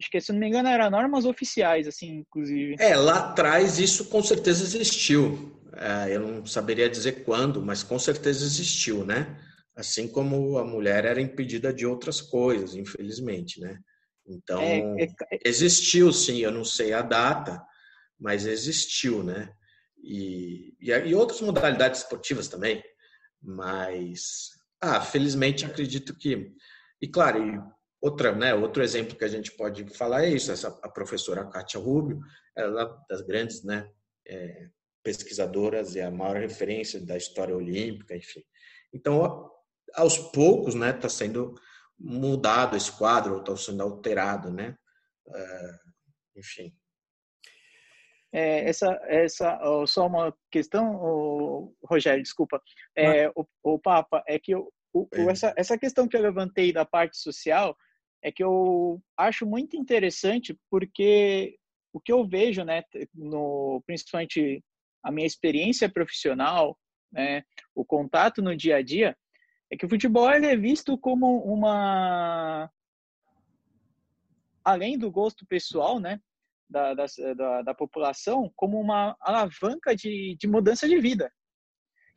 [0.00, 2.76] Acho que, se não me engano, eram normas oficiais, assim, inclusive.
[2.78, 5.58] É, lá atrás isso com certeza existiu.
[5.72, 9.38] É, eu não saberia dizer quando, mas com certeza existiu, né?
[9.74, 13.78] Assim como a mulher era impedida de outras coisas, infelizmente, né?
[14.26, 17.62] Então, é, é, é, existiu sim, eu não sei a data,
[18.18, 19.50] mas existiu, né?
[20.02, 22.82] E, e, e outras modalidades esportivas também,
[23.42, 24.50] mas,
[24.80, 26.52] ah, felizmente acredito que,
[27.00, 27.62] e claro,
[28.00, 31.80] Outra, né, outro exemplo que a gente pode falar é isso, essa, a professora Kátia
[31.80, 32.20] Rubio,
[32.54, 33.90] ela é das grandes né,
[34.26, 34.68] é,
[35.02, 38.42] pesquisadoras e a maior referência da história olímpica, enfim.
[38.92, 39.50] Então,
[39.94, 41.54] aos poucos, né, está sendo
[41.98, 44.76] mudado esse quadro, está sendo alterado, né?
[45.34, 45.78] É,
[46.36, 46.72] enfim.
[48.32, 52.60] É, essa, essa, só uma questão, Rogério, desculpa.
[52.94, 56.84] É, o, o Papa, é que o, o, essa, essa questão que eu levantei da
[56.84, 57.76] parte social,
[58.22, 61.56] é que eu acho muito interessante porque
[61.92, 62.82] o que eu vejo, né,
[63.14, 64.62] no, principalmente
[65.02, 66.78] a minha experiência profissional,
[67.12, 67.42] né,
[67.74, 69.16] o contato no dia a dia,
[69.70, 72.70] é que o futebol é visto como uma
[74.64, 76.20] além do gosto pessoal, né,
[76.68, 81.32] da, da, da, população, como uma alavanca de, de mudança de vida.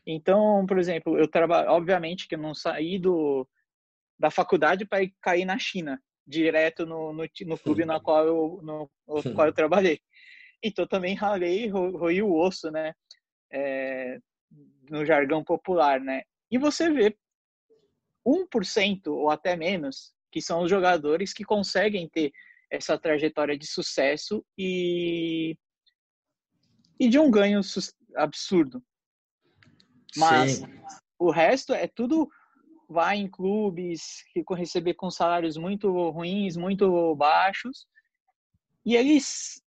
[0.06, 3.48] Então, por exemplo, eu trabalho, obviamente que eu não saí do,
[4.20, 8.92] da faculdade para cair na China, direto no, no, no clube na qual eu, no,
[9.08, 10.00] no qual eu trabalhei.
[10.62, 12.94] Então também ralei, roí o osso, né?
[13.52, 14.20] É,
[14.90, 16.24] no jargão popular, né?
[16.52, 17.18] E você vê
[18.26, 22.32] 1% ou até menos que são os jogadores que conseguem ter
[22.70, 25.58] essa trajetória de sucesso e,
[27.00, 27.62] e de um ganho
[28.16, 28.84] absurdo.
[30.16, 30.82] Mas Sim.
[31.18, 32.30] o resto é tudo
[32.90, 37.86] vai em clubes que receber com salários muito ruins, muito baixos,
[38.84, 39.64] e eles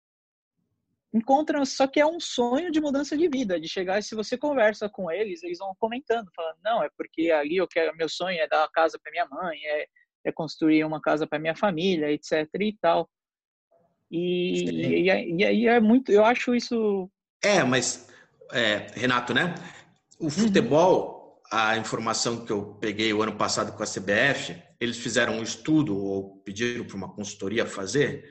[1.14, 4.36] encontram, só que é um sonho de mudança de vida, de chegar e se você
[4.36, 8.38] conversa com eles, eles vão comentando, falando, não, é porque ali eu quero, meu sonho
[8.38, 9.86] é dar uma casa para minha mãe, é,
[10.24, 13.08] é construir uma casa para minha família, etc e tal.
[14.10, 17.10] E, e, aí é muito, eu acho isso...
[17.42, 18.10] É, mas,
[18.52, 19.54] é, Renato, né?
[20.18, 20.30] O uhum.
[21.52, 25.94] A informação que eu peguei o ano passado com a CBF, eles fizeram um estudo
[25.94, 28.24] ou pediram para uma consultoria fazer,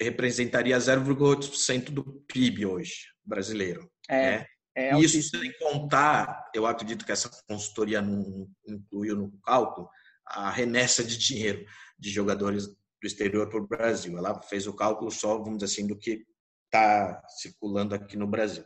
[0.00, 3.90] representaria 0,8% do PIB hoje brasileiro.
[4.08, 4.46] É, né?
[4.76, 9.88] é Isso sem contar, eu acredito que essa consultoria não incluiu no cálculo
[10.24, 11.66] a remessa de dinheiro
[11.98, 14.16] de jogadores do exterior para o Brasil.
[14.16, 16.24] Ela fez o cálculo só, vamos dizer assim, do que
[16.66, 18.64] está circulando aqui no Brasil.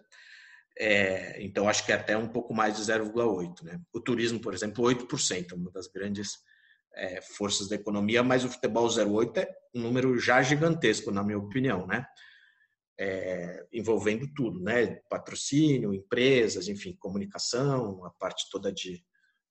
[0.78, 3.62] É, então, acho que é até um pouco mais de 0,8%.
[3.62, 3.81] Né?
[3.93, 6.39] O turismo, por exemplo, 8%, uma das grandes
[6.94, 11.39] é, forças da economia, mas o futebol 0,8% é um número já gigantesco, na minha
[11.39, 11.86] opinião.
[11.86, 12.07] Né?
[12.99, 15.01] é, envolvendo tudo, né?
[15.09, 19.03] Patrocínio, empresas, enfim, comunicação, a parte toda de,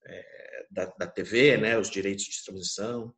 [0.06, 1.78] é, da, da, TV, né?
[1.78, 3.14] Os direitos de transmissão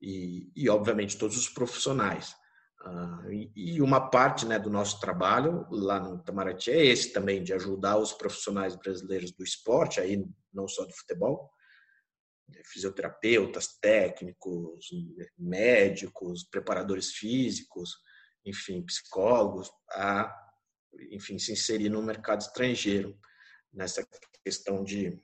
[0.00, 2.34] e, e obviamente, todos os profissionais.
[2.80, 7.42] Ah, e, e, uma parte né, do nosso trabalho lá no Itamaraty é esse também,
[7.42, 11.50] de ajudar os profissionais brasileiros do esporte, aí não só do futebol,
[12.64, 14.88] fisioterapeutas, técnicos,
[15.36, 17.96] médicos, preparadores físicos,
[18.44, 20.34] enfim, psicólogos, a
[21.10, 23.18] enfim, se inserir no mercado estrangeiro,
[23.72, 24.06] nessa
[24.42, 25.20] questão de,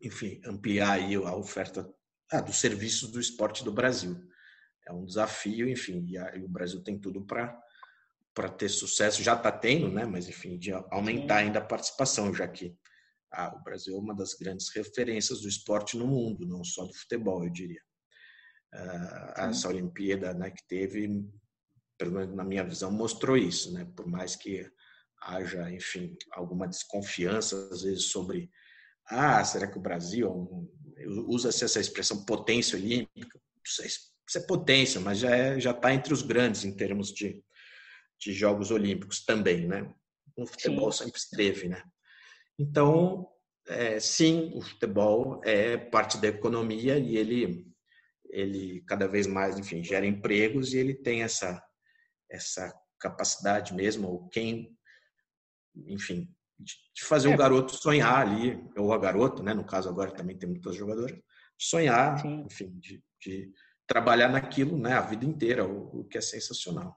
[0.00, 1.88] enfim, ampliar aí a oferta
[2.30, 4.16] ah, dos serviços do esporte do Brasil.
[4.86, 7.58] É um desafio, enfim, e, a, e o Brasil tem tudo para
[8.32, 10.06] para ter sucesso, já está tendo, né?
[10.06, 12.76] Mas enfim, de aumentar ainda a participação, já que
[13.32, 16.94] ah, o Brasil é uma das grandes referências do esporte no mundo, não só do
[16.94, 17.82] futebol, eu diria.
[18.72, 21.28] Ah, essa Olimpíada né, que teve
[22.00, 23.86] pelo menos na minha visão, mostrou isso, né?
[23.94, 24.66] Por mais que
[25.20, 28.50] haja, enfim, alguma desconfiança às vezes sobre,
[29.06, 30.66] ah, será que o Brasil
[31.28, 33.38] usa-se essa expressão potência olímpica?
[33.54, 33.86] Não sei
[34.30, 37.42] se é potência, mas já é, já está entre os grandes em termos de,
[38.16, 39.92] de Jogos Olímpicos também, né?
[40.36, 41.04] O futebol sim.
[41.04, 41.82] sempre esteve, né?
[42.56, 43.26] Então,
[43.66, 47.68] é, sim, o futebol é parte da economia e ele
[48.32, 51.60] ele cada vez mais, enfim, gera empregos e ele tem essa
[52.30, 54.78] essa capacidade mesmo, ou quem,
[55.88, 57.34] enfim, de fazer é.
[57.34, 59.52] o garoto sonhar ali, ou a garota, né?
[59.52, 61.18] No caso agora também tem muitas jogadoras,
[61.58, 62.44] sonhar, Sim.
[62.46, 63.52] enfim, de, de,
[63.90, 64.92] trabalhar naquilo, né?
[64.92, 66.96] A vida inteira, o, o que é sensacional.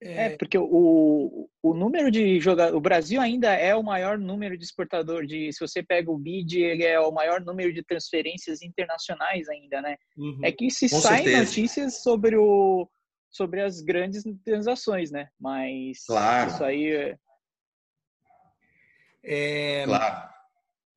[0.00, 2.76] É, é porque o, o número de jogadores.
[2.76, 5.50] O Brasil ainda é o maior número de exportador de.
[5.54, 9.96] Se você pega o BID, ele é o maior número de transferências internacionais ainda, né?
[10.18, 10.40] Uhum.
[10.44, 12.86] É que se saem notícias sobre o,
[13.30, 15.28] sobre as grandes transações, né?
[15.40, 16.50] Mas claro.
[16.50, 17.16] isso aí é...
[19.24, 19.84] é...
[19.84, 20.28] Claro.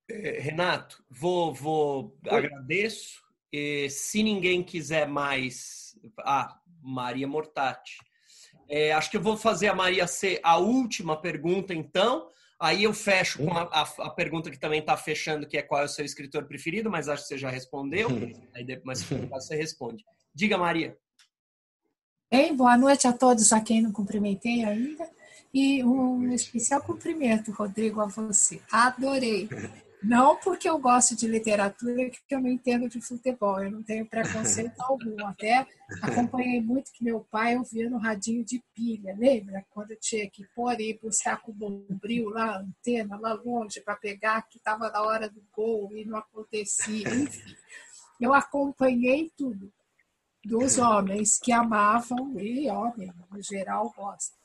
[0.09, 3.20] É, Renato, vou, vou agradeço.
[3.51, 7.97] E, se ninguém quiser mais, ah, Maria Mortati.
[8.69, 12.29] É, acho que eu vou fazer a Maria ser a última pergunta, então.
[12.59, 15.81] Aí eu fecho com a, a, a pergunta que também está fechando, que é qual
[15.81, 18.07] é o seu escritor preferido, mas acho que você já respondeu.
[18.55, 20.05] Aí depois, se você responde.
[20.33, 20.95] Diga, Maria.
[22.31, 25.09] Bem, boa noite a todos a quem não cumprimentei ainda.
[25.53, 28.61] E um especial cumprimento, Rodrigo, a você.
[28.71, 29.49] Adorei.
[30.01, 34.05] Não porque eu gosto de literatura, que eu não entendo de futebol, eu não tenho
[34.05, 35.25] preconceito algum.
[35.27, 35.67] Até
[36.01, 39.63] acompanhei muito que meu pai ouvia no radinho de pilha, lembra?
[39.69, 43.79] Quando eu tinha que pôr e buscar com o bombril lá, a antena, lá longe,
[43.79, 47.07] para pegar, que estava na hora do gol e não acontecia.
[47.07, 47.55] Enfim,
[48.19, 49.71] eu acompanhei tudo
[50.43, 54.35] dos homens que amavam, e homem, no geral, gosta.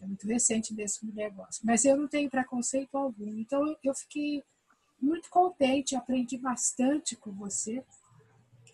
[0.00, 1.62] É muito recente desse negócio.
[1.64, 3.38] Mas eu não tenho preconceito algum.
[3.38, 4.42] Então, eu fiquei
[5.00, 7.82] muito contente, aprendi bastante com você.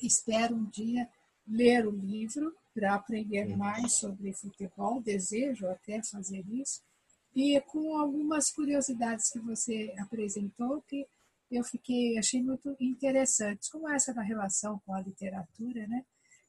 [0.03, 1.09] Espero um dia
[1.47, 5.01] ler o livro para aprender mais sobre futebol.
[5.01, 6.83] Desejo até fazer isso.
[7.35, 11.07] E com algumas curiosidades que você apresentou, que
[11.51, 16.05] eu fiquei, achei muito interessantes, como essa da relação com a literatura, né?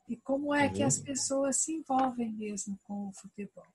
[0.08, 1.04] e como é que as uhum.
[1.04, 3.66] pessoas se envolvem mesmo com o futebol.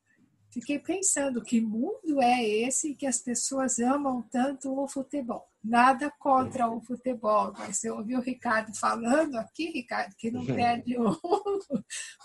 [0.52, 5.48] Fiquei pensando que mundo é esse que as pessoas amam tanto o futebol.
[5.64, 10.98] Nada contra o futebol, mas você ouviu o Ricardo falando aqui, Ricardo, que não perde
[10.98, 11.18] o,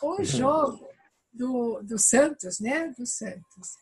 [0.02, 0.86] o jogo
[1.32, 2.90] do, do Santos, né?
[2.98, 3.78] Do Santos.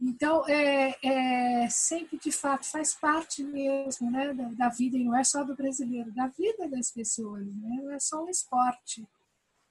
[0.00, 5.14] Então, é, é, sempre de fato faz parte mesmo né, da, da vida, e não
[5.14, 7.80] é só do brasileiro, da vida das pessoas, né?
[7.82, 9.06] não é só um esporte.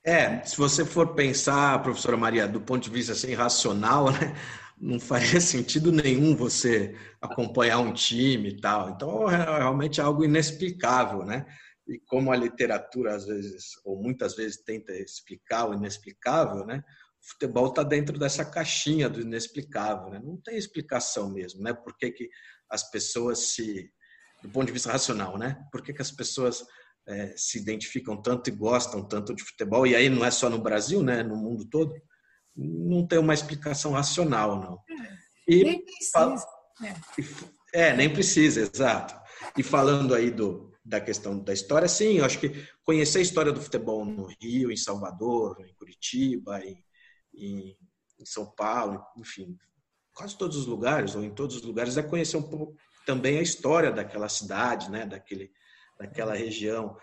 [0.06, 4.36] É, se você for pensar, professora Maria, do ponto de vista assim, racional, né,
[4.80, 8.90] não faria sentido nenhum você acompanhar um time e tal.
[8.92, 11.46] Então, é realmente é algo inexplicável, né?
[11.88, 16.84] E como a literatura, às vezes, ou muitas vezes, tenta explicar o inexplicável, né?
[17.22, 20.22] O futebol está dentro dessa caixinha do inexplicável, né?
[20.24, 21.74] Não tem explicação mesmo, né?
[21.74, 22.30] Por que, que
[22.70, 23.92] as pessoas se...
[24.42, 25.62] Do ponto de vista racional, né?
[25.70, 26.64] Por que, que as pessoas
[27.10, 30.60] é, se identificam tanto e gostam tanto de futebol, e aí não é só no
[30.60, 31.92] Brasil, né, no mundo todo,
[32.56, 34.80] não tem uma explicação racional, não.
[35.48, 36.46] E, nem precisa.
[37.74, 37.88] É.
[37.88, 39.16] é, nem precisa, exato.
[39.58, 43.52] E falando aí do, da questão da história, sim, eu acho que conhecer a história
[43.52, 46.84] do futebol no Rio, em Salvador, em Curitiba, em,
[47.34, 47.78] em,
[48.20, 49.58] em São Paulo, enfim,
[50.14, 53.42] quase todos os lugares, ou em todos os lugares, é conhecer um pouco também a
[53.42, 55.52] história daquela cidade, né, daquele,
[56.00, 56.96] daquela região,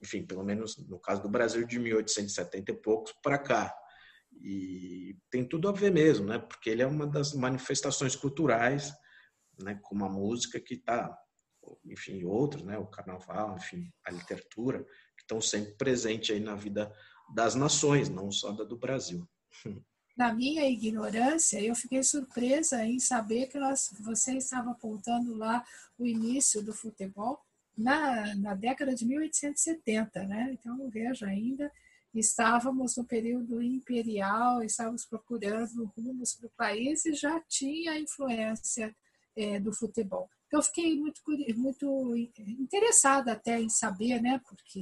[0.00, 3.74] enfim, pelo menos no caso do Brasil, de 1870 e poucos para cá.
[4.32, 6.38] E tem tudo a ver mesmo, né?
[6.38, 8.92] Porque ele é uma das manifestações culturais,
[9.58, 9.78] né?
[9.82, 11.16] Como a música que está,
[11.84, 12.78] enfim, outros, né?
[12.78, 14.84] O carnaval, enfim, a literatura,
[15.16, 16.92] que estão sempre presentes aí na vida
[17.34, 19.28] das nações, não só da do Brasil.
[20.16, 25.64] Na minha ignorância, eu fiquei surpresa em saber que nós, você estava apontando lá
[25.98, 27.40] o início do futebol
[27.80, 30.50] na, na década de 1870, né?
[30.52, 31.70] Então, veja, ainda
[32.14, 38.94] estávamos no período imperial, estávamos procurando rumos para o país e já tinha a influência
[39.36, 40.28] é, do futebol.
[40.52, 41.22] Eu fiquei muito,
[41.56, 44.40] muito interessada até em saber, né?
[44.48, 44.80] Porque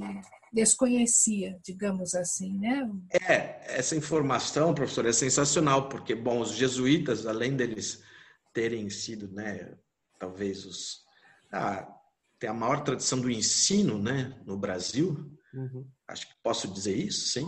[0.51, 2.89] desconhecia, digamos assim, né?
[3.11, 8.03] É, essa informação, professor, é sensacional, porque, bom, os jesuítas, além deles
[8.51, 9.77] terem sido, né,
[10.17, 11.05] talvez os...
[11.51, 11.98] Ah,
[12.39, 15.85] tem a maior tradição do ensino, né, no Brasil, uhum.
[16.07, 17.45] acho que posso dizer isso, sim.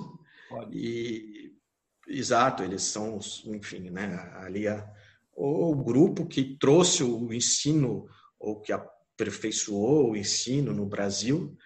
[0.50, 0.78] Pode.
[0.78, 1.54] E,
[2.08, 4.88] exato, eles são, enfim, né, ali a
[5.34, 8.08] o grupo que trouxe o ensino
[8.40, 11.58] ou que aperfeiçoou o ensino no Brasil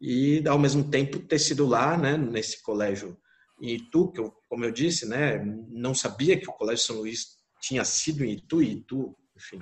[0.00, 3.18] e ao mesmo tempo ter sido lá, né, nesse colégio
[3.60, 7.38] em Itu, que eu, como eu disse, né, não sabia que o Colégio São Luís
[7.60, 9.58] tinha sido em Itu, e Itu, enfim,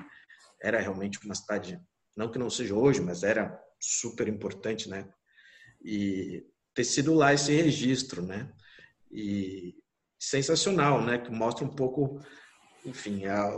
[0.62, 1.80] era realmente uma cidade,
[2.16, 5.08] não que não seja hoje, mas era super importante, né,
[5.84, 6.44] e
[6.74, 8.52] ter sido lá esse registro, né,
[9.10, 9.74] e
[10.18, 12.20] sensacional, né, que mostra um pouco
[12.86, 13.50] enfim, a,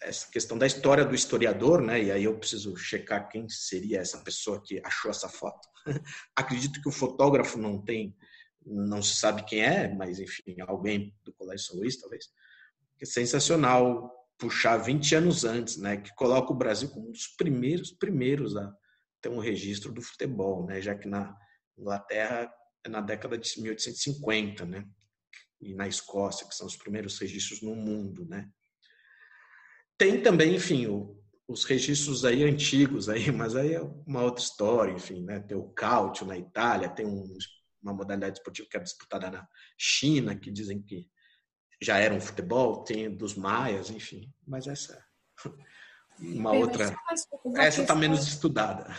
[0.00, 2.02] essa questão da história do historiador, né?
[2.02, 5.68] E aí eu preciso checar quem seria essa pessoa que achou essa foto.
[6.34, 8.16] Acredito que o fotógrafo não tem,
[8.64, 12.26] não se sabe quem é, mas enfim, alguém do Colégio São Luís, talvez.
[13.00, 14.10] É sensacional
[14.42, 15.98] puxar 20 anos antes, né?
[15.98, 18.74] Que coloca o Brasil como um dos primeiros, primeiros a
[19.20, 20.82] ter um registro do futebol, né?
[20.82, 21.32] Já que na
[21.78, 22.52] Inglaterra
[22.84, 24.84] é na década de 1850, né?
[25.60, 28.50] E na Escócia, que são os primeiros registros no mundo, né?
[29.96, 31.16] Tem também, enfim, o,
[31.46, 35.38] os registros aí antigos aí, mas aí é uma outra história, enfim, né?
[35.38, 37.32] Tem o cálcio na Itália, tem um,
[37.80, 39.46] uma modalidade esportiva que é disputada na
[39.78, 41.08] China, que dizem que
[41.82, 45.02] já era um futebol, tem dos maias, enfim, mas essa
[46.18, 46.96] uma é, outra.
[47.44, 48.94] Uma essa está menos estudada.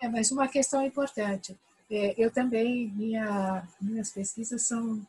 [0.00, 1.58] É, mas uma questão importante.
[1.90, 5.06] É, eu também, minha, minhas pesquisas são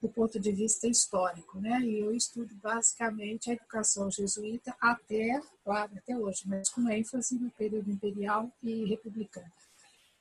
[0.00, 1.80] do ponto de vista histórico, né?
[1.80, 7.50] E eu estudo basicamente a educação jesuíta até, claro, até hoje, mas com ênfase no
[7.50, 9.50] período imperial e republicano.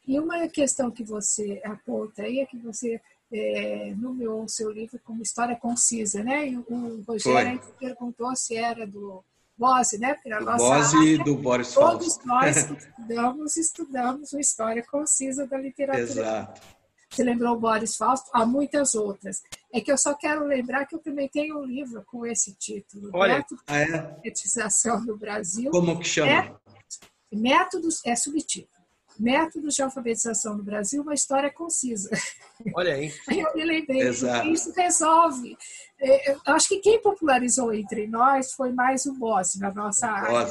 [0.08, 3.00] E uma questão que você aponta aí é que você
[3.32, 6.50] é, nomeou o seu livro como História Concisa, né?
[6.50, 9.24] E o Rogério perguntou se era do
[9.58, 10.14] Bose, né?
[10.14, 15.58] Porque na nossa Bose área, do Boris Todos nós estudamos, estudamos a História Concisa da
[15.58, 16.04] literatura.
[16.04, 16.78] Exato.
[17.10, 18.30] Você lembrou o Boris Fausto?
[18.34, 19.42] Há muitas outras.
[19.74, 23.10] É que eu só quero lembrar que eu também tenho um livro com esse título.
[23.14, 23.86] Olha, Métodos ah, é?
[23.86, 25.72] de alfabetização no Brasil.
[25.72, 26.32] Como que chama?
[26.32, 26.56] É,
[27.32, 28.77] métodos, é subtítulo.
[29.20, 32.10] Métodos de alfabetização no Brasil, uma história concisa.
[32.74, 33.14] Olha aí.
[33.28, 35.58] Aí eu me lembrei que isso resolve.
[36.00, 40.48] É, eu acho que quem popularizou entre nós foi mais o Bossi, na nossa área.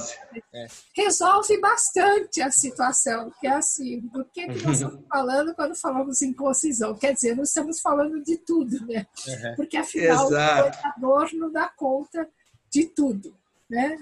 [0.53, 0.67] É.
[0.95, 6.21] Resolve bastante a situação, que é assim, do que, que nós estamos falando quando falamos
[6.23, 6.97] em concisão?
[6.97, 9.07] Quer dizer, nós estamos falando de tudo, né?
[9.27, 9.55] Uhum.
[9.55, 10.69] Porque afinal Exato.
[10.69, 12.29] o coordenador não dá conta
[12.71, 13.33] de tudo.
[13.69, 13.99] Né?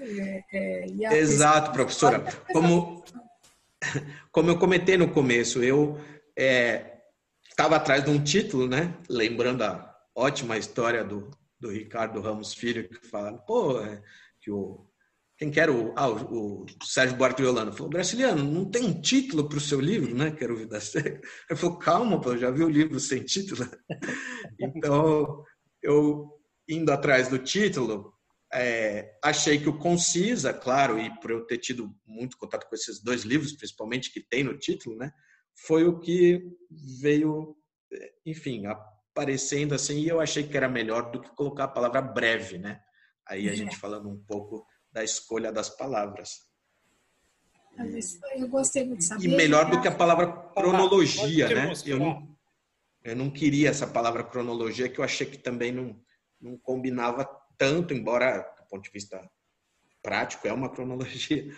[0.51, 2.23] É, é, Exato, professora.
[2.51, 2.94] Como,
[4.31, 5.99] como eu comentei no começo, eu
[7.49, 8.97] estava é, atrás de um título, né?
[9.09, 11.29] Lembrando a ótima história do,
[11.59, 14.01] do Ricardo Ramos Filho, que fala, pô, é,
[14.41, 14.85] que o.
[15.37, 19.57] Quem quer o, ah, o, o Sérgio Holanda falou, Brasiliano, não tem um título para
[19.57, 20.31] o seu livro, né?
[20.31, 21.19] Quero Vida Seca.
[21.49, 23.69] Eu falei, calma, pô, já vi o livro sem título.
[24.57, 25.43] então,
[25.83, 26.31] eu
[26.69, 28.14] indo atrás do título,
[28.53, 33.01] é, achei que o Concisa, claro, e por eu ter tido muito contato com esses
[33.01, 35.11] dois livros, principalmente que tem no título, né,
[35.55, 36.41] foi o que
[37.01, 37.55] veio,
[38.25, 42.57] enfim, aparecendo assim, e eu achei que era melhor do que colocar a palavra breve,
[42.57, 42.81] né?
[43.25, 43.55] Aí a é.
[43.55, 46.41] gente falando um pouco da escolha das palavras.
[48.35, 49.25] Eu gostei muito de saber.
[49.25, 51.73] E melhor do que a palavra cronologia, né?
[51.85, 52.37] Eu não,
[53.03, 55.99] eu não queria essa palavra cronologia, que eu achei que também não,
[56.39, 57.27] não combinava
[57.57, 59.21] tanto, embora do ponto de vista
[60.01, 61.51] prático é uma cronologia.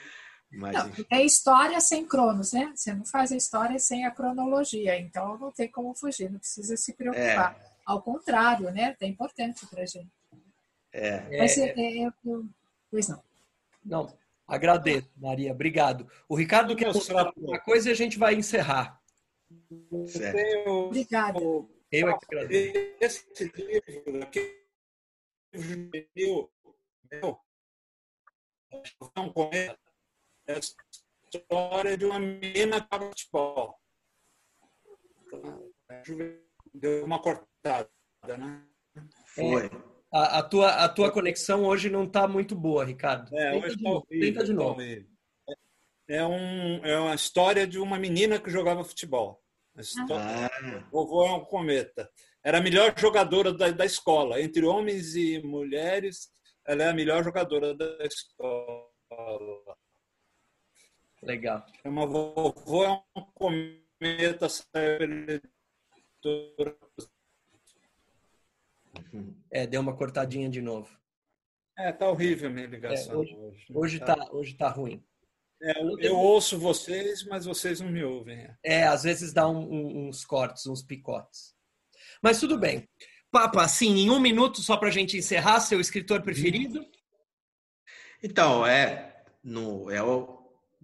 [0.50, 2.72] Mas, não, é história sem cronos, né?
[2.74, 6.78] Você não faz a história sem a cronologia, então não tem como fugir, não precisa
[6.78, 7.60] se preocupar.
[7.62, 7.78] É.
[7.86, 8.96] Ao contrário, né?
[9.00, 10.10] É importante para a gente.
[10.94, 11.38] É.
[11.38, 12.46] Mas, é, é, eu,
[12.90, 13.22] pois não.
[13.84, 14.18] Não,
[14.48, 16.10] agradeço, Maria, obrigado.
[16.30, 19.02] O Ricardo quer mostrar uma coisa e a gente vai encerrar.
[20.08, 20.70] Certo.
[20.70, 21.40] Obrigada.
[21.92, 23.26] Eu é que agradeço.
[23.34, 24.57] Esse livro aqui,
[25.54, 26.52] juvenil,
[27.12, 27.40] meu,
[29.16, 29.78] não conhece
[30.48, 33.80] é a história de uma menina que joga futebol.
[36.74, 37.90] Deu uma cortada,
[38.38, 38.64] né?
[39.28, 39.66] Foi.
[39.66, 39.70] É,
[40.12, 43.36] a, a, tua, a tua conexão hoje não está muito boa, Ricardo.
[43.36, 44.82] É, tenta, hoje de tá novo, horrível, tenta de tá novo.
[46.10, 49.44] É, um, é uma história de uma menina que jogava futebol.
[49.78, 50.48] História...
[50.48, 50.88] Ah.
[50.90, 52.10] Vovô é um cometa.
[52.48, 54.42] Era a melhor jogadora da, da escola.
[54.42, 56.32] Entre homens e mulheres,
[56.66, 58.88] ela é a melhor jogadora da escola.
[61.22, 61.66] Legal.
[61.84, 64.48] É uma vovô é um cometa
[69.52, 70.98] É, deu uma cortadinha de novo.
[71.78, 73.36] É, tá horrível a minha ligação é, hoje.
[73.36, 75.04] Hoje, hoje tá, tá, hoje tá ruim.
[75.62, 78.40] É, eu, eu, ouço vocês, mas vocês não me ouvem.
[78.40, 81.57] É, é às vezes dá um, um, uns cortes, uns picotes.
[82.22, 82.88] Mas tudo bem.
[83.32, 86.86] Papa, assim, em um minuto, só para a gente encerrar, seu escritor preferido?
[88.24, 90.38] Então, é, no, é o,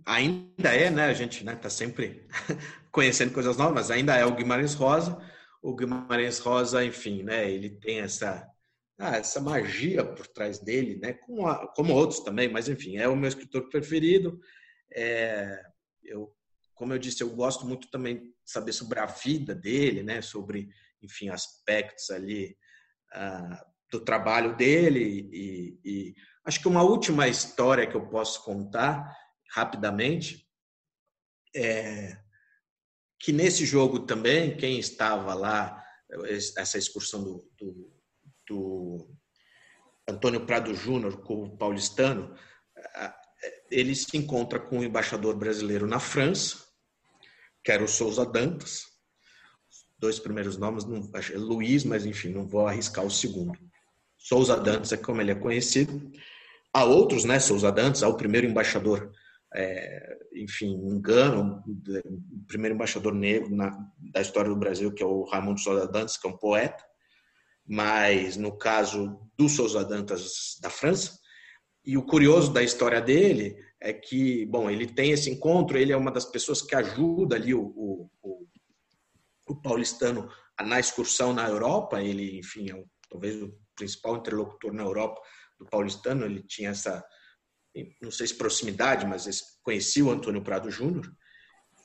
[0.05, 1.05] ainda é, né?
[1.05, 2.27] A gente né, tá sempre
[2.91, 5.17] conhecendo coisas novas, ainda é o Guimarães Rosa.
[5.61, 7.49] O Guimarães Rosa, enfim, né?
[7.49, 8.47] Ele tem essa
[8.99, 11.13] ah, essa magia por trás dele, né?
[11.13, 14.39] Como, a, como outros também, mas enfim, é o meu escritor preferido.
[14.93, 15.61] É,
[16.03, 16.33] eu,
[16.75, 20.21] como eu disse, eu gosto muito também de saber sobre a vida dele, né?
[20.21, 20.69] Sobre,
[21.03, 22.57] enfim, aspectos ali
[23.13, 26.15] ah, do trabalho dele e, e
[26.45, 29.15] acho que uma última história que eu posso contar
[29.51, 30.49] rapidamente
[31.55, 32.17] é
[33.19, 35.79] que nesse jogo também quem estava lá
[36.57, 37.93] essa excursão do, do,
[38.47, 39.15] do
[40.09, 42.35] Antônio Prado Júnior com o paulistano
[43.69, 46.65] ele se encontra com o embaixador brasileiro na França
[47.63, 48.92] que era o Souza Dantas
[50.03, 53.57] dois primeiros nomes não, é Luiz mas enfim não vou arriscar o segundo.
[54.17, 56.11] Souza Dantas é como ele é conhecido.
[56.73, 59.09] Há outros né Souza Dantas há o primeiro embaixador
[59.55, 63.77] é, enfim, engano, o primeiro embaixador negro na,
[64.11, 66.83] da história do Brasil, que é o Raimundo Souza Dantas, que é um poeta,
[67.65, 71.19] mas no caso do Souza Dantas da França,
[71.85, 75.97] e o curioso da história dele é que, bom, ele tem esse encontro, ele é
[75.97, 78.09] uma das pessoas que ajuda ali o, o,
[79.47, 80.29] o, paulistano
[80.61, 85.21] na excursão na Europa, ele, enfim, é o, talvez o principal interlocutor na Europa
[85.59, 87.03] do paulistano, ele tinha essa
[88.01, 89.27] não sei se proximidade, mas
[89.63, 91.11] conhecia o Antônio Prado Júnior.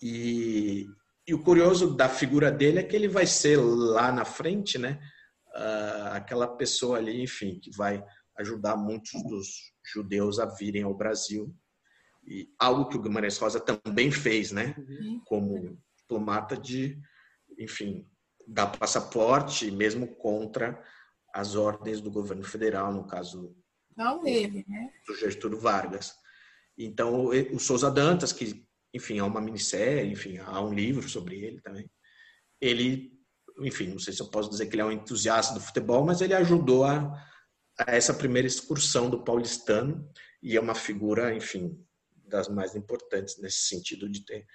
[0.02, 0.86] E,
[1.26, 5.00] e, o curioso da figura dele é que ele vai ser lá na frente, né?
[5.54, 8.04] Uh, aquela pessoa ali, enfim, que vai
[8.38, 9.48] ajudar muitos dos
[9.92, 11.54] judeus a virem ao Brasil.
[12.26, 14.76] E algo que o Guimarães Rosa também fez, né?
[15.24, 16.98] Como diplomata de,
[17.58, 18.06] enfim,
[18.46, 20.82] dar passaporte, mesmo contra
[21.34, 23.54] as ordens do governo federal, no caso
[23.96, 24.92] não ele, né?
[25.06, 26.14] Do Getúlio Vargas.
[26.78, 28.64] Então, o Souza Dantas, que,
[28.94, 31.90] enfim, há uma minissérie, enfim, há um livro sobre ele também.
[32.60, 33.12] Ele,
[33.60, 36.20] enfim, não sei se eu posso dizer que ele é um entusiasta do futebol, mas
[36.20, 37.12] ele ajudou a,
[37.80, 40.08] a essa primeira excursão do paulistano
[40.40, 41.84] e é uma figura, enfim,
[42.24, 44.46] das mais importantes nesse sentido de ter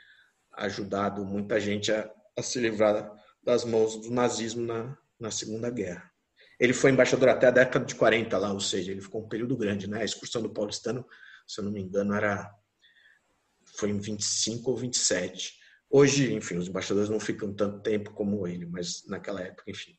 [0.54, 3.12] ajudado muita gente a, a se livrar
[3.44, 6.12] das mãos do nazismo na, na Segunda Guerra.
[6.60, 9.58] Ele foi embaixador até a década de 40 lá, ou seja, ele ficou um período
[9.58, 10.02] grande, né?
[10.02, 11.06] A excursão do paulistano,
[11.48, 12.50] se eu não me engano, era
[13.76, 15.54] foi em 25 ou 27.
[15.90, 19.98] Hoje, enfim, os embaixadores não ficam tanto tempo como ele, mas naquela época, enfim,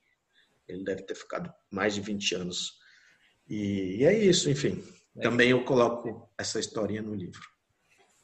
[0.66, 2.72] ele deve ter ficado mais de 20 anos.
[3.48, 4.82] E, e é isso, enfim.
[5.16, 5.22] É.
[5.22, 7.42] Também eu coloco essa historinha no livro.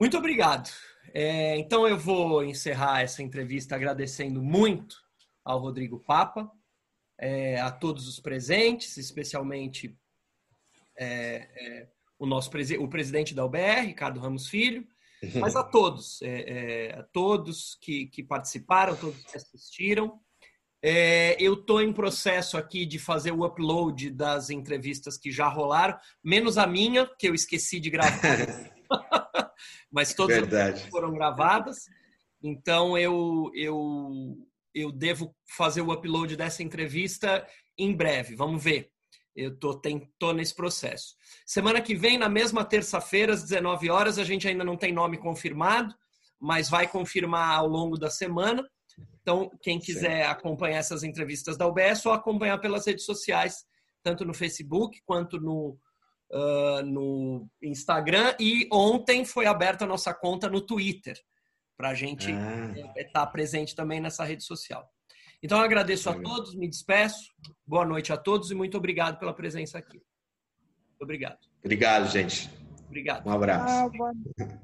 [0.00, 0.70] Muito obrigado.
[1.12, 4.96] É, então eu vou encerrar essa entrevista agradecendo muito
[5.44, 6.50] ao Rodrigo Papa
[7.18, 9.96] é, a todos os presentes, especialmente
[10.96, 11.88] é, é,
[12.18, 14.86] o nosso o presidente da UBR, Ricardo Ramos Filho,
[15.40, 20.18] mas a todos, é, é, a todos que, que, participaram, todos que assistiram.
[21.38, 26.56] Eu estou em processo aqui de fazer o upload das entrevistas que já rolaram, menos
[26.56, 28.20] a minha, que eu esqueci de gravar.
[29.90, 30.48] mas todas
[30.90, 31.84] foram gravadas.
[32.42, 34.36] Então eu, eu
[34.74, 37.46] eu devo fazer o upload dessa entrevista
[37.76, 38.34] em breve.
[38.34, 38.90] Vamos ver.
[39.34, 41.14] Eu tô, tem, tô nesse processo.
[41.46, 45.18] Semana que vem, na mesma terça-feira, às 19 horas, a gente ainda não tem nome
[45.18, 45.94] confirmado,
[46.38, 48.68] mas vai confirmar ao longo da semana.
[49.22, 50.30] Então, quem quiser Sim.
[50.30, 53.64] acompanhar essas entrevistas da UBS, só acompanhar pelas redes sociais,
[54.02, 55.78] tanto no Facebook quanto no,
[56.30, 58.34] uh, no Instagram.
[58.38, 61.18] E ontem foi aberta a nossa conta no Twitter
[61.76, 62.92] para a gente estar ah.
[62.96, 64.88] É, tá presente também nessa rede social.
[65.42, 67.30] Então, eu agradeço a todos, me despeço.
[67.66, 69.96] Boa noite a todos e muito obrigado pela presença aqui.
[70.90, 71.38] Muito obrigado.
[71.64, 72.50] Obrigado, gente.
[72.86, 73.26] Obrigado.
[73.26, 73.72] Um abraço.
[73.72, 74.60] Ah, boa noite.